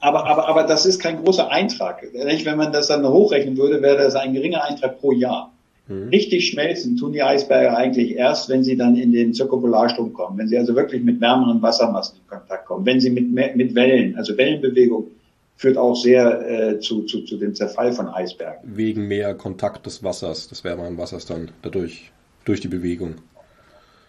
aber, 0.00 0.26
aber, 0.26 0.48
aber 0.48 0.62
das 0.64 0.86
ist 0.86 0.98
kein 0.98 1.22
großer 1.22 1.50
Eintrag. 1.50 2.02
Wenn 2.14 2.56
man 2.56 2.72
das 2.72 2.88
dann 2.88 3.06
hochrechnen 3.06 3.58
würde, 3.58 3.82
wäre 3.82 3.98
das 3.98 4.14
ein 4.14 4.32
geringer 4.32 4.64
Eintrag 4.64 4.98
pro 4.98 5.12
Jahr. 5.12 5.51
Mhm. 5.92 6.08
Richtig 6.08 6.48
schmelzen 6.48 6.96
tun 6.96 7.12
die 7.12 7.22
Eisberge 7.22 7.76
eigentlich 7.76 8.16
erst, 8.16 8.48
wenn 8.48 8.64
sie 8.64 8.76
dann 8.76 8.96
in 8.96 9.12
den 9.12 9.34
Zirkupolarstrom 9.34 10.12
kommen, 10.12 10.38
wenn 10.38 10.48
sie 10.48 10.56
also 10.56 10.74
wirklich 10.74 11.02
mit 11.02 11.20
wärmeren 11.20 11.60
Wassermassen 11.60 12.18
in 12.18 12.26
Kontakt 12.26 12.66
kommen, 12.66 12.86
wenn 12.86 13.00
sie 13.00 13.10
mit, 13.10 13.30
mit 13.30 13.74
Wellen, 13.74 14.16
also 14.16 14.36
Wellenbewegung 14.36 15.08
führt 15.56 15.76
auch 15.76 15.94
sehr 15.94 16.50
äh, 16.50 16.80
zu, 16.80 17.02
zu, 17.02 17.22
zu 17.22 17.36
dem 17.36 17.54
Zerfall 17.54 17.92
von 17.92 18.08
Eisbergen. 18.08 18.76
Wegen 18.76 19.06
mehr 19.06 19.34
Kontakt 19.34 19.86
des 19.86 20.02
Wassers, 20.02 20.48
des 20.48 20.64
wärmeren 20.64 20.98
Wassers 20.98 21.26
dann 21.26 21.50
dadurch, 21.62 22.10
durch 22.44 22.60
die 22.60 22.68
Bewegung. 22.68 23.16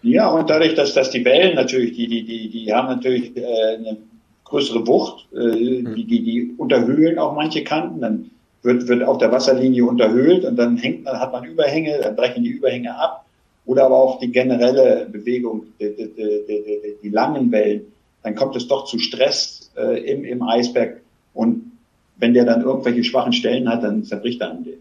Ja, 0.02 0.30
und 0.30 0.50
dadurch, 0.50 0.74
dass, 0.74 0.94
dass 0.94 1.12
die 1.12 1.24
Wellen 1.24 1.56
natürlich, 1.56 1.94
die, 1.94 2.08
die, 2.08 2.26
die, 2.26 2.50
die 2.50 2.74
haben 2.74 2.88
natürlich 2.88 3.38
äh, 3.38 3.76
eine 3.76 3.98
größere 4.44 4.86
Wucht, 4.88 5.28
äh, 5.34 5.38
hm. 5.38 5.96
die, 5.96 6.06
die, 6.06 6.24
die 6.24 6.54
unterhöhlen 6.58 7.20
auch 7.20 7.36
manche 7.36 7.64
Kanten, 7.64 8.02
dann 8.02 8.32
wird, 8.64 8.88
wird 8.88 9.04
auf 9.04 9.18
der 9.18 9.32
Wasserlinie 9.32 9.86
unterhöhlt 9.86 10.46
und 10.46 10.56
dann 10.56 10.78
hängt, 10.78 11.06
dann 11.06 11.20
hat 11.20 11.32
man 11.32 11.44
Überhänge, 11.44 12.00
dann 12.02 12.16
brechen 12.16 12.44
die 12.44 12.50
Überhänge 12.50 12.98
ab. 12.98 13.26
Oder 13.66 13.86
aber 13.86 13.96
auch 13.96 14.20
die 14.20 14.32
generelle 14.32 15.08
Bewegung, 15.10 15.68
die, 15.80 15.96
die, 15.96 16.14
die, 16.16 16.96
die 17.02 17.10
langen 17.10 17.52
Wellen, 17.52 17.94
dann 18.24 18.36
kommt 18.36 18.56
es 18.56 18.68
doch 18.68 18.86
zu 18.86 19.00
Stress 19.00 19.72
äh, 19.78 20.00
im, 20.12 20.26
im 20.26 20.42
Eisberg. 20.42 21.02
Und 21.34 21.72
wenn 22.18 22.34
der 22.34 22.46
dann 22.46 22.62
irgendwelche 22.62 23.04
schwachen 23.04 23.34
Stellen 23.34 23.70
hat, 23.70 23.84
dann 23.84 24.04
zerbricht 24.04 24.42
er 24.42 24.52
an 24.52 24.64
dem. 24.64 24.80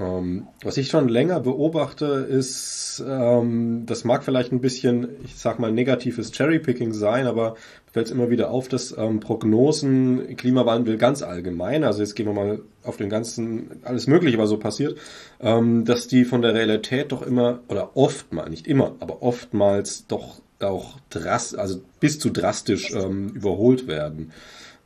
Ähm, 0.00 0.48
was 0.62 0.78
ich 0.78 0.88
schon 0.88 1.08
länger 1.08 1.40
beobachte, 1.40 2.06
ist, 2.06 3.04
ähm, 3.06 3.84
das 3.84 4.04
mag 4.04 4.24
vielleicht 4.24 4.50
ein 4.50 4.62
bisschen, 4.62 5.08
ich 5.24 5.36
sag 5.36 5.58
mal, 5.58 5.70
negatives 5.70 6.32
Cherrypicking 6.32 6.94
sein, 6.94 7.26
aber 7.26 7.56
fällt 7.92 8.06
es 8.06 8.12
immer 8.12 8.30
wieder 8.30 8.50
auf, 8.50 8.68
dass 8.68 8.96
ähm, 8.96 9.20
Prognosen, 9.20 10.36
Klimawandel 10.36 10.96
ganz 10.96 11.22
allgemein, 11.22 11.84
also 11.84 12.00
jetzt 12.00 12.14
gehen 12.14 12.26
wir 12.26 12.32
mal 12.32 12.62
auf 12.82 12.96
den 12.96 13.10
ganzen, 13.10 13.82
alles 13.82 14.06
Mögliche, 14.06 14.38
was 14.38 14.48
so 14.48 14.58
passiert, 14.58 14.96
ähm, 15.38 15.84
dass 15.84 16.08
die 16.08 16.24
von 16.24 16.40
der 16.40 16.54
Realität 16.54 17.12
doch 17.12 17.20
immer, 17.20 17.60
oder 17.68 17.94
oftmals, 17.94 18.48
nicht 18.48 18.66
immer, 18.66 18.94
aber 19.00 19.22
oftmals 19.22 20.06
doch 20.06 20.40
auch 20.60 20.98
drast, 21.10 21.58
also 21.58 21.80
bis 22.00 22.18
zu 22.18 22.30
drastisch 22.30 22.94
ähm, 22.94 23.30
überholt 23.34 23.86
werden. 23.86 24.32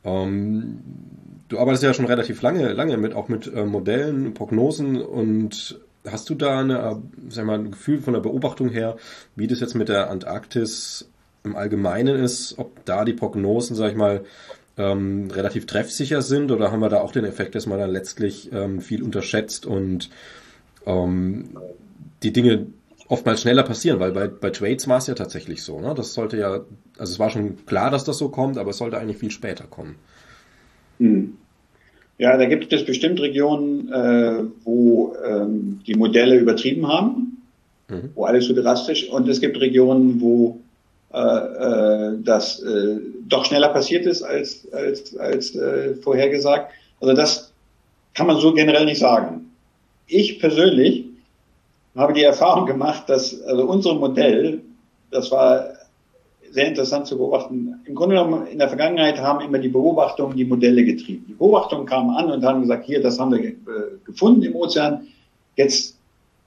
Ähm, 0.05 0.79
du 1.49 1.59
arbeitest 1.59 1.83
ja 1.83 1.93
schon 1.93 2.05
relativ 2.05 2.41
lange, 2.41 2.71
lange 2.73 2.97
mit, 2.97 3.13
auch 3.13 3.27
mit 3.27 3.51
äh, 3.53 3.65
Modellen, 3.65 4.33
Prognosen 4.33 5.01
und 5.01 5.79
hast 6.09 6.29
du 6.29 6.35
da 6.35 6.59
eine, 6.59 6.79
äh, 6.79 6.95
sag 7.29 7.45
mal, 7.45 7.59
ein 7.59 7.71
Gefühl 7.71 7.99
von 8.01 8.13
der 8.13 8.21
Beobachtung 8.21 8.69
her, 8.69 8.97
wie 9.35 9.47
das 9.47 9.59
jetzt 9.59 9.75
mit 9.75 9.89
der 9.89 10.09
Antarktis 10.09 11.09
im 11.43 11.55
Allgemeinen 11.55 12.15
ist, 12.15 12.57
ob 12.57 12.85
da 12.85 13.05
die 13.05 13.13
Prognosen, 13.13 13.75
sag 13.75 13.91
ich 13.91 13.97
mal, 13.97 14.23
ähm, 14.77 15.29
relativ 15.31 15.65
treffsicher 15.65 16.21
sind 16.21 16.51
oder 16.51 16.71
haben 16.71 16.81
wir 16.81 16.89
da 16.89 16.99
auch 16.99 17.11
den 17.11 17.25
Effekt, 17.25 17.55
dass 17.55 17.65
man 17.65 17.79
dann 17.79 17.91
letztlich 17.91 18.51
ähm, 18.51 18.81
viel 18.81 19.03
unterschätzt 19.03 19.65
und 19.65 20.09
ähm, 20.85 21.57
die 22.23 22.33
Dinge 22.33 22.67
oftmals 23.07 23.41
schneller 23.41 23.63
passieren, 23.63 23.99
weil 23.99 24.11
bei, 24.11 24.27
bei 24.27 24.49
Trades 24.49 24.87
war 24.87 24.97
es 24.97 25.07
ja 25.07 25.13
tatsächlich 25.13 25.63
so, 25.63 25.79
ne? 25.79 25.93
Das 25.95 26.13
sollte 26.13 26.37
ja, 26.37 26.61
also 26.97 27.13
es 27.13 27.19
war 27.19 27.29
schon 27.29 27.65
klar, 27.65 27.91
dass 27.91 28.03
das 28.03 28.17
so 28.17 28.29
kommt, 28.29 28.57
aber 28.57 28.71
es 28.71 28.77
sollte 28.77 28.97
eigentlich 28.97 29.17
viel 29.17 29.31
später 29.31 29.65
kommen. 29.65 29.95
Hm. 30.99 31.37
Ja, 32.17 32.37
da 32.37 32.45
gibt 32.45 32.71
es 32.71 32.85
bestimmt 32.85 33.19
Regionen, 33.19 33.91
äh, 33.91 34.43
wo 34.63 35.15
ähm, 35.25 35.81
die 35.85 35.95
Modelle 35.95 36.37
übertrieben 36.37 36.87
haben, 36.87 37.41
mhm. 37.89 38.11
wo 38.15 38.23
alles 38.23 38.45
so 38.45 38.53
drastisch, 38.53 39.09
und 39.09 39.27
es 39.27 39.41
gibt 39.41 39.59
Regionen, 39.59 40.21
wo 40.21 40.61
äh, 41.13 41.19
äh, 41.19 42.17
das 42.23 42.61
äh, 42.61 42.99
doch 43.27 43.45
schneller 43.45 43.69
passiert 43.69 44.05
ist 44.05 44.23
als, 44.23 44.67
als, 44.71 45.17
als 45.17 45.55
äh, 45.55 45.95
vorhergesagt. 45.95 46.71
Also 47.01 47.13
das 47.13 47.51
kann 48.13 48.27
man 48.27 48.39
so 48.39 48.53
generell 48.53 48.85
nicht 48.85 48.99
sagen. 48.99 49.51
Ich 50.07 50.39
persönlich 50.39 51.04
habe 51.95 52.13
die 52.13 52.23
Erfahrung 52.23 52.65
gemacht, 52.65 53.03
dass 53.07 53.41
also 53.43 53.65
unser 53.65 53.95
Modell, 53.95 54.61
das 55.11 55.31
war 55.31 55.65
sehr 56.51 56.67
interessant 56.67 57.07
zu 57.07 57.17
beobachten. 57.17 57.81
Im 57.85 57.95
Grunde 57.95 58.15
genommen, 58.15 58.47
in 58.47 58.59
der 58.59 58.69
Vergangenheit 58.69 59.19
haben 59.19 59.41
immer 59.41 59.59
die 59.59 59.69
Beobachtungen 59.69 60.37
die 60.37 60.45
Modelle 60.45 60.83
getrieben. 60.85 61.25
Die 61.27 61.33
Beobachtungen 61.33 61.85
kamen 61.85 62.15
an 62.15 62.31
und 62.31 62.45
haben 62.45 62.61
gesagt, 62.61 62.85
hier, 62.85 63.01
das 63.01 63.19
haben 63.19 63.31
wir 63.31 63.43
äh, 63.43 63.55
gefunden 64.05 64.43
im 64.43 64.55
Ozean. 64.55 65.07
Jetzt, 65.55 65.97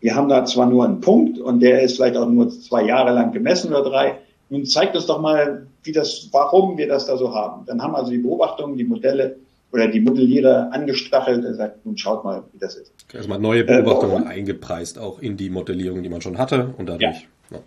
wir 0.00 0.14
haben 0.14 0.28
da 0.28 0.44
zwar 0.44 0.66
nur 0.66 0.84
einen 0.84 1.00
Punkt 1.00 1.38
und 1.38 1.60
der 1.60 1.82
ist 1.82 1.96
vielleicht 1.96 2.16
auch 2.16 2.28
nur 2.28 2.48
zwei 2.48 2.84
Jahre 2.84 3.12
lang 3.12 3.32
gemessen 3.32 3.72
oder 3.72 3.88
drei. 3.88 4.18
Nun 4.48 4.64
zeigt 4.64 4.96
uns 4.96 5.06
doch 5.06 5.20
mal, 5.20 5.66
wie 5.82 5.92
das, 5.92 6.28
warum 6.32 6.78
wir 6.78 6.88
das 6.88 7.06
da 7.06 7.16
so 7.16 7.34
haben. 7.34 7.66
Dann 7.66 7.82
haben 7.82 7.94
also 7.94 8.10
die 8.10 8.18
Beobachtungen, 8.18 8.76
die 8.78 8.84
Modelle 8.84 9.36
oder 9.72 9.88
die 9.88 10.00
Modellierer 10.00 10.72
angestachelt 10.72 11.38
und 11.38 11.50
gesagt, 11.50 11.84
nun 11.84 11.96
schaut 11.98 12.24
mal, 12.24 12.44
wie 12.52 12.58
das 12.58 12.76
ist. 12.76 12.92
Also 13.14 13.28
mal 13.28 13.38
neue 13.38 13.64
Beobachtungen 13.64 14.24
äh, 14.24 14.28
eingepreist, 14.28 14.98
auch 14.98 15.20
in 15.20 15.36
die 15.36 15.50
Modellierung, 15.50 16.02
die 16.02 16.08
man 16.08 16.20
schon 16.20 16.38
hatte 16.38 16.74
und 16.78 16.88
dadurch. 16.88 17.26
Ja. 17.50 17.58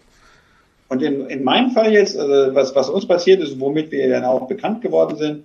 Und 0.90 1.02
in, 1.02 1.28
in 1.28 1.44
meinem 1.44 1.72
Fall 1.72 1.94
jetzt, 1.94 2.18
also 2.18 2.54
was, 2.54 2.76
was 2.76 2.90
uns 2.90 3.08
passiert 3.08 3.42
ist, 3.42 3.60
womit 3.60 3.92
wir 3.92 4.10
dann 4.10 4.26
auch 4.26 4.48
bekannt 4.48 4.82
geworden 4.82 5.18
sind, 5.18 5.44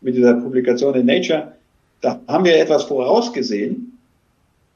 mit 0.00 0.14
dieser 0.14 0.34
Publikation 0.34 0.94
in 0.94 1.06
Nature, 1.06 1.52
da 2.00 2.20
haben 2.28 2.44
wir 2.44 2.56
etwas 2.56 2.84
vorausgesehen, 2.84 3.98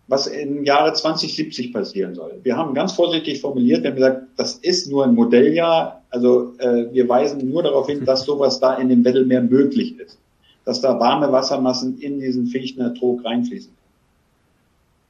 was 0.08 0.26
im 0.26 0.64
Jahre 0.64 0.92
2070 0.92 1.72
passieren 1.72 2.14
soll. 2.14 2.40
Wir 2.42 2.56
haben 2.56 2.74
ganz 2.74 2.92
vorsichtig 2.92 3.40
formuliert, 3.40 3.82
wir 3.82 3.90
haben 3.90 3.96
gesagt, 3.96 4.22
das 4.36 4.56
ist 4.56 4.90
nur 4.90 5.04
ein 5.04 5.14
Modelljahr, 5.14 6.02
also 6.10 6.52
äh, 6.58 6.92
wir 6.92 7.08
weisen 7.08 7.48
nur 7.48 7.62
darauf 7.62 7.86
hin, 7.86 8.04
dass 8.04 8.24
sowas 8.24 8.60
da 8.60 8.74
in 8.74 8.88
dem 8.88 9.04
Weddellmeer 9.04 9.40
möglich 9.40 9.98
ist, 9.98 10.18
dass 10.64 10.80
da 10.80 10.98
warme 10.98 11.32
Wassermassen 11.32 11.98
in 12.00 12.20
diesen 12.20 12.46
Fichtner 12.46 12.94
Trog 12.94 13.24
reinfließen. 13.24 13.72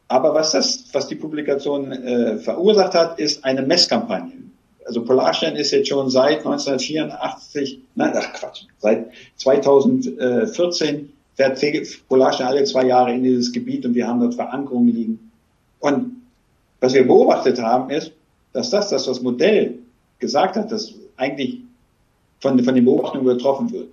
Aber 0.09 0.35
was 0.35 0.53
das, 0.53 0.85
was 0.93 1.09
die 1.09 1.15
Publikation 1.15 1.93
äh, 1.93 2.39
verursacht 2.39 2.95
hat, 2.95 3.19
ist 3.19 3.45
eine 3.45 3.63
Messkampagne 3.63 4.43
also 4.87 5.05
Polarstern 5.05 5.57
ist 5.57 5.71
jetzt 5.71 5.89
schon 5.89 6.11
seit 6.11 6.39
1984, 6.39 7.81
nein, 7.95 8.13
ach 8.15 8.33
Quatsch, 8.33 8.65
seit 8.79 9.07
2014 9.37 11.13
fährt 11.35 11.65
Polarstern 12.09 12.49
alle 12.49 12.65
zwei 12.65 12.87
Jahre 12.87 13.15
in 13.15 13.23
dieses 13.23 13.53
Gebiet 13.53 13.87
und 13.87 13.95
wir 13.95 14.07
haben 14.07 14.21
dort 14.21 14.35
Verankerungen 14.35 14.95
liegen. 14.95 15.31
Und 15.81 16.23
was 16.81 16.95
wir 16.95 17.07
beobachtet 17.07 17.61
haben, 17.61 17.91
ist, 17.91 18.13
dass 18.53 18.71
das, 18.71 18.91
das 18.91 19.07
das 19.07 19.23
Modell 19.23 19.79
gesagt 20.19 20.57
hat, 20.57 20.71
dass 20.71 20.95
eigentlich 21.17 21.61
von, 22.41 22.63
von 22.63 22.75
den 22.75 22.85
Beobachtungen 22.85 23.25
übertroffen 23.25 23.73
wird. 23.73 23.89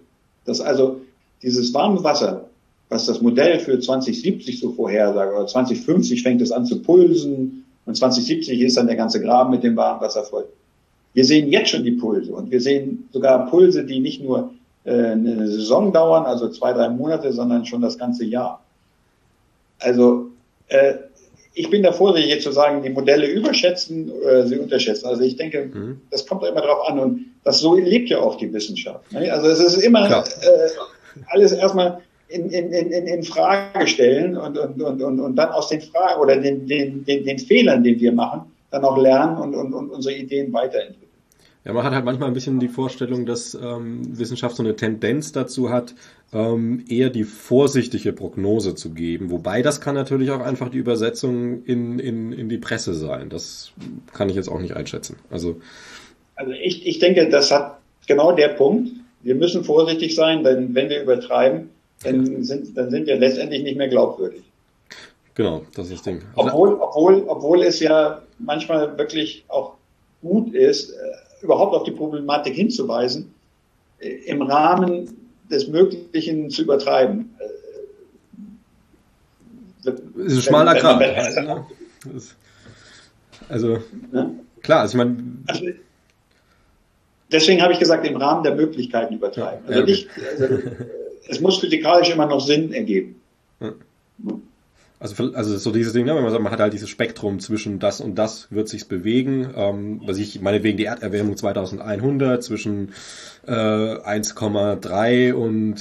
Dass 0.45 0.59
also 0.59 1.01
dieses 1.41 1.73
warme 1.73 2.03
Wasser, 2.03 2.49
was 2.89 3.05
das 3.05 3.21
Modell 3.21 3.59
für 3.59 3.79
2070 3.79 4.59
so 4.59 4.71
vorhersagt, 4.71 5.33
oder 5.33 5.47
2050 5.47 6.23
fängt 6.23 6.41
es 6.41 6.51
an 6.51 6.65
zu 6.65 6.81
pulsen 6.81 7.65
und 7.85 7.95
2070 7.95 8.61
ist 8.61 8.77
dann 8.77 8.87
der 8.87 8.95
ganze 8.95 9.21
Graben 9.21 9.51
mit 9.51 9.63
dem 9.63 9.75
warmen 9.75 10.01
Wasser 10.01 10.23
voll. 10.23 10.45
Wir 11.13 11.25
sehen 11.25 11.49
jetzt 11.49 11.69
schon 11.69 11.83
die 11.83 11.91
Pulse 11.91 12.31
und 12.31 12.51
wir 12.51 12.61
sehen 12.61 13.09
sogar 13.11 13.49
Pulse, 13.49 13.85
die 13.85 13.99
nicht 13.99 14.23
nur 14.23 14.51
äh, 14.83 14.91
eine 14.91 15.47
Saison 15.47 15.91
dauern, 15.91 16.25
also 16.25 16.49
zwei, 16.49 16.73
drei 16.73 16.89
Monate, 16.89 17.33
sondern 17.33 17.65
schon 17.65 17.81
das 17.81 17.97
ganze 17.97 18.25
Jahr. 18.25 18.63
Also 19.79 20.27
äh, 20.67 20.95
ich 21.53 21.69
bin 21.69 21.83
da 21.83 21.91
vorsichtig 21.91 22.31
jetzt 22.31 22.43
zu 22.43 22.51
sagen, 22.51 22.83
die 22.83 22.89
Modelle 22.89 23.27
überschätzen 23.27 24.09
oder 24.11 24.47
sie 24.47 24.57
unterschätzen. 24.57 25.07
Also 25.07 25.23
ich 25.23 25.35
denke, 25.35 25.65
mhm. 25.65 26.01
das 26.11 26.25
kommt 26.25 26.43
immer 26.43 26.61
darauf 26.61 26.87
an 26.87 26.99
und 26.99 27.25
das 27.43 27.59
so 27.59 27.75
lebt 27.75 28.09
ja 28.09 28.19
auch 28.19 28.35
die 28.35 28.53
Wissenschaft. 28.53 29.11
Ne? 29.11 29.31
Also 29.31 29.47
es 29.47 29.59
ist 29.59 29.77
immer 29.77 30.09
äh, 30.09 30.23
alles 31.27 31.51
erstmal 31.51 32.01
in, 32.27 32.49
in, 32.49 32.71
in, 32.71 33.07
in 33.07 33.23
Frage 33.23 33.87
stellen 33.87 34.37
und, 34.37 34.57
und, 34.57 34.81
und, 34.81 35.01
und, 35.01 35.19
und 35.19 35.35
dann 35.35 35.49
aus 35.49 35.69
den 35.69 35.81
Fragen 35.81 36.21
oder 36.21 36.37
den, 36.37 36.67
den, 36.67 37.03
den, 37.03 37.25
den 37.25 37.39
Fehlern, 37.39 37.83
den 37.83 37.99
wir 37.99 38.11
machen, 38.11 38.41
dann 38.71 38.83
auch 38.83 38.97
lernen 38.97 39.37
und, 39.37 39.55
und, 39.55 39.73
und 39.73 39.89
unsere 39.89 40.15
Ideen 40.15 40.53
weiterentwickeln. 40.53 41.09
Ja, 41.65 41.73
man 41.73 41.83
hat 41.83 41.93
halt 41.93 42.05
manchmal 42.05 42.29
ein 42.29 42.33
bisschen 42.33 42.59
die 42.59 42.69
Vorstellung, 42.69 43.25
dass 43.25 43.53
ähm, 43.53 44.17
Wissenschaft 44.17 44.55
so 44.55 44.63
eine 44.63 44.75
Tendenz 44.75 45.33
dazu 45.33 45.69
hat, 45.69 45.93
ähm, 46.31 46.85
eher 46.87 47.09
die 47.09 47.25
vorsichtige 47.25 48.13
Prognose 48.13 48.75
zu 48.75 48.91
geben. 48.91 49.29
Wobei 49.29 49.61
das 49.61 49.81
kann 49.81 49.93
natürlich 49.93 50.31
auch 50.31 50.39
einfach 50.39 50.69
die 50.69 50.77
Übersetzung 50.77 51.65
in, 51.65 51.99
in, 51.99 52.31
in 52.31 52.47
die 52.47 52.57
Presse 52.57 52.93
sein. 52.93 53.29
Das 53.29 53.73
kann 54.13 54.29
ich 54.29 54.35
jetzt 54.35 54.47
auch 54.47 54.59
nicht 54.59 54.75
einschätzen. 54.75 55.17
Also, 55.29 55.59
also 56.35 56.53
ich, 56.53 56.87
ich 56.87 56.99
denke, 56.99 57.27
das 57.29 57.51
hat 57.51 57.79
genau 58.07 58.31
der 58.31 58.49
Punkt. 58.49 58.91
Wir 59.21 59.35
müssen 59.35 59.63
vorsichtig 59.63 60.15
sein, 60.15 60.43
denn 60.43 60.73
wenn 60.75 60.89
wir 60.89 61.01
übertreiben, 61.01 61.69
dann 62.03 62.43
sind, 62.43 62.77
dann 62.77 62.89
sind 62.89 63.07
wir 63.07 63.17
letztendlich 63.17 63.63
nicht 63.63 63.77
mehr 63.77 63.89
glaubwürdig. 63.89 64.43
Genau, 65.35 65.63
das 65.75 65.87
ist 65.87 65.95
das 65.95 66.01
Ding. 66.03 66.21
Obwohl, 66.35 66.73
obwohl, 66.73 67.23
obwohl 67.27 67.63
es 67.63 67.79
ja 67.79 68.21
manchmal 68.39 68.97
wirklich 68.97 69.45
auch 69.47 69.75
gut 70.21 70.53
ist, 70.53 70.91
äh, 70.91 70.95
überhaupt 71.41 71.73
auf 71.75 71.83
die 71.83 71.91
Problematik 71.91 72.55
hinzuweisen, 72.55 73.33
äh, 73.99 74.09
im 74.25 74.41
Rahmen 74.41 75.09
des 75.49 75.67
Möglichen 75.67 76.49
zu 76.49 76.63
übertreiben. 76.63 77.33
Das 79.83 79.95
äh, 79.95 80.25
ist 80.25 80.35
ein 80.35 80.41
schmaler 80.41 80.75
Grad. 80.75 81.65
Also, 83.47 83.79
ja? 84.13 84.31
klar, 84.61 84.81
also 84.81 84.97
ich 84.97 84.97
meine. 84.97 85.23
Also, 85.47 85.65
deswegen 87.31 87.61
habe 87.61 87.73
ich 87.73 87.79
gesagt, 87.79 88.05
im 88.05 88.17
Rahmen 88.17 88.43
der 88.43 88.55
Möglichkeiten 88.55 89.15
übertreiben. 89.15 89.67
Also, 89.67 89.83
nicht, 89.83 90.07
also 90.39 90.59
es 91.27 91.39
muss 91.39 91.59
physikalisch 91.59 92.09
immer 92.09 92.25
noch 92.25 92.39
Sinn 92.39 92.73
ergeben. 92.73 93.21
Also, 94.99 95.31
also 95.33 95.57
so 95.57 95.71
dieses 95.71 95.93
Ding, 95.93 96.05
ne, 96.05 96.13
wenn 96.13 96.23
man 96.23 96.31
sagt, 96.31 96.43
man 96.43 96.51
hat 96.51 96.59
halt 96.59 96.73
dieses 96.73 96.89
Spektrum 96.89 97.39
zwischen 97.39 97.79
das 97.79 98.01
und 98.01 98.15
das 98.15 98.51
wird 98.51 98.67
sich's 98.67 98.83
bewegen. 98.83 99.53
Ähm, 99.55 100.01
was 100.05 100.17
ich 100.17 100.41
meinetwegen 100.41 100.77
die 100.77 100.85
Erderwärmung 100.85 101.37
2100 101.37 102.43
zwischen 102.43 102.91
äh, 103.47 103.51
1,3 103.51 105.31
und 105.31 105.79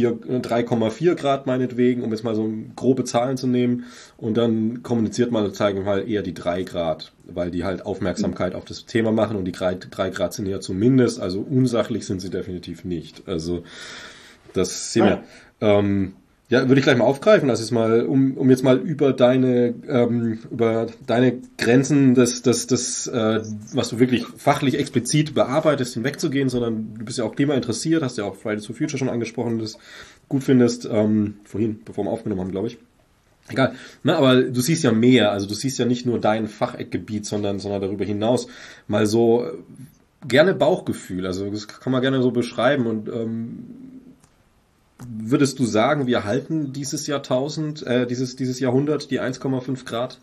3,4 0.00 1.14
Grad 1.14 1.46
meinetwegen, 1.46 2.02
um 2.02 2.10
jetzt 2.10 2.24
mal 2.24 2.34
so 2.34 2.50
grobe 2.76 3.04
Zahlen 3.04 3.36
zu 3.36 3.46
nehmen. 3.46 3.84
Und 4.16 4.36
dann 4.36 4.82
kommuniziert 4.82 5.30
man, 5.30 5.52
zeigen 5.52 5.84
mal 5.84 6.08
eher 6.08 6.22
die 6.22 6.34
3 6.34 6.62
Grad, 6.62 7.12
weil 7.24 7.50
die 7.50 7.64
halt 7.64 7.84
Aufmerksamkeit 7.84 8.54
auf 8.54 8.64
das 8.64 8.86
Thema 8.86 9.12
machen 9.12 9.36
und 9.36 9.44
die 9.44 9.52
3 9.52 9.74
Grad 10.10 10.32
sind 10.32 10.46
ja 10.46 10.60
zumindest, 10.60 11.20
also 11.20 11.40
unsachlich 11.40 12.06
sind 12.06 12.20
sie 12.20 12.30
definitiv 12.30 12.84
nicht. 12.84 13.28
Also 13.28 13.64
das 14.52 14.92
sehen 14.92 15.04
wir. 15.04 15.24
Ähm, 15.60 16.14
ja, 16.52 16.68
würde 16.68 16.80
ich 16.80 16.84
gleich 16.84 16.98
mal 16.98 17.06
aufgreifen. 17.06 17.48
Das 17.48 17.62
ist 17.62 17.70
mal, 17.70 18.04
um, 18.04 18.36
um 18.36 18.50
jetzt 18.50 18.62
mal 18.62 18.76
über 18.76 19.14
deine 19.14 19.72
ähm, 19.88 20.38
über 20.50 20.86
deine 21.06 21.38
Grenzen 21.56 22.14
des, 22.14 22.42
des, 22.42 22.66
des 22.66 23.06
äh, 23.06 23.40
was 23.72 23.88
du 23.88 23.98
wirklich 23.98 24.26
fachlich 24.36 24.78
explizit 24.78 25.34
bearbeitest, 25.34 25.94
hinwegzugehen, 25.94 26.50
sondern 26.50 26.92
du 26.98 27.06
bist 27.06 27.16
ja 27.16 27.24
auch 27.24 27.34
Klima 27.34 27.54
interessiert, 27.54 28.02
hast 28.02 28.18
ja 28.18 28.24
auch 28.24 28.36
Fridays 28.36 28.66
for 28.66 28.76
Future 28.76 28.98
schon 28.98 29.08
angesprochen, 29.08 29.60
das 29.60 29.78
gut 30.28 30.44
findest, 30.44 30.86
ähm, 30.92 31.36
vorhin, 31.44 31.80
bevor 31.86 32.04
wir 32.04 32.10
aufgenommen 32.10 32.42
haben, 32.42 32.50
glaube 32.50 32.66
ich. 32.66 32.76
Egal. 33.48 33.74
Na, 34.02 34.18
aber 34.18 34.42
du 34.42 34.60
siehst 34.60 34.84
ja 34.84 34.92
mehr, 34.92 35.32
also 35.32 35.48
du 35.48 35.54
siehst 35.54 35.78
ja 35.78 35.86
nicht 35.86 36.04
nur 36.04 36.20
dein 36.20 36.48
Facheckgebiet, 36.48 37.24
sondern, 37.24 37.60
sondern 37.60 37.80
darüber 37.80 38.04
hinaus 38.04 38.46
mal 38.88 39.06
so 39.06 39.46
äh, 39.46 40.28
gerne 40.28 40.52
Bauchgefühl. 40.52 41.26
Also 41.26 41.50
das 41.50 41.66
kann 41.66 41.94
man 41.94 42.02
gerne 42.02 42.20
so 42.20 42.30
beschreiben 42.30 42.86
und 42.86 43.08
ähm, 43.08 43.91
würdest 45.08 45.58
du 45.58 45.64
sagen, 45.64 46.06
wir 46.06 46.24
halten 46.24 46.72
dieses 46.72 47.06
Jahrtausend, 47.06 47.86
äh, 47.86 48.06
dieses, 48.06 48.36
dieses 48.36 48.60
Jahrhundert 48.60 49.10
die 49.10 49.20
1,5 49.20 49.84
Grad? 49.84 50.18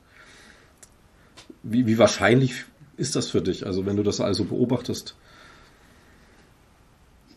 Wie, 1.64 1.88
wie 1.88 1.98
wahrscheinlich 1.98 2.66
ist 2.98 3.16
das 3.16 3.30
für 3.30 3.42
dich, 3.42 3.66
also 3.66 3.86
wenn 3.86 3.96
du 3.96 4.04
das 4.04 4.22
also 4.22 4.46
beobachtest? 4.46 5.16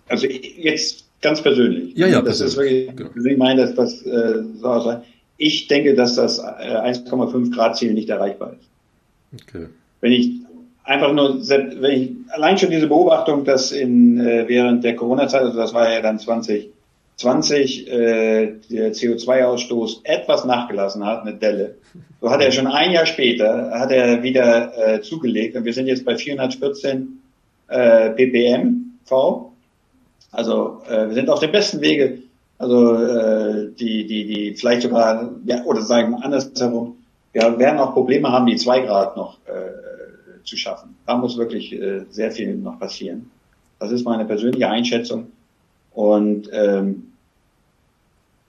Also 0.08 0.26
jetzt 0.26 1.06
ganz 1.22 1.42
persönlich. 1.42 1.96
Ja, 1.96 2.06
ja, 2.06 2.20
das 2.20 2.38
persönlich. 2.38 2.88
ist 2.88 2.96
wirklich, 2.96 3.14
genau. 3.14 3.32
ich 3.32 3.38
meine, 3.38 3.60
dass 3.62 3.74
das 3.74 4.02
äh, 4.02 4.42
so 4.60 5.02
Ich 5.38 5.68
denke, 5.68 5.94
dass 5.94 6.16
das 6.16 6.38
äh, 6.38 6.42
1,5 6.42 7.54
Grad 7.54 7.76
Ziel 7.76 7.94
nicht 7.94 8.10
erreichbar 8.10 8.54
ist. 8.54 9.42
Okay. 9.42 9.66
Wenn 10.00 10.12
ich 10.12 10.30
einfach 10.84 11.12
nur, 11.12 11.48
wenn 11.48 11.84
ich 11.84 12.10
allein 12.30 12.58
schon 12.58 12.70
diese 12.70 12.88
Beobachtung, 12.88 13.44
dass 13.44 13.72
in 13.72 14.20
äh, 14.20 14.46
während 14.48 14.84
der 14.84 14.96
Corona-Zeit, 14.96 15.42
also 15.42 15.56
das 15.56 15.72
war 15.72 15.90
ja 15.90 16.00
dann 16.00 16.18
20 16.18 16.70
20 17.16 17.88
äh, 17.88 18.54
der 18.70 18.92
CO2-Ausstoß 18.92 20.00
etwas 20.04 20.44
nachgelassen 20.44 21.04
hat, 21.04 21.22
eine 21.22 21.34
Delle, 21.34 21.76
so 22.20 22.30
hat 22.30 22.40
er 22.40 22.52
schon 22.52 22.66
ein 22.66 22.92
Jahr 22.92 23.06
später, 23.06 23.70
hat 23.72 23.90
er 23.90 24.22
wieder 24.22 24.72
äh, 24.76 25.00
zugelegt 25.02 25.56
und 25.56 25.64
wir 25.64 25.74
sind 25.74 25.86
jetzt 25.86 26.04
bei 26.04 26.16
414 26.16 27.20
äh, 27.68 28.10
ppm 28.10 28.98
V. 29.04 29.52
Also 30.30 30.82
äh, 30.88 31.08
wir 31.08 31.14
sind 31.14 31.28
auf 31.28 31.40
dem 31.40 31.52
besten 31.52 31.80
Wege, 31.80 32.18
also 32.58 32.94
äh, 32.94 33.70
die, 33.78 34.06
die, 34.06 34.26
die 34.26 34.54
vielleicht 34.54 34.82
sogar, 34.82 35.32
ja, 35.44 35.64
oder 35.64 35.82
sagen 35.82 36.12
wir 36.12 36.24
andersherum, 36.24 36.96
wir 37.32 37.58
werden 37.58 37.78
auch 37.78 37.92
Probleme 37.92 38.30
haben, 38.30 38.46
die 38.46 38.56
zwei 38.56 38.80
Grad 38.80 39.16
noch 39.16 39.38
äh, 39.46 40.44
zu 40.44 40.56
schaffen. 40.56 40.96
Da 41.06 41.16
muss 41.16 41.36
wirklich 41.36 41.72
äh, 41.72 42.04
sehr 42.10 42.30
viel 42.30 42.54
noch 42.54 42.78
passieren. 42.78 43.30
Das 43.78 43.90
ist 43.90 44.04
meine 44.04 44.24
persönliche 44.24 44.68
Einschätzung. 44.68 45.28
Und 45.94 46.48
ähm, 46.52 47.12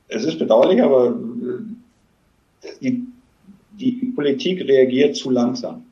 es 0.07 0.23
ist 0.23 0.39
bedauerlich, 0.39 0.81
aber 0.81 1.15
äh, 2.61 2.71
die, 2.81 3.05
die 3.71 4.13
Politik 4.15 4.61
reagiert 4.67 5.15
zu 5.15 5.29
langsam. 5.29 5.85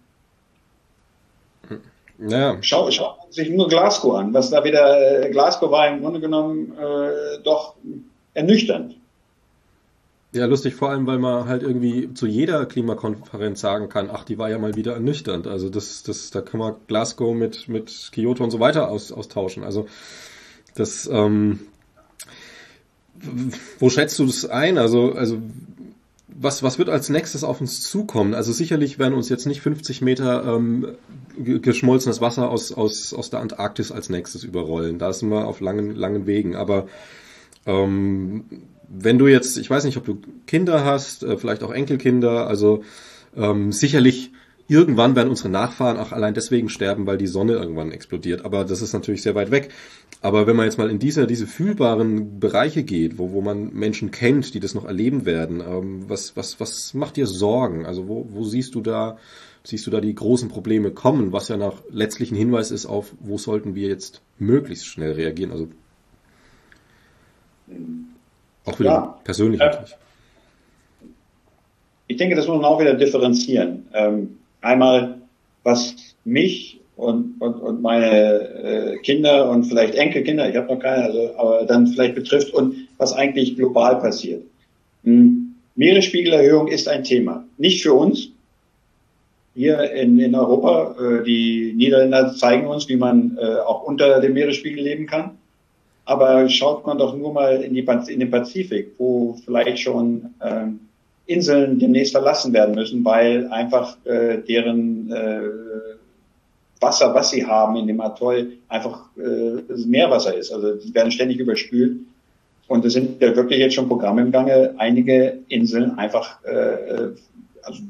Ja. 2.27 2.57
Schau, 2.61 2.91
schau 2.91 3.15
sich 3.31 3.49
nur 3.49 3.67
Glasgow 3.67 4.15
an. 4.15 4.33
Was 4.33 4.51
da 4.51 4.63
wieder, 4.63 5.23
äh, 5.23 5.31
Glasgow 5.31 5.71
war 5.71 5.87
im 5.87 6.01
Grunde 6.01 6.19
genommen 6.19 6.73
äh, 6.77 7.41
doch 7.43 7.75
ernüchternd. 8.33 8.95
Ja, 10.33 10.45
lustig, 10.45 10.75
vor 10.75 10.89
allem, 10.89 11.07
weil 11.07 11.19
man 11.19 11.45
halt 11.49 11.61
irgendwie 11.61 12.13
zu 12.13 12.25
jeder 12.25 12.65
Klimakonferenz 12.65 13.59
sagen 13.59 13.89
kann, 13.89 14.09
ach, 14.09 14.23
die 14.23 14.37
war 14.37 14.49
ja 14.49 14.59
mal 14.59 14.75
wieder 14.75 14.93
ernüchternd. 14.93 15.45
Also 15.45 15.69
das, 15.69 16.03
das, 16.03 16.31
da 16.31 16.41
kann 16.41 16.59
man 16.59 16.75
Glasgow 16.87 17.35
mit, 17.35 17.67
mit 17.67 18.11
Kyoto 18.13 18.43
und 18.43 18.51
so 18.51 18.59
weiter 18.59 18.89
aus, 18.89 19.11
austauschen. 19.11 19.63
Also 19.63 19.87
das, 20.75 21.09
ähm, 21.11 21.59
wo 23.79 23.89
schätzt 23.89 24.17
du 24.19 24.25
das 24.25 24.45
ein? 24.45 24.77
Also, 24.77 25.13
also 25.13 25.41
was, 26.27 26.63
was 26.63 26.79
wird 26.79 26.89
als 26.89 27.09
nächstes 27.09 27.43
auf 27.43 27.61
uns 27.61 27.81
zukommen? 27.81 28.33
Also 28.33 28.51
sicherlich 28.51 28.97
werden 28.97 29.13
uns 29.13 29.29
jetzt 29.29 29.45
nicht 29.45 29.61
50 29.61 30.01
Meter 30.01 30.55
ähm, 30.55 30.87
geschmolzenes 31.37 32.19
Wasser 32.21 32.49
aus, 32.49 32.71
aus, 32.71 33.13
aus 33.13 33.29
der 33.29 33.41
Antarktis 33.41 33.91
als 33.91 34.09
nächstes 34.09 34.43
überrollen. 34.43 34.97
Da 34.97 35.13
sind 35.13 35.29
wir 35.29 35.47
auf 35.47 35.59
langen, 35.59 35.95
langen 35.95 36.25
Wegen. 36.25 36.55
Aber 36.55 36.87
ähm, 37.65 38.45
wenn 38.89 39.17
du 39.17 39.27
jetzt, 39.27 39.57
ich 39.57 39.69
weiß 39.69 39.83
nicht, 39.83 39.97
ob 39.97 40.05
du 40.05 40.19
Kinder 40.47 40.83
hast, 40.83 41.23
äh, 41.23 41.37
vielleicht 41.37 41.63
auch 41.63 41.71
Enkelkinder, 41.71 42.47
also 42.47 42.83
ähm, 43.35 43.71
sicherlich 43.71 44.31
Irgendwann 44.71 45.17
werden 45.17 45.27
unsere 45.27 45.49
Nachfahren 45.49 45.97
auch 45.97 46.13
allein 46.13 46.33
deswegen 46.33 46.69
sterben, 46.69 47.05
weil 47.05 47.17
die 47.17 47.27
Sonne 47.27 47.55
irgendwann 47.55 47.91
explodiert. 47.91 48.45
Aber 48.45 48.63
das 48.63 48.81
ist 48.81 48.93
natürlich 48.93 49.21
sehr 49.21 49.35
weit 49.35 49.51
weg. 49.51 49.67
Aber 50.21 50.47
wenn 50.47 50.55
man 50.55 50.63
jetzt 50.63 50.77
mal 50.77 50.89
in 50.89 50.97
diese, 50.97 51.27
diese 51.27 51.45
fühlbaren 51.45 52.39
Bereiche 52.39 52.83
geht, 52.83 53.17
wo, 53.17 53.33
wo 53.33 53.41
man 53.41 53.73
Menschen 53.73 54.11
kennt, 54.11 54.53
die 54.53 54.61
das 54.61 54.73
noch 54.73 54.85
erleben 54.85 55.25
werden, 55.25 55.59
ähm, 55.59 56.05
was, 56.07 56.37
was, 56.37 56.61
was 56.61 56.93
macht 56.93 57.17
dir 57.17 57.27
Sorgen? 57.27 57.85
Also 57.85 58.07
wo, 58.07 58.27
wo 58.29 58.45
siehst 58.45 58.73
du 58.73 58.79
da, 58.79 59.17
siehst 59.65 59.85
du 59.87 59.91
da 59.91 59.99
die 59.99 60.15
großen 60.15 60.47
Probleme 60.47 60.91
kommen, 60.91 61.33
was 61.33 61.49
ja 61.49 61.57
nach 61.57 61.83
letztlichen 61.89 62.37
Hinweis 62.37 62.71
ist 62.71 62.85
auf, 62.85 63.13
wo 63.19 63.37
sollten 63.37 63.75
wir 63.75 63.89
jetzt 63.89 64.21
möglichst 64.39 64.85
schnell 64.85 65.11
reagieren? 65.11 65.51
Also 65.51 65.67
auch 68.63 68.79
wieder 68.79 68.89
ja, 68.89 69.19
persönlich 69.25 69.59
äh, 69.59 69.65
natürlich. 69.65 69.97
Ich 72.07 72.15
denke, 72.15 72.37
das 72.37 72.47
muss 72.47 72.55
man 72.55 72.65
auch 72.65 72.79
wieder 72.79 72.93
differenzieren. 72.93 73.87
Ähm, 73.91 74.37
Einmal, 74.61 75.21
was 75.63 75.95
mich 76.23 76.79
und, 76.95 77.41
und, 77.41 77.55
und 77.55 77.81
meine 77.81 78.13
äh, 78.13 78.97
Kinder 78.99 79.49
und 79.49 79.65
vielleicht 79.65 79.95
Enkelkinder, 79.95 80.49
ich 80.49 80.55
habe 80.55 80.73
noch 80.73 80.79
keine, 80.79 81.03
also, 81.05 81.35
aber 81.35 81.65
dann 81.65 81.87
vielleicht 81.87 82.15
betrifft 82.15 82.53
und 82.53 82.87
was 82.97 83.13
eigentlich 83.13 83.55
global 83.55 83.99
passiert. 83.99 84.43
Hm. 85.03 85.55
Meeresspiegelerhöhung 85.75 86.67
ist 86.67 86.87
ein 86.87 87.03
Thema. 87.03 87.45
Nicht 87.57 87.81
für 87.81 87.93
uns. 87.93 88.29
Hier 89.55 89.91
in, 89.91 90.19
in 90.19 90.35
Europa, 90.35 90.95
äh, 90.99 91.23
die 91.23 91.73
Niederländer 91.75 92.33
zeigen 92.35 92.67
uns, 92.67 92.87
wie 92.87 92.95
man 92.97 93.37
äh, 93.41 93.55
auch 93.59 93.83
unter 93.83 94.19
dem 94.21 94.33
Meeresspiegel 94.33 94.83
leben 94.83 95.07
kann. 95.07 95.31
Aber 96.05 96.49
schaut 96.49 96.85
man 96.85 96.97
doch 96.97 97.15
nur 97.15 97.33
mal 97.33 97.61
in, 97.61 97.73
die, 97.73 97.85
in 98.07 98.19
den 98.19 98.31
Pazifik, 98.31 98.93
wo 98.97 99.37
vielleicht 99.45 99.79
schon 99.79 100.33
ähm, 100.43 100.81
Inseln 101.25 101.79
demnächst 101.79 102.13
verlassen 102.13 102.53
werden 102.53 102.75
müssen, 102.75 103.05
weil 103.05 103.47
einfach 103.47 103.97
äh, 104.05 104.39
deren 104.39 105.11
äh, 105.11 105.41
Wasser, 106.79 107.13
was 107.13 107.29
sie 107.29 107.45
haben 107.45 107.75
in 107.75 107.87
dem 107.87 108.01
Atoll, 108.01 108.53
einfach 108.67 109.05
äh, 109.17 109.61
Meerwasser 109.85 110.35
ist. 110.35 110.51
Also 110.51 110.75
die 110.75 110.93
werden 110.93 111.11
ständig 111.11 111.37
überspült. 111.37 111.99
Und 112.67 112.85
es 112.85 112.93
sind 112.93 113.21
ja 113.21 113.35
wirklich 113.35 113.59
jetzt 113.59 113.75
schon 113.75 113.87
Programme 113.87 114.21
im 114.21 114.31
Gange, 114.31 114.73
einige 114.77 115.39
Inseln 115.49 115.97
einfach 115.97 116.43
äh, 116.43 117.09
also 117.63 117.81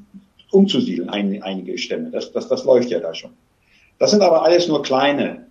umzusiedeln, 0.52 1.10
ein, 1.10 1.42
einige 1.42 1.78
Stämme. 1.78 2.12
Das, 2.12 2.32
das, 2.32 2.48
das 2.48 2.66
läuft 2.66 2.90
ja 2.90 3.00
da 3.00 3.14
schon. 3.14 3.32
Das 4.00 4.12
sind 4.12 4.22
aber 4.22 4.44
alles 4.44 4.68
nur 4.68 4.82
kleine, 4.82 5.46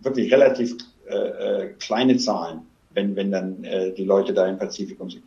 wirklich 0.00 0.32
relativ 0.32 0.76
äh, 1.08 1.14
äh, 1.14 1.68
kleine 1.78 2.16
Zahlen, 2.16 2.62
wenn, 2.94 3.16
wenn 3.16 3.30
dann 3.30 3.64
äh, 3.64 3.92
die 3.92 4.04
Leute 4.04 4.34
da 4.34 4.46
im 4.46 4.58
Pazifikum 4.58 5.10
sind. 5.10 5.22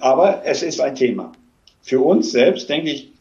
Aber 0.00 0.42
es 0.44 0.62
ist 0.62 0.80
ein 0.80 0.94
Thema. 0.94 1.32
Für 1.82 2.00
uns 2.00 2.32
selbst 2.32 2.68
denke 2.68 2.90
ich, 2.90 3.12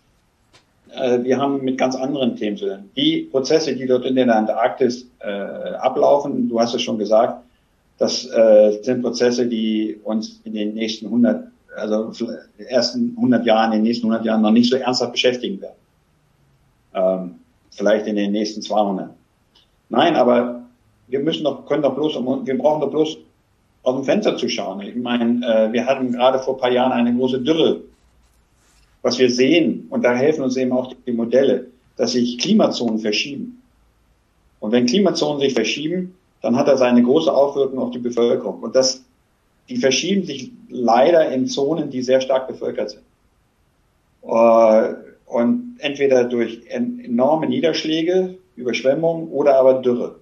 äh, 0.94 1.24
wir 1.24 1.38
haben 1.38 1.64
mit 1.64 1.78
ganz 1.78 1.96
anderen 1.96 2.36
Themen 2.36 2.58
zu 2.58 2.68
tun. 2.68 2.90
Die 2.96 3.28
Prozesse, 3.32 3.76
die 3.76 3.86
dort 3.86 4.06
in 4.06 4.16
der 4.16 4.34
Antarktis 4.36 5.08
äh, 5.20 5.30
ablaufen, 5.30 6.50
du 6.50 6.60
hast 6.60 6.74
es 6.74 6.82
schon 6.82 6.98
gesagt, 6.98 7.44
das 7.98 8.26
äh, 8.26 8.80
sind 8.82 9.02
Prozesse, 9.02 9.46
die 9.46 10.00
uns 10.04 10.40
in 10.46 10.54
den 10.54 10.74
nächsten 10.74 11.08
100, 11.08 11.48
also 11.76 12.12
ersten 12.58 13.14
100 13.18 13.46
Jahren, 13.46 13.74
in 13.74 13.80
den 13.80 13.84
nächsten 13.84 14.08
100 14.08 14.26
Jahren 14.26 14.42
noch 14.42 14.52
nicht 14.52 14.70
so 14.70 14.78
ernsthaft 14.78 15.12
beschäftigen 15.12 15.62
werden. 15.62 15.76
Ähm, 16.94 17.36
vielleicht 17.72 18.08
in 18.08 18.16
den 18.16 18.32
nächsten 18.32 18.62
200. 18.62 19.10
Nein, 19.90 20.16
aber 20.16 20.64
wir 21.08 21.20
müssen 21.20 21.44
doch, 21.44 21.66
können 21.66 21.84
doch 21.84 21.96
bloß, 21.96 22.16
wir 22.16 22.58
brauchen 22.58 22.82
doch 22.82 22.92
bloß 22.92 23.18
aus 23.90 23.96
dem 23.96 24.06
Fenster 24.06 24.38
zu 24.38 24.48
schauen. 24.50 24.82
Ich 24.82 24.96
meine, 24.96 25.46
äh, 25.46 25.74
wir 25.74 25.86
hatten 25.86 26.12
gerade 26.12 26.40
vor 26.40 26.56
ein 26.56 26.60
paar 26.60 26.72
Jahren 26.72 26.92
eine 26.92 27.16
große 27.16 27.42
Dürre. 27.42 27.82
Was 29.02 29.18
wir 29.18 29.30
sehen, 29.30 29.88
und 29.90 30.04
da 30.04 30.14
helfen 30.14 30.44
uns 30.44 30.58
eben 30.58 30.74
auch 30.74 30.94
die 31.06 31.12
Modelle, 31.12 31.68
dass 31.96 32.14
sich 32.14 32.38
Klimazonen 32.38 33.00
verschieben. 33.00 33.62
Und 34.60 34.72
wenn 34.72 34.86
Klimazonen 34.86 35.40
sich 35.40 35.54
verschieben, 35.54 36.16
dann 36.42 36.56
hat 36.56 36.68
das 36.68 36.82
eine 36.82 37.04
große 37.04 37.34
Auswirkung 37.34 37.80
auf 37.80 37.92
die 37.92 38.00
Bevölkerung. 38.00 38.60
Und 38.62 38.76
das, 38.76 39.04
die 39.70 39.78
verschieben 39.78 40.26
sich 40.26 40.52
leider 40.70 41.32
in 41.32 41.48
Zonen, 41.48 41.90
die 41.90 42.02
sehr 42.02 42.22
stark 42.22 42.48
bevölkert 42.48 42.92
sind. 42.92 43.04
Äh, 44.24 44.94
und 45.26 45.78
entweder 45.80 46.24
durch 46.26 46.62
enorme 46.68 47.48
Niederschläge, 47.48 48.38
Überschwemmungen 48.56 49.30
oder 49.30 49.60
aber 49.60 49.76
Dürre. 49.76 50.16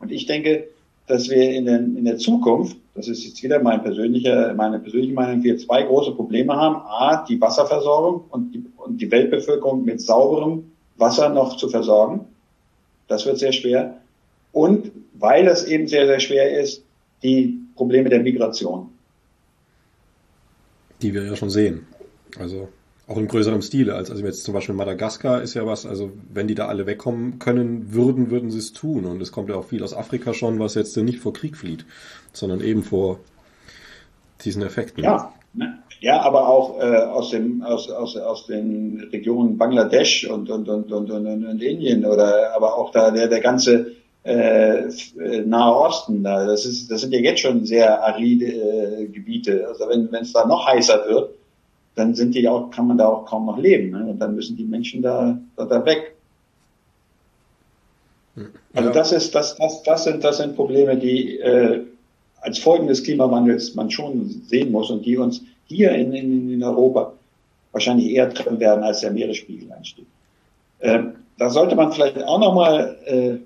Und 0.00 0.10
ich 0.10 0.26
denke, 0.26 0.68
dass 1.06 1.30
wir 1.30 1.50
in, 1.50 1.66
den, 1.66 1.96
in 1.96 2.04
der 2.04 2.18
Zukunft, 2.18 2.76
das 2.94 3.08
ist 3.08 3.24
jetzt 3.24 3.42
wieder 3.42 3.62
mein 3.62 3.82
persönlicher, 3.82 4.52
meine 4.54 4.78
persönliche 4.78 5.14
Meinung, 5.14 5.42
wir 5.42 5.56
zwei 5.56 5.82
große 5.82 6.12
Probleme 6.12 6.54
haben. 6.54 6.76
A, 6.76 7.24
die 7.24 7.40
Wasserversorgung 7.40 8.24
und 8.28 8.52
die, 8.52 8.64
und 8.76 9.00
die 9.00 9.10
Weltbevölkerung 9.10 9.84
mit 9.84 10.00
sauberem 10.00 10.72
Wasser 10.96 11.30
noch 11.30 11.56
zu 11.56 11.68
versorgen. 11.68 12.26
Das 13.08 13.24
wird 13.24 13.38
sehr 13.38 13.52
schwer. 13.52 13.98
Und 14.52 14.92
weil 15.14 15.46
das 15.46 15.64
eben 15.64 15.86
sehr, 15.86 16.06
sehr 16.06 16.20
schwer 16.20 16.60
ist, 16.60 16.84
die 17.22 17.60
Probleme 17.76 18.10
der 18.10 18.20
Migration. 18.20 18.90
Die 21.00 21.14
wir 21.14 21.24
ja 21.24 21.34
schon 21.34 21.50
sehen. 21.50 21.86
Also 22.38 22.68
auch 23.12 23.18
in 23.18 23.28
größerem 23.28 23.62
Stile. 23.62 23.94
Als 23.94 24.10
also 24.10 24.24
jetzt 24.24 24.44
zum 24.44 24.54
Beispiel 24.54 24.74
Madagaskar 24.74 25.42
ist 25.42 25.54
ja 25.54 25.66
was, 25.66 25.86
also 25.86 26.10
wenn 26.32 26.48
die 26.48 26.54
da 26.54 26.66
alle 26.66 26.86
wegkommen 26.86 27.38
können 27.38 27.92
würden, 27.92 28.30
würden 28.30 28.50
sie 28.50 28.58
es 28.58 28.72
tun. 28.72 29.04
Und 29.04 29.20
es 29.20 29.32
kommt 29.32 29.50
ja 29.50 29.56
auch 29.56 29.66
viel 29.66 29.82
aus 29.82 29.94
Afrika 29.94 30.32
schon, 30.32 30.58
was 30.58 30.74
jetzt 30.74 30.96
nicht 30.96 31.20
vor 31.20 31.32
Krieg 31.32 31.56
flieht, 31.56 31.84
sondern 32.32 32.60
eben 32.60 32.82
vor 32.82 33.20
diesen 34.44 34.62
Effekten. 34.62 35.04
Ja, 35.04 35.32
ne? 35.52 35.78
ja 36.00 36.22
aber 36.22 36.48
auch 36.48 36.80
äh, 36.80 36.96
aus, 36.96 37.30
dem, 37.30 37.62
aus, 37.62 37.90
aus, 37.90 38.16
aus 38.16 38.46
den 38.46 39.08
Regionen 39.12 39.58
Bangladesch 39.58 40.28
und, 40.28 40.50
und, 40.50 40.68
und, 40.68 40.90
und, 40.90 41.10
und, 41.10 41.26
und 41.26 41.62
Indien 41.62 42.04
oder 42.04 42.54
aber 42.56 42.76
auch 42.76 42.90
da 42.92 43.10
der, 43.10 43.28
der 43.28 43.40
ganze 43.40 43.92
äh, 44.24 44.88
Nahe 45.44 45.74
Osten, 45.74 46.22
da, 46.22 46.46
das, 46.46 46.64
ist, 46.64 46.90
das 46.90 47.00
sind 47.00 47.12
ja 47.12 47.20
jetzt 47.20 47.40
schon 47.40 47.64
sehr 47.64 48.02
aride 48.04 48.46
äh, 48.46 49.06
Gebiete. 49.06 49.66
Also 49.68 49.88
wenn 49.88 50.14
es 50.14 50.32
da 50.32 50.46
noch 50.46 50.66
heißer 50.66 51.04
wird, 51.08 51.41
dann 51.94 52.14
sind 52.14 52.34
die 52.34 52.48
auch, 52.48 52.70
kann 52.70 52.86
man 52.86 52.98
da 52.98 53.06
auch 53.06 53.26
kaum 53.26 53.46
noch 53.46 53.58
leben. 53.58 53.90
Ne? 53.90 54.06
Und 54.06 54.18
dann 54.18 54.34
müssen 54.34 54.56
die 54.56 54.64
Menschen 54.64 55.02
da, 55.02 55.38
da, 55.56 55.64
da 55.64 55.84
weg. 55.84 56.14
Also 58.72 58.90
das 58.90 59.12
ist, 59.12 59.34
das, 59.34 59.56
das, 59.56 59.82
das 59.82 60.04
sind, 60.04 60.24
das 60.24 60.38
sind 60.38 60.56
Probleme, 60.56 60.96
die 60.96 61.38
äh, 61.38 61.82
als 62.40 62.58
Folgen 62.58 62.86
des 62.86 63.04
Klimawandels 63.04 63.74
man 63.74 63.90
schon 63.90 64.42
sehen 64.46 64.72
muss 64.72 64.90
und 64.90 65.04
die 65.04 65.18
uns 65.18 65.42
hier 65.66 65.92
in, 65.92 66.12
in, 66.14 66.50
in 66.50 66.62
Europa 66.62 67.12
wahrscheinlich 67.72 68.10
eher 68.10 68.32
treffen 68.32 68.58
werden, 68.58 68.82
als 68.84 69.00
der 69.00 69.10
Meeresspiegel 69.10 69.70
ansteht. 69.72 70.06
Äh, 70.80 71.00
da 71.38 71.50
sollte 71.50 71.74
man 71.74 71.92
vielleicht 71.92 72.22
auch 72.22 72.38
nochmal 72.38 72.96
äh, 73.04 73.36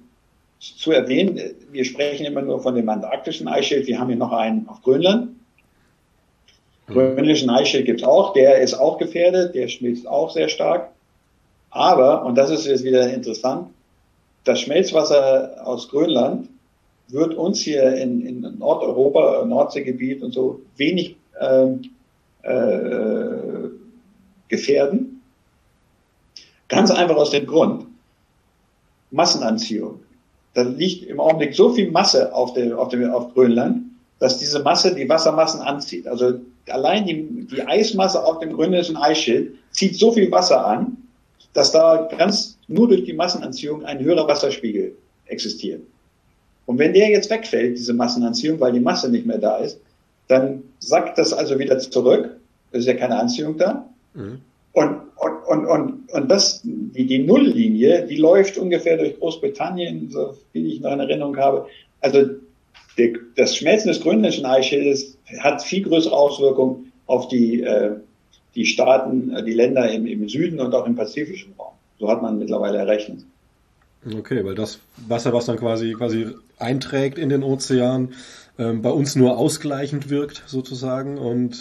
zu 0.58 0.92
erwähnen, 0.92 1.40
wir 1.70 1.84
sprechen 1.84 2.26
immer 2.26 2.42
nur 2.42 2.62
von 2.62 2.74
dem 2.74 2.88
antarktischen 2.88 3.48
Eisschild, 3.48 3.86
wir 3.86 3.98
haben 3.98 4.08
hier 4.08 4.16
noch 4.16 4.32
einen 4.32 4.68
auf 4.68 4.82
Grönland. 4.82 5.30
Grönländischen 6.86 7.50
Eisschild 7.50 7.86
gibt 7.86 8.00
es 8.00 8.06
auch, 8.06 8.32
der 8.32 8.60
ist 8.60 8.74
auch 8.74 8.98
gefährdet, 8.98 9.54
der 9.54 9.68
schmilzt 9.68 10.06
auch 10.06 10.30
sehr 10.30 10.48
stark. 10.48 10.90
Aber, 11.70 12.24
und 12.24 12.36
das 12.36 12.50
ist 12.50 12.66
jetzt 12.66 12.84
wieder 12.84 13.12
interessant, 13.12 13.68
das 14.44 14.60
Schmelzwasser 14.60 15.66
aus 15.66 15.88
Grönland 15.88 16.48
wird 17.08 17.34
uns 17.34 17.60
hier 17.60 17.94
in, 17.96 18.24
in 18.24 18.58
Nordeuropa, 18.58 19.44
Nordseegebiet 19.44 20.22
und 20.22 20.32
so 20.32 20.60
wenig 20.76 21.16
ähm, 21.40 21.82
äh, 22.42 23.68
gefährden. 24.48 25.22
Ganz 26.68 26.90
einfach 26.90 27.16
aus 27.16 27.30
dem 27.30 27.46
Grund, 27.46 27.86
Massenanziehung. 29.10 30.00
Da 30.54 30.62
liegt 30.62 31.04
im 31.04 31.20
Augenblick 31.20 31.54
so 31.54 31.72
viel 31.72 31.90
Masse 31.90 32.34
auf, 32.34 32.54
der, 32.54 32.78
auf, 32.78 32.88
dem, 32.88 33.10
auf 33.10 33.34
Grönland, 33.34 33.82
dass 34.18 34.38
diese 34.38 34.62
Masse 34.62 34.94
die 34.94 35.08
Wassermassen 35.08 35.60
anzieht. 35.60 36.08
Also 36.08 36.40
allein 36.68 37.06
die, 37.06 37.46
die 37.50 37.62
Eismasse 37.62 38.24
auf 38.24 38.40
dem 38.40 38.52
grönländischen 38.52 38.96
Eisschild 38.96 39.54
zieht 39.70 39.96
so 39.96 40.12
viel 40.12 40.30
Wasser 40.30 40.66
an, 40.66 40.96
dass 41.52 41.72
da 41.72 42.08
ganz 42.16 42.58
nur 42.68 42.88
durch 42.88 43.04
die 43.04 43.12
Massenanziehung 43.12 43.84
ein 43.84 44.00
höherer 44.00 44.28
Wasserspiegel 44.28 44.96
existiert. 45.26 45.82
Und 46.66 46.78
wenn 46.78 46.92
der 46.92 47.08
jetzt 47.08 47.30
wegfällt, 47.30 47.78
diese 47.78 47.94
Massenanziehung, 47.94 48.60
weil 48.60 48.72
die 48.72 48.80
Masse 48.80 49.08
nicht 49.08 49.26
mehr 49.26 49.38
da 49.38 49.58
ist, 49.58 49.80
dann 50.28 50.64
sackt 50.80 51.18
das 51.18 51.32
also 51.32 51.58
wieder 51.58 51.78
zurück. 51.78 52.36
Es 52.72 52.80
ist 52.80 52.86
ja 52.86 52.94
keine 52.94 53.18
Anziehung 53.18 53.56
da. 53.56 53.88
Mhm. 54.14 54.40
Und, 54.72 55.00
und, 55.16 55.46
und, 55.46 55.66
und, 55.66 56.12
und 56.12 56.28
das, 56.28 56.60
die, 56.64 57.06
die 57.06 57.20
Nulllinie, 57.20 58.06
die 58.06 58.16
läuft 58.16 58.58
ungefähr 58.58 58.98
durch 58.98 59.18
Großbritannien, 59.18 60.10
so 60.10 60.36
wie 60.52 60.74
ich 60.74 60.80
noch 60.80 60.92
in 60.92 61.00
Erinnerung 61.00 61.36
habe. 61.36 61.66
Also 62.00 62.26
der, 62.98 63.12
das 63.36 63.56
Schmelzen 63.56 63.88
des 63.88 64.02
grönländischen 64.02 64.44
Eischildes 64.44 65.15
hat 65.38 65.62
viel 65.62 65.82
größere 65.82 66.14
Auswirkungen 66.14 66.92
auf 67.06 67.28
die, 67.28 67.62
äh, 67.62 67.92
die 68.54 68.66
Staaten, 68.66 69.34
äh, 69.34 69.44
die 69.44 69.54
Länder 69.54 69.90
im, 69.90 70.06
im 70.06 70.28
Süden 70.28 70.60
und 70.60 70.74
auch 70.74 70.86
im 70.86 70.96
pazifischen 70.96 71.54
Raum. 71.58 71.74
So 71.98 72.08
hat 72.08 72.22
man 72.22 72.38
mittlerweile 72.38 72.78
errechnet. 72.78 73.20
Okay, 74.18 74.44
weil 74.44 74.54
das 74.54 74.78
Wasser, 75.08 75.32
was 75.32 75.46
dann 75.46 75.56
quasi, 75.56 75.92
quasi 75.92 76.28
einträgt 76.58 77.18
in 77.18 77.28
den 77.28 77.42
Ozean, 77.42 78.14
ähm, 78.58 78.82
bei 78.82 78.90
uns 78.90 79.16
nur 79.16 79.36
ausgleichend 79.36 80.10
wirkt 80.10 80.44
sozusagen 80.46 81.18
und 81.18 81.56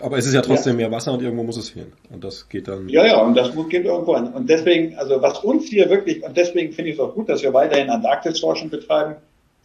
aber 0.00 0.18
es 0.18 0.26
ist 0.26 0.34
ja 0.34 0.42
trotzdem 0.42 0.78
ja. 0.78 0.88
mehr 0.88 0.96
Wasser 0.96 1.12
und 1.12 1.22
irgendwo 1.22 1.42
muss 1.42 1.56
es 1.56 1.70
hin. 1.70 1.86
Und 2.10 2.22
das 2.22 2.48
geht 2.48 2.68
dann. 2.68 2.88
Ja, 2.88 3.04
ja, 3.04 3.20
und 3.20 3.34
das 3.34 3.50
geht 3.68 3.84
irgendwo 3.84 4.12
an. 4.12 4.32
Und 4.32 4.48
deswegen, 4.48 4.96
also 4.96 5.20
was 5.20 5.42
uns 5.42 5.66
hier 5.66 5.90
wirklich, 5.90 6.22
und 6.22 6.36
deswegen 6.36 6.72
finde 6.72 6.90
ich 6.90 6.96
es 6.96 7.00
auch 7.00 7.14
gut, 7.14 7.28
dass 7.28 7.42
wir 7.42 7.52
weiterhin 7.52 7.90
Antarktisforschung 7.90 8.70
betreiben, 8.70 9.16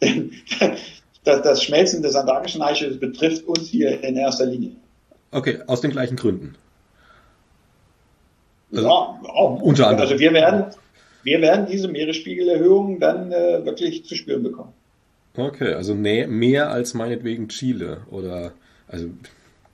das, 1.26 1.42
das 1.42 1.62
Schmelzen 1.62 2.02
des 2.02 2.14
antarktischen 2.14 2.62
Eischildes 2.62 3.00
betrifft 3.00 3.46
uns 3.46 3.68
hier 3.68 4.02
in 4.02 4.16
erster 4.16 4.46
Linie. 4.46 4.72
Okay, 5.32 5.58
aus 5.66 5.80
den 5.80 5.90
gleichen 5.90 6.16
Gründen. 6.16 6.54
Also, 8.72 8.86
ja, 8.86 9.20
auch. 9.34 9.60
Unter 9.60 9.88
anderem. 9.88 10.08
Also 10.08 10.20
wir 10.20 10.32
werden, 10.32 10.66
wir 11.24 11.40
werden 11.40 11.66
diese 11.66 11.88
Meeresspiegelerhöhungen 11.88 13.00
dann 13.00 13.32
äh, 13.32 13.64
wirklich 13.64 14.04
zu 14.04 14.14
spüren 14.14 14.44
bekommen. 14.44 14.72
Okay, 15.36 15.74
also 15.74 15.94
mehr, 15.94 16.28
mehr 16.28 16.70
als 16.70 16.94
meinetwegen 16.94 17.48
Chile 17.48 18.02
oder 18.10 18.52
also. 18.88 19.08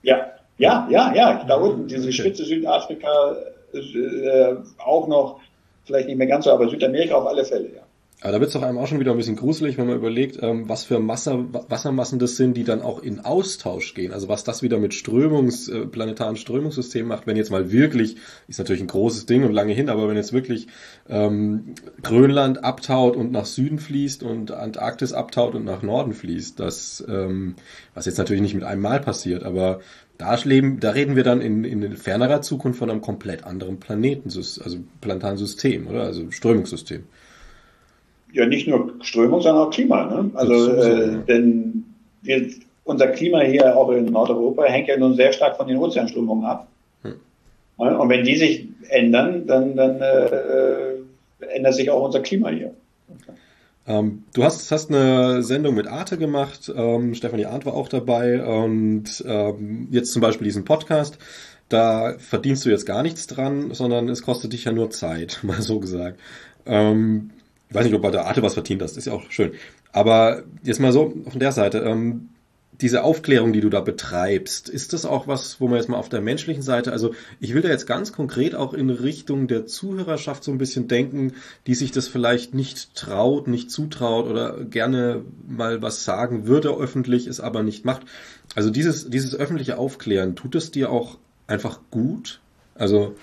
Ja, 0.01 0.31
ja, 0.57 0.87
ja, 0.89 1.13
ja. 1.13 1.45
Da 1.47 1.55
unten 1.55 1.87
diese 1.87 2.05
okay. 2.05 2.13
Spitze 2.13 2.45
Südafrika 2.45 3.37
äh, 3.73 4.55
auch 4.79 5.07
noch, 5.07 5.39
vielleicht 5.85 6.07
nicht 6.07 6.17
mehr 6.17 6.27
ganz 6.27 6.45
so, 6.45 6.51
aber 6.51 6.67
Südamerika 6.67 7.15
auf 7.15 7.27
alle 7.27 7.45
Fälle, 7.45 7.69
ja. 7.75 7.83
Aber 8.23 8.31
da 8.31 8.39
wird 8.39 8.47
es 8.47 8.53
doch 8.53 8.63
einem 8.63 8.77
auch 8.77 8.87
schon 8.87 9.01
wieder 9.01 9.11
ein 9.11 9.17
bisschen 9.17 9.35
gruselig, 9.35 9.77
wenn 9.77 9.85
man 9.85 9.97
überlegt, 9.97 10.41
ähm, 10.41 10.69
was 10.69 10.85
für 10.85 10.97
Masse, 10.99 11.43
Wassermassen 11.51 12.19
das 12.19 12.37
sind, 12.37 12.55
die 12.55 12.63
dann 12.63 12.81
auch 12.81 13.03
in 13.03 13.19
Austausch 13.19 13.93
gehen. 13.95 14.13
Also 14.13 14.29
was 14.29 14.45
das 14.45 14.63
wieder 14.63 14.77
mit 14.77 14.93
Strömungs, 14.93 15.67
äh, 15.67 15.85
planetaren 15.85 16.37
Strömungssystemen 16.37 17.09
macht, 17.09 17.27
wenn 17.27 17.35
jetzt 17.35 17.51
mal 17.51 17.73
wirklich, 17.73 18.15
ist 18.47 18.59
natürlich 18.59 18.81
ein 18.81 18.87
großes 18.87 19.25
Ding 19.25 19.43
und 19.43 19.51
lange 19.51 19.73
hin, 19.73 19.89
aber 19.89 20.07
wenn 20.07 20.15
jetzt 20.15 20.31
wirklich 20.31 20.67
ähm, 21.09 21.75
Grönland 22.01 22.63
abtaut 22.63 23.17
und 23.17 23.33
nach 23.33 23.45
Süden 23.45 23.77
fließt 23.77 24.23
und 24.23 24.51
Antarktis 24.51 25.11
abtaut 25.11 25.53
und 25.53 25.65
nach 25.65 25.81
Norden 25.81 26.13
fließt, 26.13 26.57
das, 26.61 27.03
ähm, 27.05 27.55
was 27.93 28.05
jetzt 28.05 28.19
natürlich 28.19 28.41
nicht 28.41 28.55
mit 28.55 28.63
einem 28.63 28.81
Mal 28.81 29.01
passiert, 29.01 29.43
aber 29.43 29.81
da, 30.17 30.33
leben, 30.35 30.79
da 30.79 30.91
reden 30.91 31.17
wir 31.17 31.23
dann 31.23 31.41
in, 31.41 31.65
in 31.65 31.97
fernerer 31.97 32.41
Zukunft 32.41 32.79
von 32.79 32.89
einem 32.89 33.01
komplett 33.01 33.43
anderen 33.43 33.81
Planeten, 33.81 34.29
also 34.29 34.77
planetaren 35.01 35.35
System, 35.35 35.87
oder? 35.87 36.03
Also 36.03 36.31
Strömungssystem 36.31 37.03
ja 38.33 38.45
nicht 38.45 38.67
nur 38.67 38.95
Strömung, 39.01 39.41
sondern 39.41 39.67
auch 39.67 39.69
Klima. 39.69 40.05
Ne? 40.05 40.31
Also 40.33 40.73
äh, 40.73 41.17
denn 41.27 41.85
wir, 42.21 42.47
unser 42.83 43.07
Klima 43.07 43.41
hier 43.41 43.77
auch 43.77 43.89
in 43.91 44.05
Nordeuropa 44.05 44.65
hängt 44.65 44.87
ja 44.87 44.97
nun 44.97 45.15
sehr 45.15 45.31
stark 45.31 45.55
von 45.55 45.67
den 45.67 45.77
Ozeanströmungen 45.77 46.43
ab. 46.43 46.67
Hm. 47.03 47.15
Und 47.77 48.09
wenn 48.09 48.25
die 48.25 48.35
sich 48.35 48.67
ändern, 48.89 49.47
dann, 49.47 49.75
dann 49.75 50.01
äh, 50.01 51.45
ändert 51.53 51.75
sich 51.75 51.89
auch 51.89 52.03
unser 52.03 52.21
Klima 52.21 52.49
hier. 52.49 52.73
Ähm, 53.85 54.23
du 54.33 54.43
hast, 54.43 54.71
hast 54.71 54.89
eine 54.89 55.43
Sendung 55.43 55.75
mit 55.75 55.87
Arte 55.87 56.17
gemacht, 56.17 56.71
ähm, 56.73 57.13
Stefanie 57.15 57.45
Arndt 57.45 57.65
war 57.65 57.73
auch 57.73 57.89
dabei 57.89 58.41
und 58.41 59.23
ähm, 59.27 59.89
jetzt 59.91 60.13
zum 60.13 60.21
Beispiel 60.21 60.45
diesen 60.45 60.63
Podcast, 60.63 61.17
da 61.67 62.15
verdienst 62.17 62.65
du 62.65 62.69
jetzt 62.69 62.85
gar 62.85 63.03
nichts 63.03 63.27
dran, 63.27 63.73
sondern 63.73 64.07
es 64.07 64.21
kostet 64.21 64.53
dich 64.53 64.63
ja 64.63 64.71
nur 64.71 64.89
Zeit, 64.89 65.39
mal 65.43 65.61
so 65.61 65.79
gesagt. 65.79 66.19
Ähm, 66.65 67.31
ich 67.73 67.75
weiß 67.79 67.85
nicht, 67.85 67.95
ob 67.95 68.03
bei 68.03 68.11
der 68.11 68.27
Arte 68.27 68.43
was 68.43 68.53
verdient 68.53 68.83
hast, 68.83 68.97
ist 68.97 69.05
ja 69.05 69.13
auch 69.13 69.31
schön. 69.31 69.53
Aber 69.91 70.43
jetzt 70.61 70.79
mal 70.79 70.93
so 70.93 71.11
von 71.27 71.39
der 71.39 71.51
Seite, 71.51 71.79
ähm, 71.79 72.29
diese 72.81 73.03
Aufklärung, 73.03 73.51
die 73.51 73.61
du 73.61 73.69
da 73.69 73.81
betreibst, 73.81 74.69
ist 74.69 74.93
das 74.93 75.05
auch 75.05 75.25
was, 75.25 75.59
wo 75.59 75.67
man 75.67 75.77
jetzt 75.77 75.89
mal 75.89 75.97
auf 75.97 76.07
der 76.07 76.21
menschlichen 76.21 76.61
Seite, 76.61 76.91
also 76.91 77.15
ich 77.39 77.55
will 77.55 77.63
da 77.63 77.69
jetzt 77.69 77.87
ganz 77.87 78.11
konkret 78.11 78.53
auch 78.53 78.75
in 78.75 78.91
Richtung 78.91 79.47
der 79.47 79.65
Zuhörerschaft 79.65 80.43
so 80.43 80.51
ein 80.51 80.59
bisschen 80.59 80.87
denken, 80.87 81.33
die 81.65 81.73
sich 81.73 81.91
das 81.91 82.07
vielleicht 82.07 82.53
nicht 82.53 82.93
traut, 82.93 83.47
nicht 83.47 83.71
zutraut 83.71 84.27
oder 84.27 84.63
gerne 84.65 85.23
mal 85.47 85.81
was 85.81 86.03
sagen 86.03 86.45
würde 86.45 86.69
öffentlich, 86.77 87.25
es 87.25 87.39
aber 87.39 87.63
nicht 87.63 87.85
macht. 87.85 88.03
Also 88.53 88.69
dieses, 88.69 89.09
dieses 89.09 89.33
öffentliche 89.33 89.79
Aufklären, 89.79 90.35
tut 90.35 90.53
es 90.53 90.69
dir 90.69 90.91
auch 90.91 91.17
einfach 91.47 91.79
gut? 91.89 92.39
Also 92.75 93.15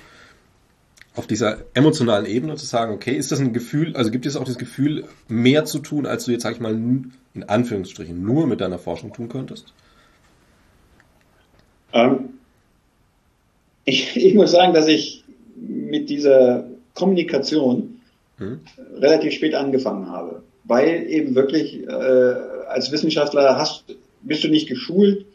auf 1.20 1.26
dieser 1.26 1.58
emotionalen 1.74 2.24
Ebene 2.24 2.56
zu 2.56 2.64
sagen, 2.64 2.94
okay, 2.94 3.14
ist 3.14 3.30
das 3.30 3.40
ein 3.40 3.52
Gefühl, 3.52 3.94
also 3.94 4.10
gibt 4.10 4.24
es 4.24 4.36
auch 4.36 4.44
das 4.44 4.56
Gefühl, 4.56 5.04
mehr 5.28 5.66
zu 5.66 5.80
tun, 5.80 6.06
als 6.06 6.24
du 6.24 6.32
jetzt, 6.32 6.44
sag 6.44 6.54
ich 6.54 6.60
mal, 6.60 6.72
in 6.72 7.44
Anführungsstrichen 7.46 8.22
nur 8.24 8.46
mit 8.46 8.62
deiner 8.62 8.78
Forschung 8.78 9.12
tun 9.12 9.28
könntest? 9.28 9.74
Ähm, 11.92 12.30
ich, 13.84 14.16
ich 14.24 14.32
muss 14.32 14.50
sagen, 14.50 14.72
dass 14.72 14.88
ich 14.88 15.22
mit 15.56 16.08
dieser 16.08 16.64
Kommunikation 16.94 18.00
hm? 18.38 18.60
relativ 18.94 19.34
spät 19.34 19.54
angefangen 19.54 20.08
habe, 20.08 20.42
weil 20.64 21.04
eben 21.06 21.34
wirklich 21.34 21.86
äh, 21.86 21.90
als 22.66 22.92
Wissenschaftler 22.92 23.58
hast, 23.58 23.84
bist 24.22 24.42
du 24.42 24.48
nicht 24.48 24.70
geschult, 24.70 25.26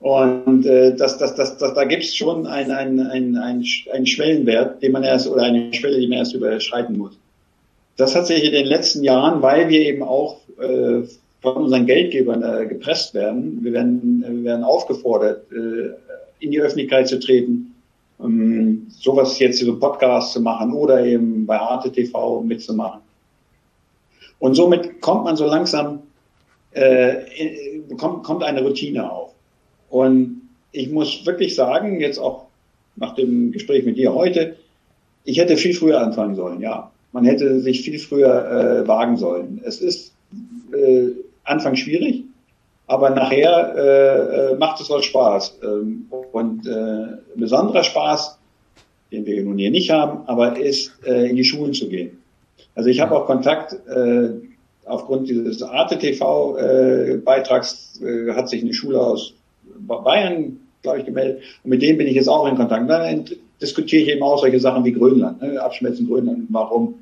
und 0.00 0.64
äh, 0.64 0.94
das, 0.94 1.18
das, 1.18 1.34
das, 1.34 1.56
das, 1.58 1.74
da 1.74 1.84
gibt 1.84 2.04
es 2.04 2.14
schon 2.14 2.46
einen 2.46 2.70
ein, 2.70 3.00
ein, 3.00 3.36
ein, 3.36 3.64
ein 3.92 4.06
Schwellenwert, 4.06 4.82
den 4.82 4.92
man 4.92 5.02
erst, 5.02 5.28
oder 5.28 5.42
eine 5.42 5.72
Schwelle, 5.74 5.98
die 5.98 6.06
man 6.06 6.18
erst 6.18 6.34
überschreiten 6.34 6.96
muss. 6.96 7.18
Das 7.96 8.14
hat 8.14 8.28
sich 8.28 8.44
in 8.44 8.52
den 8.52 8.66
letzten 8.66 9.02
Jahren, 9.02 9.42
weil 9.42 9.68
wir 9.68 9.80
eben 9.80 10.04
auch 10.04 10.38
äh, 10.60 11.02
von 11.40 11.56
unseren 11.56 11.86
Geldgebern 11.86 12.42
äh, 12.42 12.66
gepresst 12.66 13.12
werden, 13.14 13.58
wir 13.62 13.72
werden, 13.72 14.24
wir 14.26 14.44
werden 14.44 14.64
aufgefordert, 14.64 15.50
äh, 15.50 15.90
in 16.38 16.52
die 16.52 16.60
Öffentlichkeit 16.60 17.08
zu 17.08 17.18
treten, 17.18 17.74
ähm, 18.20 18.86
sowas 18.90 19.38
jetzt 19.40 19.58
so 19.58 19.78
Podcasts 19.78 20.32
zu 20.32 20.40
machen 20.40 20.72
oder 20.72 21.04
eben 21.04 21.44
bei 21.44 21.58
Arte 21.58 21.90
TV 21.90 22.40
mitzumachen. 22.42 23.00
Und 24.38 24.54
somit 24.54 25.00
kommt 25.00 25.24
man 25.24 25.36
so 25.36 25.46
langsam, 25.46 26.02
äh, 26.70 27.80
kommt, 27.96 28.22
kommt 28.22 28.44
eine 28.44 28.62
Routine 28.62 29.10
auf. 29.10 29.32
Und 29.90 30.42
ich 30.72 30.90
muss 30.90 31.24
wirklich 31.26 31.54
sagen, 31.54 32.00
jetzt 32.00 32.18
auch 32.18 32.46
nach 32.96 33.14
dem 33.14 33.52
Gespräch 33.52 33.84
mit 33.84 33.96
dir 33.96 34.14
heute, 34.14 34.56
ich 35.24 35.38
hätte 35.38 35.56
viel 35.56 35.74
früher 35.74 36.00
anfangen 36.00 36.34
sollen, 36.34 36.60
ja. 36.60 36.90
Man 37.12 37.24
hätte 37.24 37.60
sich 37.60 37.82
viel 37.82 37.98
früher 37.98 38.82
äh, 38.84 38.88
wagen 38.88 39.16
sollen. 39.16 39.62
Es 39.64 39.80
ist 39.80 40.12
äh, 40.74 41.08
Anfang 41.42 41.74
schwierig, 41.74 42.24
aber 42.86 43.10
nachher 43.10 43.74
äh, 43.76 44.52
äh 44.52 44.56
macht 44.56 44.80
es 44.80 44.90
auch 44.90 45.02
Spaß. 45.02 45.58
Ähm, 45.62 46.06
und 46.32 46.66
äh, 46.66 47.16
besonderer 47.34 47.82
Spaß, 47.82 48.38
den 49.10 49.24
wir 49.24 49.42
nun 49.42 49.56
hier 49.56 49.70
nicht 49.70 49.90
haben, 49.90 50.20
aber 50.26 50.58
ist 50.58 50.92
äh, 51.06 51.30
in 51.30 51.36
die 51.36 51.44
Schulen 51.44 51.72
zu 51.72 51.88
gehen. 51.88 52.18
Also 52.74 52.90
ich 52.90 53.00
habe 53.00 53.16
auch 53.16 53.26
Kontakt, 53.26 53.72
äh, 53.88 54.30
aufgrund 54.84 55.28
dieses 55.28 55.62
Arte 55.62 55.98
TV 55.98 56.56
äh, 56.58 57.14
äh, 57.14 58.32
hat 58.34 58.48
sich 58.48 58.62
eine 58.62 58.74
Schule 58.74 59.00
aus 59.00 59.34
Bayern, 59.78 60.58
glaube 60.82 61.00
ich, 61.00 61.04
gemeldet. 61.04 61.42
Und 61.64 61.70
mit 61.70 61.82
denen 61.82 61.98
bin 61.98 62.06
ich 62.06 62.14
jetzt 62.14 62.28
auch 62.28 62.46
in 62.48 62.56
Kontakt. 62.56 62.88
Dann 62.88 63.24
diskutiere 63.60 64.02
ich 64.02 64.08
eben 64.08 64.22
auch 64.22 64.40
solche 64.40 64.60
Sachen 64.60 64.84
wie 64.84 64.92
Grönland, 64.92 65.42
ne? 65.42 65.60
Abschmelzen 65.60 66.08
Grönland, 66.08 66.46
warum. 66.50 66.94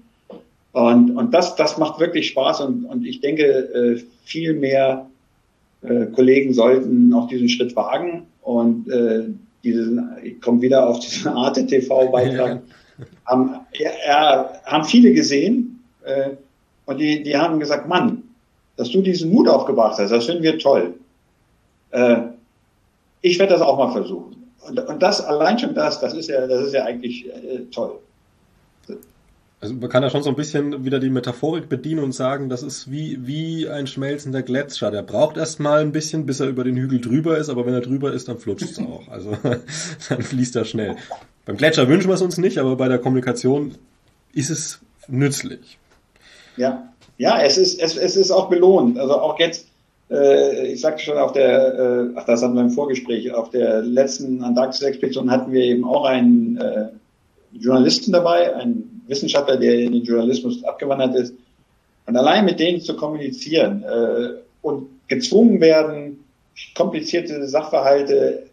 Und, 0.73 1.17
und 1.17 1.33
das, 1.33 1.57
das 1.57 1.79
macht 1.79 2.01
wirklich 2.01 2.29
Spaß 2.29 2.61
und, 2.61 2.85
und 2.85 3.07
ich 3.07 3.21
denke, 3.21 3.45
äh, 3.45 4.03
viel 4.25 4.53
mehr 4.53 5.07
äh, 5.83 6.07
Kollegen 6.07 6.53
sollten 6.53 7.13
auch 7.15 7.29
diesen 7.29 7.49
Schritt 7.49 7.75
wagen 7.77 8.27
und 8.43 8.89
äh, 8.91 9.25
diesen, 9.65 10.11
ich 10.23 10.41
komme 10.41 10.61
wieder 10.61 10.87
auf 10.87 11.01
diesen 11.01 11.29
Arte 11.33 11.67
TV-Beitrag, 11.67 12.61
haben, 13.25 13.55
ja, 13.73 13.91
ja, 14.07 14.51
haben 14.65 14.85
viele 14.85 15.13
gesehen 15.13 15.83
äh, 16.05 16.31
und 16.85 16.99
die, 16.99 17.23
die 17.23 17.37
haben 17.37 17.59
gesagt, 17.59 17.89
Mann, 17.89 18.23
dass 18.77 18.91
du 18.91 19.01
diesen 19.01 19.33
Mut 19.33 19.49
aufgebracht 19.49 19.99
hast, 19.99 20.11
das 20.11 20.27
finden 20.27 20.43
wir 20.43 20.59
toll. 20.59 20.95
Äh, 21.91 22.19
ich 23.27 23.39
werde 23.39 23.55
das 23.55 23.63
auch 23.63 23.77
mal 23.77 23.91
versuchen. 23.91 24.53
Und, 24.69 24.79
und, 24.79 25.03
das 25.03 25.21
allein 25.21 25.59
schon 25.59 25.75
das, 25.75 26.01
das 26.01 26.15
ist 26.15 26.29
ja, 26.29 26.47
das 26.47 26.67
ist 26.67 26.75
ja 26.75 26.85
eigentlich 26.85 27.27
äh, 27.27 27.65
toll. 27.73 27.99
Also 29.61 29.75
man 29.75 29.89
kann 29.89 30.03
ja 30.03 30.11
schon 30.11 30.23
so 30.23 30.31
ein 30.31 30.37
bisschen 30.37 30.85
wieder 30.85 31.01
die 31.01 31.09
Metaphorik 31.09 31.69
bedienen 31.69 32.05
und 32.05 32.13
sagen, 32.13 32.49
das 32.49 32.63
ist 32.63 32.91
wie, 32.91 33.27
wie 33.27 33.69
ein 33.69 33.87
schmelzender 33.87 34.43
Gletscher. 34.43 34.91
Der 34.91 35.03
braucht 35.03 35.39
erstmal 35.39 35.81
ein 35.81 35.93
bisschen, 35.93 36.27
bis 36.27 36.41
er 36.41 36.49
über 36.49 36.63
den 36.63 36.77
Hügel 36.77 37.01
drüber 37.01 37.39
ist, 37.39 37.49
aber 37.49 37.65
wenn 37.65 37.75
er 37.75 37.81
drüber 37.81 38.13
ist, 38.13 38.29
dann 38.29 38.39
flutscht 38.39 38.71
es 38.71 38.79
auch. 38.81 39.09
Also 39.09 39.37
dann 40.09 40.23
fließt 40.23 40.57
er 40.57 40.65
schnell. 40.65 40.97
Beim 41.45 41.57
Gletscher 41.57 41.89
wünschen 41.89 42.09
wir 42.09 42.15
es 42.15 42.23
uns 42.23 42.39
nicht, 42.39 42.59
aber 42.59 42.77
bei 42.77 42.89
der 42.89 42.99
Kommunikation 42.99 43.75
ist 44.33 44.51
es 44.51 44.81
nützlich. 45.09 45.79
Ja, 46.57 46.93
ja, 47.19 47.41
es 47.41 47.57
ist, 47.57 47.81
es, 47.81 47.97
es 47.97 48.17
ist 48.17 48.31
auch 48.31 48.49
belohnt. 48.49 48.99
Also 48.99 49.15
auch 49.15 49.39
jetzt, 49.39 49.66
äh, 50.11 50.73
ich 50.73 50.81
sagte 50.81 51.03
schon 51.03 51.19
auf 51.19 51.33
der, 51.33 51.75
äh, 51.75 52.09
ach, 52.17 52.25
das 52.25 52.43
hatten 52.43 52.55
wir 52.55 52.63
im 52.63 52.71
Vorgespräch, 52.71 53.33
auf 53.33 53.51
der 53.51 53.83
letzten 53.83 54.43
Antarktis-Expedition 54.43 55.31
hatten 55.31 55.53
wir 55.53 55.63
eben 55.63 55.85
auch 55.85 56.05
einen 56.05 56.57
äh, 56.59 56.89
Journalisten 57.53 58.13
dabei, 58.13 58.55
einen 58.55 59.03
Wissenschaftler, 59.07 59.57
der 59.57 59.79
in 59.81 59.93
den 59.93 60.05
Journalismus 60.05 60.63
abgewandert 60.65 61.15
ist. 61.17 61.35
Und 62.07 62.17
allein 62.17 62.45
mit 62.45 62.61
denen 62.61 62.81
zu 62.81 62.97
kommunizieren 62.97 63.83
äh, 63.83 64.41
und 64.63 64.89
gezwungen 65.09 65.61
werden, 65.61 66.25
komplizierte 66.75 67.47
Sachverhalte 67.49 68.45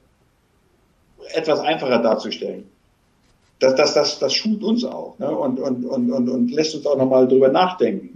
etwas 1.34 1.60
einfacher 1.60 2.00
darzustellen. 2.00 2.66
Das, 3.60 3.76
das, 3.76 3.94
das, 3.94 4.20
das 4.20 4.34
schult 4.34 4.64
uns 4.64 4.84
auch 4.84 5.18
ne? 5.20 5.30
und, 5.30 5.60
und, 5.60 5.86
und, 5.86 6.12
und, 6.12 6.30
und 6.30 6.52
lässt 6.52 6.76
uns 6.76 6.86
auch 6.86 6.98
nochmal 6.98 7.28
drüber 7.28 7.50
nachdenken. 7.50 8.13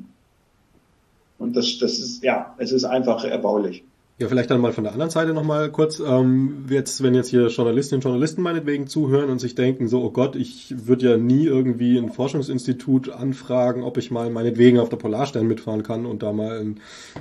Und 1.38 1.56
das, 1.56 1.78
das 1.80 2.00
ist, 2.00 2.24
ja, 2.24 2.56
es 2.58 2.72
ist 2.72 2.84
einfach 2.84 3.24
erbaulich. 3.24 3.84
Ja, 4.20 4.28
vielleicht 4.28 4.50
dann 4.50 4.62
mal 4.62 4.74
von 4.74 4.84
der 4.84 4.94
anderen 4.94 5.12
Seite 5.12 5.34
nochmal 5.34 5.70
kurz. 5.72 6.00
Ähm, 6.00 6.66
jetzt, 6.70 7.04
wenn 7.04 7.14
jetzt 7.14 7.30
hier 7.30 7.48
Journalistinnen 7.50 8.00
und 8.00 8.04
Journalisten 8.04 8.42
meinetwegen 8.42 8.88
zuhören 8.88 9.30
und 9.30 9.38
sich 9.38 9.54
denken, 9.54 9.88
so, 9.88 10.02
oh 10.02 10.10
Gott, 10.10 10.36
ich 10.36 10.74
würde 10.88 11.12
ja 11.12 11.18
nie 11.18 11.46
irgendwie 11.46 12.00
ein 12.00 12.12
Forschungsinstitut 12.12 13.10
anfragen, 13.10 13.84
ob 13.84 13.98
ich 13.98 14.10
mal 14.10 14.32
meinetwegen 14.32 14.80
auf 14.80 14.90
der 14.90 14.98
Polarstern 14.98 15.46
mitfahren 15.46 15.84
kann 15.84 16.08
und 16.08 16.24
da 16.24 16.34
mal 16.34 16.60
ein, 16.60 16.80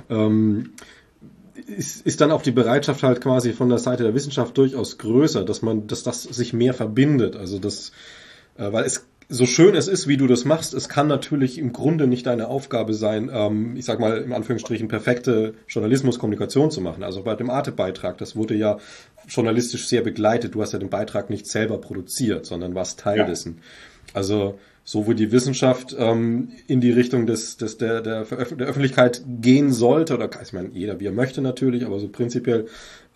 ähm, 0.09 0.71
ist, 1.67 2.03
ist 2.03 2.19
dann 2.19 2.31
auch 2.31 2.41
die 2.41 2.51
Bereitschaft 2.51 3.03
halt 3.03 3.21
quasi 3.21 3.53
von 3.53 3.69
der 3.69 3.77
Seite 3.77 4.01
der 4.01 4.15
Wissenschaft 4.15 4.57
durchaus 4.57 4.97
größer, 4.97 5.45
dass 5.45 5.61
man, 5.61 5.85
dass 5.85 6.01
das 6.01 6.23
sich 6.23 6.53
mehr 6.53 6.73
verbindet. 6.73 7.35
Also 7.35 7.59
das, 7.59 7.91
äh, 8.57 8.71
weil 8.71 8.85
es 8.85 9.05
so 9.29 9.45
schön 9.45 9.75
es 9.75 9.87
ist, 9.87 10.07
wie 10.07 10.15
du 10.15 10.25
das 10.25 10.45
machst, 10.45 10.73
es 10.73 10.87
kann 10.87 11.07
natürlich 11.07 11.57
im 11.57 11.73
Grunde 11.73 12.07
nicht 12.07 12.25
deine 12.25 12.47
Aufgabe 12.47 12.93
sein, 12.93 13.29
ähm, 13.33 13.75
ich 13.75 13.85
sag 13.85 13.99
mal 13.99 14.19
im 14.19 14.31
Anführungsstrichen 14.31 14.87
perfekte 14.87 15.53
Journalismuskommunikation 15.67 16.71
zu 16.71 16.79
machen. 16.79 17.03
Also 17.03 17.23
bei 17.23 17.35
dem 17.35 17.49
Arte-Beitrag, 17.49 18.17
das 18.17 18.35
wurde 18.35 18.55
ja 18.55 18.77
journalistisch 19.27 19.87
sehr 19.87 20.01
begleitet. 20.01 20.55
Du 20.55 20.61
hast 20.61 20.71
ja 20.71 20.79
den 20.79 20.89
Beitrag 20.89 21.29
nicht 21.29 21.47
selber 21.47 21.79
produziert, 21.79 22.45
sondern 22.45 22.73
warst 22.73 22.99
Teil 22.99 23.17
ja. 23.17 23.25
dessen. 23.25 23.59
Also 24.13 24.57
so 24.85 25.05
wo 25.05 25.11
die 25.11 25.33
Wissenschaft 25.33 25.93
ähm, 25.99 26.53
in 26.67 26.79
die 26.79 26.91
Richtung 26.91 27.25
des, 27.25 27.57
des 27.57 27.77
der, 27.77 27.99
der, 27.99 28.23
der 28.23 28.67
Öffentlichkeit 28.67 29.21
gehen 29.27 29.73
sollte, 29.73 30.13
oder 30.13 30.29
ich 30.41 30.53
meine, 30.53 30.69
jeder 30.69 31.01
wie 31.01 31.07
er 31.07 31.11
möchte 31.11 31.41
natürlich, 31.41 31.85
aber 31.85 31.99
so 31.99 32.07
prinzipiell 32.07 32.67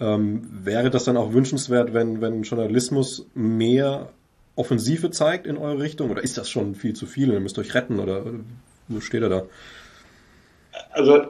ähm, 0.01 0.41
wäre 0.51 0.89
das 0.89 1.05
dann 1.05 1.15
auch 1.15 1.31
wünschenswert, 1.31 1.93
wenn, 1.93 2.19
wenn 2.19 2.43
Journalismus 2.43 3.29
mehr 3.33 4.09
Offensive 4.55 5.11
zeigt 5.11 5.47
in 5.47 5.57
eure 5.57 5.79
Richtung? 5.79 6.09
Oder 6.11 6.23
ist 6.23 6.37
das 6.37 6.49
schon 6.49 6.75
viel 6.75 6.93
zu 6.93 7.05
viel 7.05 7.29
und 7.29 7.35
ihr 7.35 7.39
müsst 7.39 7.57
euch 7.59 7.73
retten? 7.73 7.99
Oder 7.99 8.23
wo 8.87 8.99
steht 8.99 9.21
er 9.21 9.29
da? 9.29 9.43
Also, 10.91 11.25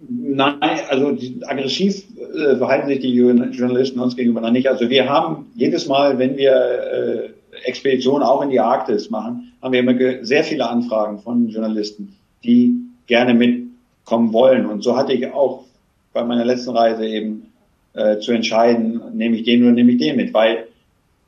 nein, 0.00 0.80
also 0.88 1.16
aggressiv 1.46 2.04
äh, 2.18 2.56
verhalten 2.56 2.88
sich 2.88 3.00
die 3.00 3.14
Journalisten 3.14 4.00
uns 4.00 4.16
gegenüber 4.16 4.40
noch 4.40 4.50
nicht. 4.50 4.68
Also 4.68 4.88
wir 4.88 5.08
haben 5.08 5.46
jedes 5.54 5.86
Mal, 5.86 6.18
wenn 6.18 6.36
wir 6.36 6.52
äh, 6.52 7.28
Expeditionen 7.64 8.22
auch 8.22 8.42
in 8.42 8.50
die 8.50 8.60
Arktis 8.60 9.10
machen, 9.10 9.52
haben 9.60 9.72
wir 9.72 9.80
immer 9.80 10.24
sehr 10.24 10.44
viele 10.44 10.68
Anfragen 10.68 11.18
von 11.18 11.48
Journalisten, 11.48 12.16
die 12.44 12.74
gerne 13.06 13.34
mitkommen 13.34 14.32
wollen. 14.32 14.66
Und 14.66 14.82
so 14.82 14.96
hatte 14.96 15.12
ich 15.12 15.26
auch 15.32 15.64
bei 16.12 16.24
meiner 16.24 16.44
letzten 16.44 16.70
Reise 16.70 17.06
eben 17.06 17.52
äh, 17.94 18.18
zu 18.18 18.32
entscheiden, 18.32 19.00
nehme 19.14 19.36
ich 19.36 19.44
den 19.44 19.62
oder 19.62 19.72
nehme 19.72 19.92
ich 19.92 19.98
den 19.98 20.16
mit, 20.16 20.32
weil 20.32 20.68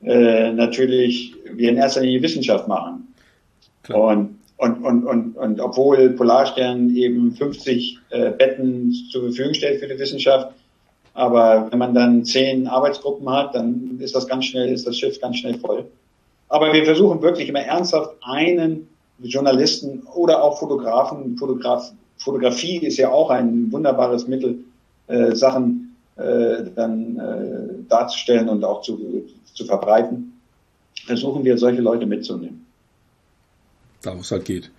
äh, 0.02 0.52
natürlich 0.52 1.34
wir 1.52 1.70
in 1.70 1.76
erster 1.76 2.00
Linie 2.00 2.22
Wissenschaft 2.22 2.68
machen. 2.68 3.14
Klar. 3.82 4.08
Und, 4.08 4.38
und, 4.56 4.84
und, 4.84 5.04
und, 5.04 5.36
und 5.36 5.60
obwohl 5.60 6.10
Polarstern 6.10 6.94
eben 6.94 7.32
50 7.32 7.98
äh, 8.10 8.30
Betten 8.30 8.92
zur 9.10 9.22
Verfügung 9.22 9.54
stellt 9.54 9.80
für 9.80 9.88
die 9.88 9.98
Wissenschaft, 9.98 10.52
aber 11.14 11.68
wenn 11.70 11.78
man 11.78 11.94
dann 11.94 12.24
zehn 12.24 12.66
Arbeitsgruppen 12.66 13.28
hat, 13.30 13.54
dann 13.54 13.98
ist 14.00 14.14
das 14.14 14.26
ganz 14.26 14.44
schnell, 14.44 14.72
ist 14.72 14.86
das 14.86 14.96
Schiff 14.96 15.20
ganz 15.20 15.38
schnell 15.38 15.58
voll. 15.58 15.86
Aber 16.48 16.72
wir 16.72 16.84
versuchen 16.84 17.22
wirklich 17.22 17.48
immer 17.48 17.60
ernsthaft 17.60 18.16
einen 18.22 18.88
Journalisten 19.22 20.02
oder 20.14 20.42
auch 20.42 20.58
Fotografen, 20.58 21.36
Fotograf, 21.36 21.92
Fotografie 22.16 22.78
ist 22.78 22.96
ja 22.96 23.10
auch 23.10 23.30
ein 23.30 23.70
wunderbares 23.72 24.26
Mittel, 24.28 24.58
äh, 25.08 25.34
Sachen 25.34 25.89
äh, 26.20 26.64
dann 26.74 27.18
äh, 27.18 27.88
darzustellen 27.88 28.48
und 28.48 28.64
auch 28.64 28.82
zu, 28.82 29.24
zu 29.54 29.64
verbreiten. 29.64 30.40
Versuchen 31.06 31.44
wir 31.44 31.58
solche 31.58 31.80
Leute 31.80 32.06
mitzunehmen. 32.06 32.66
Da 34.02 34.16
wo 34.16 34.20
es 34.20 34.30
halt 34.30 34.44
geht. 34.44 34.70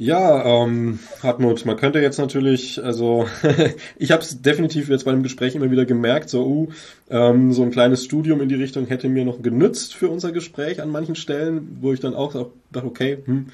Ja, 0.00 0.44
ähm, 0.44 1.00
Hartmut, 1.24 1.66
man 1.66 1.76
könnte 1.76 1.98
jetzt 1.98 2.18
natürlich, 2.18 2.82
also 2.84 3.26
ich 3.98 4.12
habe 4.12 4.22
es 4.22 4.40
definitiv 4.40 4.88
jetzt 4.88 5.04
bei 5.04 5.10
dem 5.10 5.24
Gespräch 5.24 5.56
immer 5.56 5.72
wieder 5.72 5.86
gemerkt, 5.86 6.30
so, 6.30 6.46
uh, 6.46 6.68
ähm, 7.10 7.52
so 7.52 7.64
ein 7.64 7.72
kleines 7.72 8.04
Studium 8.04 8.40
in 8.40 8.48
die 8.48 8.54
Richtung 8.54 8.86
hätte 8.86 9.08
mir 9.08 9.24
noch 9.24 9.42
genützt 9.42 9.96
für 9.96 10.08
unser 10.08 10.30
Gespräch 10.30 10.80
an 10.80 10.90
manchen 10.90 11.16
Stellen, 11.16 11.78
wo 11.80 11.92
ich 11.92 11.98
dann 11.98 12.14
auch 12.14 12.32
dachte, 12.70 12.86
okay, 12.86 13.18
hm, 13.24 13.48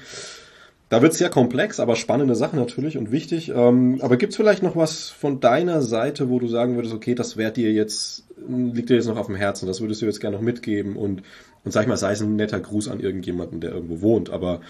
da 0.89 1.01
wird 1.01 1.13
es 1.13 1.17
sehr 1.17 1.29
komplex, 1.29 1.79
aber 1.79 1.95
spannende 1.95 2.35
Sache 2.35 2.55
natürlich 2.55 2.97
und 2.97 3.11
wichtig. 3.11 3.49
Ähm, 3.49 3.99
aber 4.01 4.17
gibt's 4.17 4.35
vielleicht 4.35 4.63
noch 4.63 4.75
was 4.75 5.09
von 5.09 5.39
deiner 5.39 5.81
Seite, 5.81 6.29
wo 6.29 6.39
du 6.39 6.47
sagen 6.47 6.75
würdest, 6.75 6.93
okay, 6.93 7.15
das 7.15 7.37
wäre 7.37 7.51
dir 7.51 7.71
jetzt, 7.71 8.25
liegt 8.47 8.89
dir 8.89 8.95
jetzt 8.95 9.07
noch 9.07 9.17
auf 9.17 9.27
dem 9.27 9.35
Herzen, 9.35 9.65
das 9.65 9.81
würdest 9.81 10.01
du 10.01 10.05
jetzt 10.05 10.19
gerne 10.19 10.35
noch 10.37 10.43
mitgeben 10.43 10.95
und, 10.95 11.23
und 11.63 11.71
sag 11.71 11.83
ich 11.83 11.87
mal, 11.87 11.97
sei 11.97 12.11
es 12.11 12.21
ein 12.21 12.35
netter 12.35 12.59
Gruß 12.59 12.87
an 12.89 12.99
irgendjemanden, 12.99 13.61
der 13.61 13.71
irgendwo 13.71 14.01
wohnt, 14.01 14.29
aber 14.29 14.61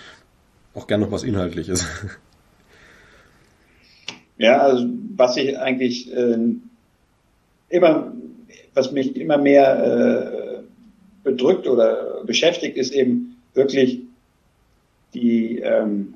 auch 0.74 0.88
gerne 0.88 1.06
noch 1.06 1.12
was 1.12 1.24
Inhaltliches. 1.24 1.86
Ja, 4.38 4.60
also 4.60 4.86
was 5.16 5.38
ich 5.38 5.58
eigentlich 5.58 6.14
äh, 6.14 6.38
immer, 7.70 8.14
was 8.74 8.92
mich 8.92 9.16
immer 9.16 9.38
mehr 9.38 10.64
äh, 10.64 10.64
bedrückt 11.24 11.68
oder 11.68 12.24
beschäftigt, 12.26 12.78
ist 12.78 12.94
eben 12.94 13.38
wirklich 13.54 14.02
die, 15.16 15.60
ähm, 15.60 16.16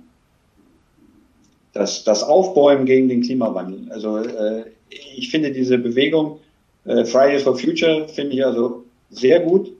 das, 1.74 2.04
das 2.04 2.24
Aufbäumen 2.24 2.86
gegen 2.86 3.10
den 3.10 3.22
Klimawandel. 3.22 3.91
Also 3.91 4.18
äh, 4.18 4.66
ich 4.89 5.30
finde 5.32 5.52
diese 5.52 5.78
Bewegung 5.78 6.39
äh, 6.86 7.06
Fridays 7.06 7.43
for 7.43 7.58
Future 7.58 8.08
finde 8.08 8.36
ich 8.36 8.45
also 8.45 8.84
sehr 9.10 9.39
gut. 9.39 9.72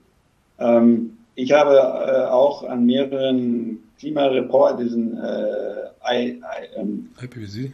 Ähm, 0.58 1.16
ich 1.34 1.52
habe 1.52 1.76
äh, 1.76 2.30
auch 2.30 2.64
an 2.64 2.86
mehreren 2.86 3.78
Klimareport, 3.98 4.80
diesen 4.80 5.16
äh, 5.18 6.12
I, 6.12 6.28
I, 6.30 6.40
ähm, 6.76 7.10
IPCC? 7.22 7.72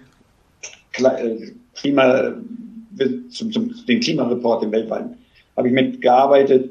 Äh, 0.99 1.53
Klima, 1.75 2.33
zum, 3.31 3.53
zum, 3.53 3.75
den 3.87 4.01
Klimareport 4.01 4.63
im 4.63 4.73
weltweiten, 4.73 5.17
habe 5.57 5.69
ich 5.69 5.75
mitgearbeitet 5.75 6.71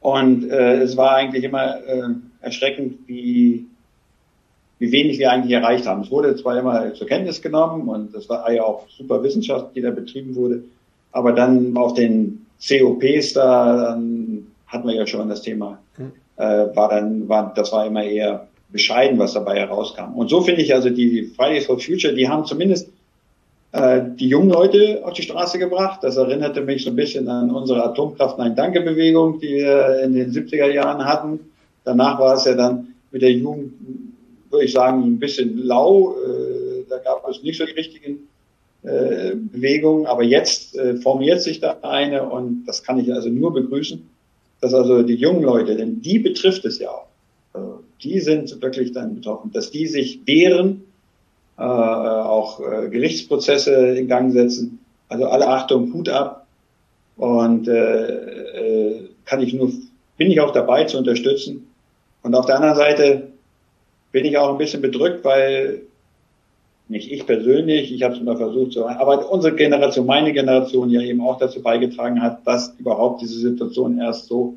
und 0.00 0.50
äh, 0.50 0.80
es 0.80 0.96
war 0.96 1.16
eigentlich 1.16 1.44
immer 1.44 1.76
äh, 1.86 2.08
erschreckend, 2.40 2.98
wie, 3.06 3.66
wie 4.78 4.92
wenig 4.92 5.18
wir 5.18 5.32
eigentlich 5.32 5.52
erreicht 5.52 5.86
haben. 5.86 6.02
Es 6.02 6.10
wurde 6.10 6.36
zwar 6.36 6.58
immer 6.58 6.94
zur 6.94 7.06
Kenntnis 7.06 7.42
genommen 7.42 7.88
und 7.88 8.14
das 8.14 8.28
war 8.28 8.50
ja 8.52 8.62
auch 8.62 8.88
super 8.88 9.22
Wissenschaft, 9.22 9.74
die 9.74 9.80
da 9.80 9.90
betrieben 9.90 10.34
wurde, 10.36 10.62
aber 11.12 11.32
dann 11.32 11.76
auf 11.76 11.94
den 11.94 12.46
COPs 12.66 13.32
da, 13.32 13.76
dann 13.76 14.46
hatten 14.66 14.86
wir 14.86 14.94
ja 14.94 15.06
schon 15.06 15.28
das 15.28 15.42
Thema, 15.42 15.78
hm. 15.96 16.12
äh, 16.36 16.76
war 16.76 16.88
dann, 16.90 17.28
war, 17.28 17.52
das 17.54 17.72
war 17.72 17.86
immer 17.86 18.04
eher 18.04 18.46
bescheiden, 18.70 19.18
was 19.18 19.32
dabei 19.32 19.58
herauskam. 19.58 20.14
Und 20.14 20.28
so 20.28 20.42
finde 20.42 20.62
ich 20.62 20.74
also 20.74 20.90
die 20.90 21.32
Fridays 21.36 21.66
for 21.66 21.78
Future, 21.78 22.14
die 22.14 22.28
haben 22.28 22.44
zumindest 22.44 22.90
äh, 23.72 24.02
die 24.18 24.28
jungen 24.28 24.50
Leute 24.50 25.02
auf 25.04 25.14
die 25.14 25.22
Straße 25.22 25.58
gebracht. 25.58 26.00
Das 26.02 26.16
erinnerte 26.16 26.60
mich 26.60 26.84
so 26.84 26.90
ein 26.90 26.96
bisschen 26.96 27.28
an 27.28 27.50
unsere 27.50 27.84
Atomkraft 27.84 28.38
Nein 28.38 28.56
Danke 28.56 28.80
Bewegung, 28.82 29.40
die 29.40 29.54
wir 29.54 30.00
in 30.02 30.14
den 30.14 30.30
70er 30.32 30.70
Jahren 30.70 31.04
hatten. 31.04 31.40
Danach 31.84 32.18
war 32.18 32.34
es 32.34 32.44
ja 32.44 32.54
dann 32.54 32.94
mit 33.10 33.22
der 33.22 33.32
Jugend, 33.32 33.72
würde 34.50 34.64
ich 34.64 34.72
sagen, 34.72 35.02
ein 35.02 35.18
bisschen 35.18 35.58
lau. 35.58 36.14
Äh, 36.14 36.84
da 36.88 36.98
gab 36.98 37.28
es 37.28 37.42
nicht 37.42 37.58
so 37.58 37.66
die 37.66 37.72
richtigen 37.72 38.28
äh, 38.82 39.34
Bewegungen. 39.34 40.06
Aber 40.06 40.22
jetzt 40.22 40.76
äh, 40.76 40.96
formiert 40.96 41.42
sich 41.42 41.60
da 41.60 41.78
eine 41.82 42.28
und 42.28 42.64
das 42.66 42.82
kann 42.82 42.98
ich 42.98 43.12
also 43.12 43.28
nur 43.28 43.52
begrüßen, 43.52 44.08
dass 44.60 44.74
also 44.74 45.02
die 45.02 45.14
jungen 45.14 45.42
Leute, 45.42 45.76
denn 45.76 46.00
die 46.00 46.18
betrifft 46.18 46.64
es 46.64 46.78
ja 46.78 46.90
auch 46.90 47.08
die 48.02 48.20
sind 48.20 48.60
wirklich 48.62 48.92
dann 48.92 49.16
betroffen, 49.16 49.50
dass 49.52 49.70
die 49.70 49.86
sich 49.86 50.20
wehren, 50.26 50.84
äh, 51.58 51.62
auch 51.62 52.60
äh, 52.60 52.88
Gerichtsprozesse 52.88 53.74
in 53.96 54.08
Gang 54.08 54.32
setzen. 54.32 54.80
Also 55.08 55.26
alle 55.26 55.48
Achtung, 55.48 55.92
Hut 55.92 56.08
ab. 56.08 56.46
Und 57.16 57.66
äh, 57.66 58.08
äh, 58.08 59.08
kann 59.24 59.42
ich 59.42 59.52
nur, 59.52 59.72
bin 60.16 60.30
ich 60.30 60.40
auch 60.40 60.52
dabei 60.52 60.84
zu 60.84 60.98
unterstützen. 60.98 61.66
Und 62.22 62.34
auf 62.34 62.46
der 62.46 62.56
anderen 62.56 62.76
Seite 62.76 63.28
bin 64.12 64.24
ich 64.24 64.38
auch 64.38 64.50
ein 64.50 64.58
bisschen 64.58 64.82
bedrückt, 64.82 65.24
weil 65.24 65.82
nicht 66.88 67.12
ich 67.12 67.26
persönlich, 67.26 67.92
ich 67.92 68.02
habe 68.02 68.14
es 68.14 68.20
immer 68.20 68.36
versucht 68.36 68.72
zu, 68.72 68.86
aber 68.86 69.30
unsere 69.30 69.54
Generation, 69.54 70.06
meine 70.06 70.32
Generation 70.32 70.88
ja 70.88 71.02
eben 71.02 71.20
auch 71.20 71.38
dazu 71.38 71.62
beigetragen 71.62 72.22
hat, 72.22 72.46
dass 72.46 72.74
überhaupt 72.78 73.20
diese 73.20 73.38
Situation 73.38 73.98
erst 73.98 74.26
so 74.26 74.54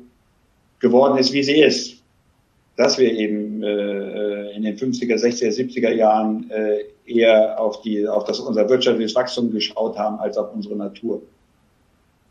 geworden 0.80 1.18
ist, 1.18 1.32
wie 1.32 1.42
sie 1.42 1.60
ist 1.60 2.02
dass 2.76 2.98
wir 2.98 3.12
eben 3.12 3.62
äh, 3.62 4.52
in 4.52 4.62
den 4.62 4.76
50er, 4.76 5.16
60er, 5.16 5.50
70er 5.50 5.92
Jahren 5.92 6.50
äh, 6.50 6.84
eher 7.06 7.60
auf 7.60 7.82
die, 7.82 8.08
auf 8.08 8.24
das 8.24 8.40
unser 8.40 8.68
wirtschaftliches 8.68 9.14
Wachstum 9.14 9.50
geschaut 9.50 9.98
haben 9.98 10.18
als 10.18 10.38
auf 10.38 10.54
unsere 10.54 10.76
Natur. 10.76 11.22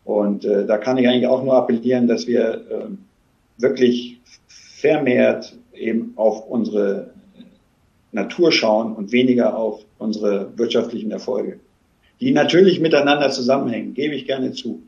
Und 0.04 0.44
äh, 0.44 0.66
da 0.66 0.78
kann 0.78 0.98
ich 0.98 1.06
eigentlich 1.06 1.28
auch 1.28 1.44
nur 1.44 1.54
appellieren, 1.54 2.08
dass 2.08 2.26
wir 2.26 2.54
äh, 2.70 3.62
wirklich 3.62 4.20
vermehrt 4.48 5.56
eben 5.74 6.12
auf 6.16 6.48
unsere 6.48 7.11
Natur 8.12 8.52
schauen 8.52 8.94
und 8.94 9.10
weniger 9.10 9.56
auf 9.56 9.84
unsere 9.98 10.56
wirtschaftlichen 10.56 11.10
Erfolge, 11.10 11.58
die 12.20 12.30
natürlich 12.30 12.78
miteinander 12.80 13.30
zusammenhängen, 13.30 13.94
gebe 13.94 14.14
ich 14.14 14.26
gerne 14.26 14.52
zu. 14.52 14.82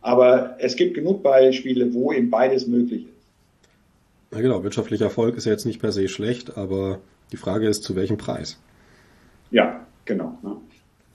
Aber 0.00 0.56
es 0.58 0.76
gibt 0.76 0.94
genug 0.94 1.22
Beispiele, 1.22 1.92
wo 1.92 2.12
eben 2.12 2.30
beides 2.30 2.66
möglich 2.66 3.02
ist. 3.02 3.28
Na 4.30 4.40
genau, 4.40 4.62
wirtschaftlicher 4.62 5.06
Erfolg 5.06 5.36
ist 5.36 5.46
ja 5.46 5.52
jetzt 5.52 5.66
nicht 5.66 5.80
per 5.80 5.92
se 5.92 6.08
schlecht, 6.08 6.56
aber 6.56 7.00
die 7.32 7.36
Frage 7.36 7.66
ist, 7.66 7.82
zu 7.82 7.96
welchem 7.96 8.16
Preis? 8.16 8.58
Ja, 9.50 9.86
genau. 10.04 10.38
Ne? 10.42 10.56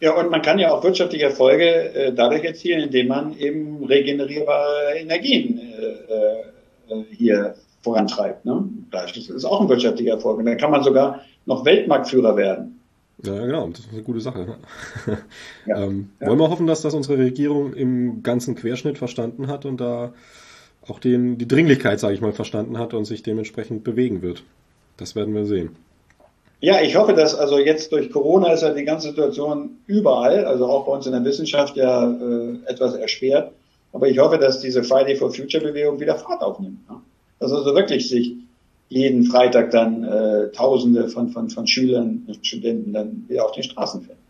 Ja, 0.01 0.19
und 0.19 0.31
man 0.31 0.41
kann 0.41 0.59
ja 0.59 0.73
auch 0.73 0.83
wirtschaftliche 0.83 1.25
Erfolge 1.25 1.65
äh, 1.65 2.13
dadurch 2.13 2.43
erzielen, 2.43 2.81
indem 2.81 3.07
man 3.07 3.37
eben 3.37 3.85
regenerierbare 3.85 4.95
Energien 4.97 5.59
äh, 5.59 6.93
äh, 6.93 7.03
hier 7.11 7.55
vorantreibt. 7.81 8.45
Ne? 8.45 8.67
Das 8.91 9.15
ist 9.15 9.45
auch 9.45 9.61
ein 9.61 9.69
wirtschaftlicher 9.69 10.13
Erfolg. 10.13 10.39
Und 10.39 10.45
dann 10.45 10.57
kann 10.57 10.71
man 10.71 10.83
sogar 10.83 11.21
noch 11.45 11.65
Weltmarktführer 11.65 12.35
werden. 12.37 12.79
Ja, 13.23 13.45
genau, 13.45 13.67
das 13.69 13.81
ist 13.81 13.93
eine 13.93 14.03
gute 14.03 14.21
Sache. 14.21 14.57
Ja, 15.65 15.83
ähm, 15.83 16.09
ja. 16.19 16.27
Wollen 16.27 16.39
wir 16.39 16.49
hoffen, 16.49 16.67
dass 16.67 16.81
das 16.81 16.93
unsere 16.93 17.17
Regierung 17.17 17.73
im 17.73 18.21
ganzen 18.21 18.55
Querschnitt 18.55 18.97
verstanden 18.97 19.47
hat 19.47 19.65
und 19.65 19.79
da 19.79 20.13
auch 20.87 20.99
den, 20.99 21.37
die 21.37 21.47
Dringlichkeit, 21.47 21.99
sage 21.99 22.15
ich 22.15 22.21
mal, 22.21 22.33
verstanden 22.33 22.77
hat 22.77 22.93
und 22.93 23.05
sich 23.05 23.23
dementsprechend 23.23 23.85
bewegen 23.85 24.21
wird. 24.21 24.43
Das 24.97 25.15
werden 25.15 25.33
wir 25.33 25.45
sehen. 25.45 25.75
Ja, 26.59 26.81
ich 26.81 26.95
hoffe, 26.95 27.13
dass 27.13 27.35
also 27.35 27.57
jetzt 27.59 27.91
durch 27.91 28.09
Corona 28.09 28.53
ist 28.53 28.61
ja 28.61 28.73
die 28.73 28.85
ganze 28.85 29.09
Situation 29.09 29.77
überall, 29.85 30.45
also 30.45 30.65
auch 30.65 30.85
bei 30.85 30.93
uns 30.93 31.05
in 31.05 31.11
der 31.11 31.23
Wissenschaft 31.23 31.75
ja 31.75 32.09
äh, 32.09 32.57
etwas 32.65 32.95
erschwert. 32.95 33.51
Aber 33.91 34.07
ich 34.07 34.17
hoffe, 34.17 34.37
dass 34.37 34.59
diese 34.59 34.83
Friday 34.83 35.15
for 35.15 35.31
Future 35.31 35.63
Bewegung 35.63 35.99
wieder 35.99 36.15
Fahrt 36.15 36.41
aufnimmt. 36.41 36.89
Ne? 36.89 36.97
Dass 37.39 37.51
also 37.51 37.75
wirklich 37.75 38.09
sich 38.09 38.35
jeden 38.93 39.25
Freitag 39.25 39.71
dann 39.71 40.03
äh, 40.03 40.51
Tausende 40.51 41.09
von, 41.09 41.29
von, 41.29 41.49
von 41.49 41.67
Schülern 41.67 42.23
und 42.27 42.45
Studenten 42.45 42.93
dann 42.93 43.25
wieder 43.27 43.45
auf 43.45 43.51
den 43.51 43.63
Straßen 43.63 44.01
finden. 44.01 44.23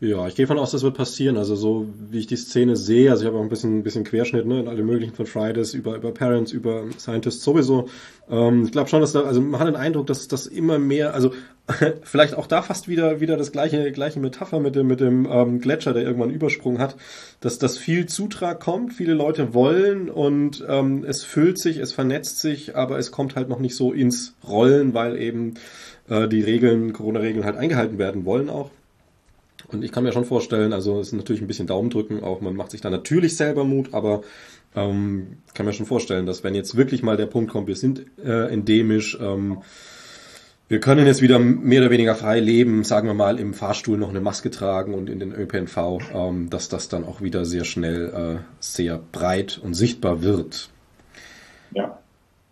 Ja, 0.00 0.26
ich 0.26 0.34
gehe 0.34 0.46
von 0.46 0.58
aus, 0.58 0.72
das 0.72 0.82
wird 0.82 0.96
passieren. 0.96 1.36
Also 1.38 1.56
so 1.56 1.86
wie 2.10 2.18
ich 2.18 2.26
die 2.26 2.36
Szene 2.36 2.76
sehe, 2.76 3.10
also 3.10 3.22
ich 3.22 3.26
habe 3.26 3.38
auch 3.38 3.42
ein 3.42 3.48
bisschen, 3.48 3.78
ein 3.78 3.82
bisschen 3.82 4.04
Querschnitt, 4.04 4.44
ne, 4.44 4.60
in 4.60 4.68
alle 4.68 4.82
möglichen 4.82 5.14
von 5.14 5.24
Fridays, 5.24 5.72
über, 5.72 5.96
über 5.96 6.12
Parents, 6.12 6.52
über 6.52 6.84
Scientists 6.98 7.42
sowieso. 7.42 7.88
Ähm, 8.28 8.64
ich 8.64 8.72
glaube 8.72 8.90
schon, 8.90 9.00
dass 9.00 9.12
da, 9.12 9.22
also 9.22 9.40
man 9.40 9.58
hat 9.60 9.68
den 9.68 9.76
Eindruck, 9.76 10.06
dass 10.06 10.28
das 10.28 10.46
immer 10.46 10.78
mehr, 10.78 11.14
also 11.14 11.30
vielleicht 12.02 12.34
auch 12.34 12.46
da 12.46 12.60
fast 12.60 12.88
wieder, 12.88 13.20
wieder 13.20 13.36
das 13.36 13.50
gleiche, 13.50 13.90
gleiche 13.90 14.20
Metapher 14.20 14.60
mit 14.60 14.76
dem, 14.76 14.86
mit 14.86 15.00
dem 15.00 15.26
ähm, 15.30 15.60
Gletscher, 15.60 15.94
der 15.94 16.02
irgendwann 16.02 16.30
Übersprung 16.30 16.78
hat, 16.78 16.96
dass 17.40 17.58
das 17.58 17.78
viel 17.78 18.06
Zutrag 18.06 18.60
kommt, 18.60 18.92
viele 18.92 19.14
Leute 19.14 19.54
wollen 19.54 20.10
und 20.10 20.64
ähm, 20.68 21.04
es 21.06 21.24
füllt 21.24 21.58
sich, 21.58 21.78
es 21.78 21.92
vernetzt 21.92 22.38
sich, 22.38 22.76
aber 22.76 22.98
es 22.98 23.10
kommt 23.10 23.34
halt 23.34 23.48
noch 23.48 23.60
nicht 23.60 23.76
so 23.76 23.92
ins 23.92 24.34
Rollen, 24.46 24.92
weil 24.92 25.16
eben 25.16 25.54
äh, 26.08 26.28
die 26.28 26.42
Regeln, 26.42 26.92
Corona-Regeln 26.92 27.46
halt 27.46 27.56
eingehalten 27.56 27.98
werden 27.98 28.26
wollen 28.26 28.50
auch. 28.50 28.70
Und 29.68 29.82
ich 29.82 29.92
kann 29.92 30.04
mir 30.04 30.12
schon 30.12 30.26
vorstellen, 30.26 30.74
also 30.74 31.00
es 31.00 31.08
ist 31.08 31.12
natürlich 31.14 31.40
ein 31.40 31.48
bisschen 31.48 31.66
Daumen 31.66 31.88
drücken, 31.88 32.22
auch 32.22 32.42
man 32.42 32.54
macht 32.54 32.72
sich 32.72 32.82
da 32.82 32.90
natürlich 32.90 33.36
selber 33.36 33.64
Mut, 33.64 33.94
aber 33.94 34.22
ähm, 34.76 35.38
kann 35.54 35.64
mir 35.64 35.72
schon 35.72 35.86
vorstellen, 35.86 36.26
dass 36.26 36.44
wenn 36.44 36.54
jetzt 36.54 36.76
wirklich 36.76 37.02
mal 37.02 37.16
der 37.16 37.26
Punkt 37.26 37.50
kommt, 37.50 37.68
wir 37.68 37.76
sind 37.76 38.04
äh, 38.22 38.52
endemisch, 38.52 39.16
ähm, 39.18 39.62
wir 40.68 40.80
können 40.80 41.06
jetzt 41.06 41.20
wieder 41.20 41.38
mehr 41.38 41.82
oder 41.82 41.90
weniger 41.90 42.14
frei 42.14 42.40
leben, 42.40 42.84
sagen 42.84 43.06
wir 43.06 43.14
mal, 43.14 43.38
im 43.38 43.52
Fahrstuhl 43.52 43.98
noch 43.98 44.08
eine 44.08 44.20
Maske 44.20 44.50
tragen 44.50 44.94
und 44.94 45.10
in 45.10 45.20
den 45.20 45.32
ÖPNV, 45.32 45.98
ähm, 46.14 46.48
dass 46.48 46.68
das 46.68 46.88
dann 46.88 47.04
auch 47.04 47.20
wieder 47.20 47.44
sehr 47.44 47.64
schnell 47.64 48.38
äh, 48.38 48.44
sehr 48.60 48.98
breit 49.12 49.60
und 49.62 49.74
sichtbar 49.74 50.22
wird. 50.22 50.70
Ja. 51.72 51.98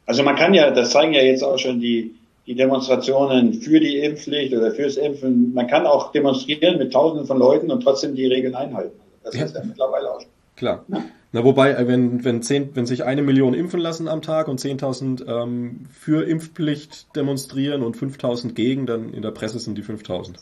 Also 0.04 0.22
man 0.22 0.36
kann 0.36 0.52
ja, 0.52 0.70
das 0.70 0.90
zeigen 0.90 1.14
ja 1.14 1.22
jetzt 1.22 1.42
auch 1.42 1.58
schon 1.58 1.80
die, 1.80 2.14
die 2.46 2.54
Demonstrationen 2.54 3.54
für 3.54 3.80
die 3.80 3.98
Impfpflicht 3.98 4.52
oder 4.52 4.72
fürs 4.72 4.96
Impfen. 4.96 5.54
Man 5.54 5.66
kann 5.68 5.86
auch 5.86 6.12
demonstrieren 6.12 6.78
mit 6.78 6.92
Tausenden 6.92 7.26
von 7.26 7.38
Leuten 7.38 7.70
und 7.70 7.82
trotzdem 7.82 8.14
die 8.14 8.26
Regeln 8.26 8.54
einhalten. 8.54 8.98
Das 9.24 9.34
ja. 9.34 9.44
ist 9.44 9.54
ja 9.54 9.62
mittlerweile 9.64 10.10
auch. 10.10 10.22
Klar. 10.56 10.84
Ja. 10.88 11.02
Na, 11.32 11.44
wobei, 11.44 11.72
äh, 11.72 11.88
wenn, 11.88 12.24
wenn, 12.24 12.42
zehn, 12.42 12.76
wenn 12.76 12.84
sich 12.84 13.04
eine 13.04 13.22
Million 13.22 13.54
impfen 13.54 13.80
lassen 13.80 14.06
am 14.06 14.20
Tag 14.20 14.48
und 14.48 14.60
10.000 14.60 15.26
ähm, 15.26 15.86
für 15.90 16.26
Impfpflicht 16.28 17.16
demonstrieren 17.16 17.82
und 17.82 17.96
5.000 17.96 18.52
gegen, 18.52 18.86
dann 18.86 19.14
in 19.14 19.22
der 19.22 19.30
Presse 19.30 19.58
sind 19.58 19.76
die 19.78 19.82
5.000. 19.82 20.34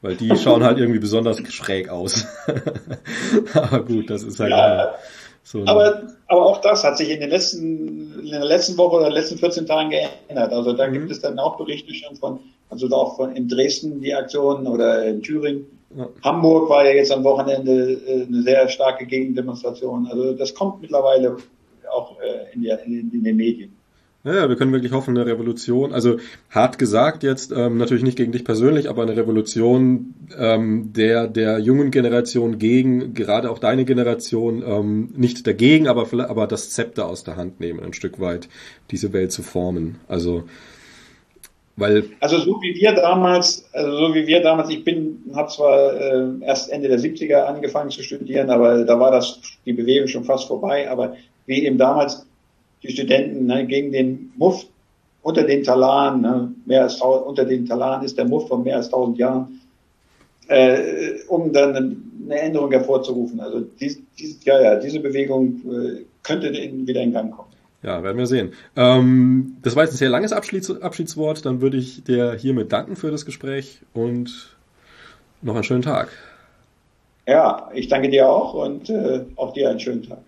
Weil 0.00 0.14
die 0.14 0.36
schauen 0.42 0.62
halt 0.62 0.78
irgendwie 0.78 1.00
besonders 1.00 1.38
schräg 1.52 1.88
aus. 1.88 2.26
aber 3.54 3.84
gut, 3.84 4.08
das 4.08 4.22
ist 4.22 4.38
halt 4.38 4.50
ja, 4.50 4.94
so. 5.42 5.64
Aber, 5.66 6.02
aber 6.28 6.46
auch 6.46 6.60
das 6.60 6.84
hat 6.84 6.96
sich 6.96 7.10
in 7.10 7.18
den 7.18 7.30
letzten, 7.30 8.20
in 8.20 8.30
der 8.30 8.44
letzten 8.44 8.78
Woche 8.78 8.96
oder 8.96 9.06
den 9.06 9.14
letzten 9.14 9.38
14 9.38 9.66
Tagen 9.66 9.90
geändert. 9.90 10.52
Also 10.52 10.74
da 10.74 10.86
mhm. 10.86 10.92
gibt 10.92 11.10
es 11.10 11.20
dann 11.20 11.40
auch 11.40 11.56
Berichte 11.56 11.92
schon 11.92 12.14
von, 12.14 12.38
also 12.70 12.88
auch 12.90 13.16
von 13.16 13.34
in 13.34 13.48
Dresden 13.48 14.00
die 14.00 14.14
Aktionen 14.14 14.68
oder 14.68 15.04
in 15.04 15.22
Thüringen. 15.22 15.77
Hamburg 16.22 16.68
war 16.68 16.84
ja 16.84 16.92
jetzt 16.92 17.12
am 17.12 17.24
Wochenende 17.24 17.92
äh, 18.06 18.26
eine 18.26 18.42
sehr 18.42 18.68
starke 18.68 19.06
Gegendemonstration. 19.06 20.06
Also 20.06 20.34
das 20.34 20.54
kommt 20.54 20.82
mittlerweile 20.82 21.36
auch 21.90 22.18
äh, 22.20 22.54
in, 22.54 22.62
der, 22.62 22.82
in, 22.84 23.10
in 23.12 23.24
den 23.24 23.36
Medien. 23.36 23.72
Ja, 24.24 24.48
wir 24.48 24.56
können 24.56 24.72
wirklich 24.72 24.92
hoffen, 24.92 25.16
eine 25.16 25.26
Revolution, 25.26 25.92
also 25.92 26.18
hart 26.50 26.78
gesagt 26.78 27.22
jetzt, 27.22 27.52
ähm, 27.52 27.78
natürlich 27.78 28.02
nicht 28.02 28.18
gegen 28.18 28.32
dich 28.32 28.44
persönlich, 28.44 28.90
aber 28.90 29.02
eine 29.02 29.16
Revolution 29.16 30.14
ähm, 30.36 30.92
der, 30.92 31.28
der 31.28 31.60
jungen 31.60 31.92
Generation 31.92 32.58
gegen, 32.58 33.14
gerade 33.14 33.48
auch 33.48 33.60
deine 33.60 33.84
Generation, 33.84 34.62
ähm, 34.66 35.14
nicht 35.16 35.46
dagegen, 35.46 35.86
aber, 35.86 36.06
aber 36.28 36.48
das 36.48 36.70
Zepter 36.70 37.06
aus 37.06 37.22
der 37.22 37.36
Hand 37.36 37.60
nehmen, 37.60 37.80
ein 37.80 37.94
Stück 37.94 38.18
weit, 38.18 38.48
diese 38.90 39.12
Welt 39.12 39.30
zu 39.30 39.42
formen. 39.42 40.00
Also 40.08 40.44
weil 41.78 42.10
also 42.18 42.38
so 42.38 42.60
wie 42.60 42.74
wir 42.74 42.92
damals, 42.92 43.64
also 43.72 43.96
so 43.96 44.14
wie 44.14 44.26
wir 44.26 44.42
damals, 44.42 44.68
ich 44.68 44.82
bin, 44.82 45.22
habe 45.32 45.48
zwar 45.48 45.94
äh, 45.94 46.26
erst 46.42 46.72
Ende 46.72 46.88
der 46.88 46.98
70er 46.98 47.44
angefangen 47.44 47.90
zu 47.90 48.02
studieren, 48.02 48.50
aber 48.50 48.84
da 48.84 48.98
war 48.98 49.12
das 49.12 49.40
die 49.64 49.72
Bewegung 49.72 50.08
schon 50.08 50.24
fast 50.24 50.48
vorbei. 50.48 50.90
Aber 50.90 51.14
wie 51.46 51.64
eben 51.64 51.78
damals 51.78 52.26
die 52.82 52.90
Studenten 52.90 53.46
ne, 53.46 53.64
gegen 53.66 53.92
den 53.92 54.32
Muff 54.36 54.66
unter 55.22 55.44
den 55.44 55.62
Talaren, 55.62 56.20
ne, 56.20 56.52
mehr 56.66 56.82
als 56.82 57.00
unter 57.00 57.44
den 57.44 57.66
Talaren 57.66 58.04
ist 58.04 58.18
der 58.18 58.26
Muff 58.26 58.48
von 58.48 58.64
mehr 58.64 58.76
als 58.76 58.86
1000 58.86 59.18
Jahren, 59.18 59.60
äh, 60.48 61.20
um 61.28 61.52
dann 61.52 62.02
eine 62.24 62.40
Änderung 62.40 62.72
hervorzurufen. 62.72 63.38
Also 63.38 63.60
dies, 63.60 64.00
dies, 64.18 64.44
ja, 64.44 64.60
ja, 64.60 64.74
diese 64.76 64.98
Bewegung 64.98 65.60
äh, 65.70 66.04
könnte 66.24 66.52
wieder 66.52 67.02
in 67.02 67.12
Gang 67.12 67.30
kommen. 67.30 67.47
Ja, 67.82 68.02
werden 68.02 68.18
wir 68.18 68.26
sehen. 68.26 68.54
Ähm, 68.74 69.56
das 69.62 69.76
war 69.76 69.84
jetzt 69.84 69.92
ein 69.94 69.98
sehr 69.98 70.08
langes 70.08 70.32
Abschieds 70.32 70.70
Abschiedswort. 70.82 71.46
Dann 71.46 71.60
würde 71.60 71.76
ich 71.76 72.02
dir 72.02 72.34
hiermit 72.34 72.72
danken 72.72 72.96
für 72.96 73.10
das 73.10 73.24
Gespräch 73.24 73.80
und 73.94 74.56
noch 75.42 75.54
einen 75.54 75.64
schönen 75.64 75.82
Tag. 75.82 76.08
Ja, 77.26 77.70
ich 77.74 77.88
danke 77.88 78.08
dir 78.08 78.28
auch 78.28 78.54
und 78.54 78.90
äh, 78.90 79.24
auch 79.36 79.52
dir 79.52 79.70
einen 79.70 79.78
schönen 79.78 80.02
Tag. 80.02 80.18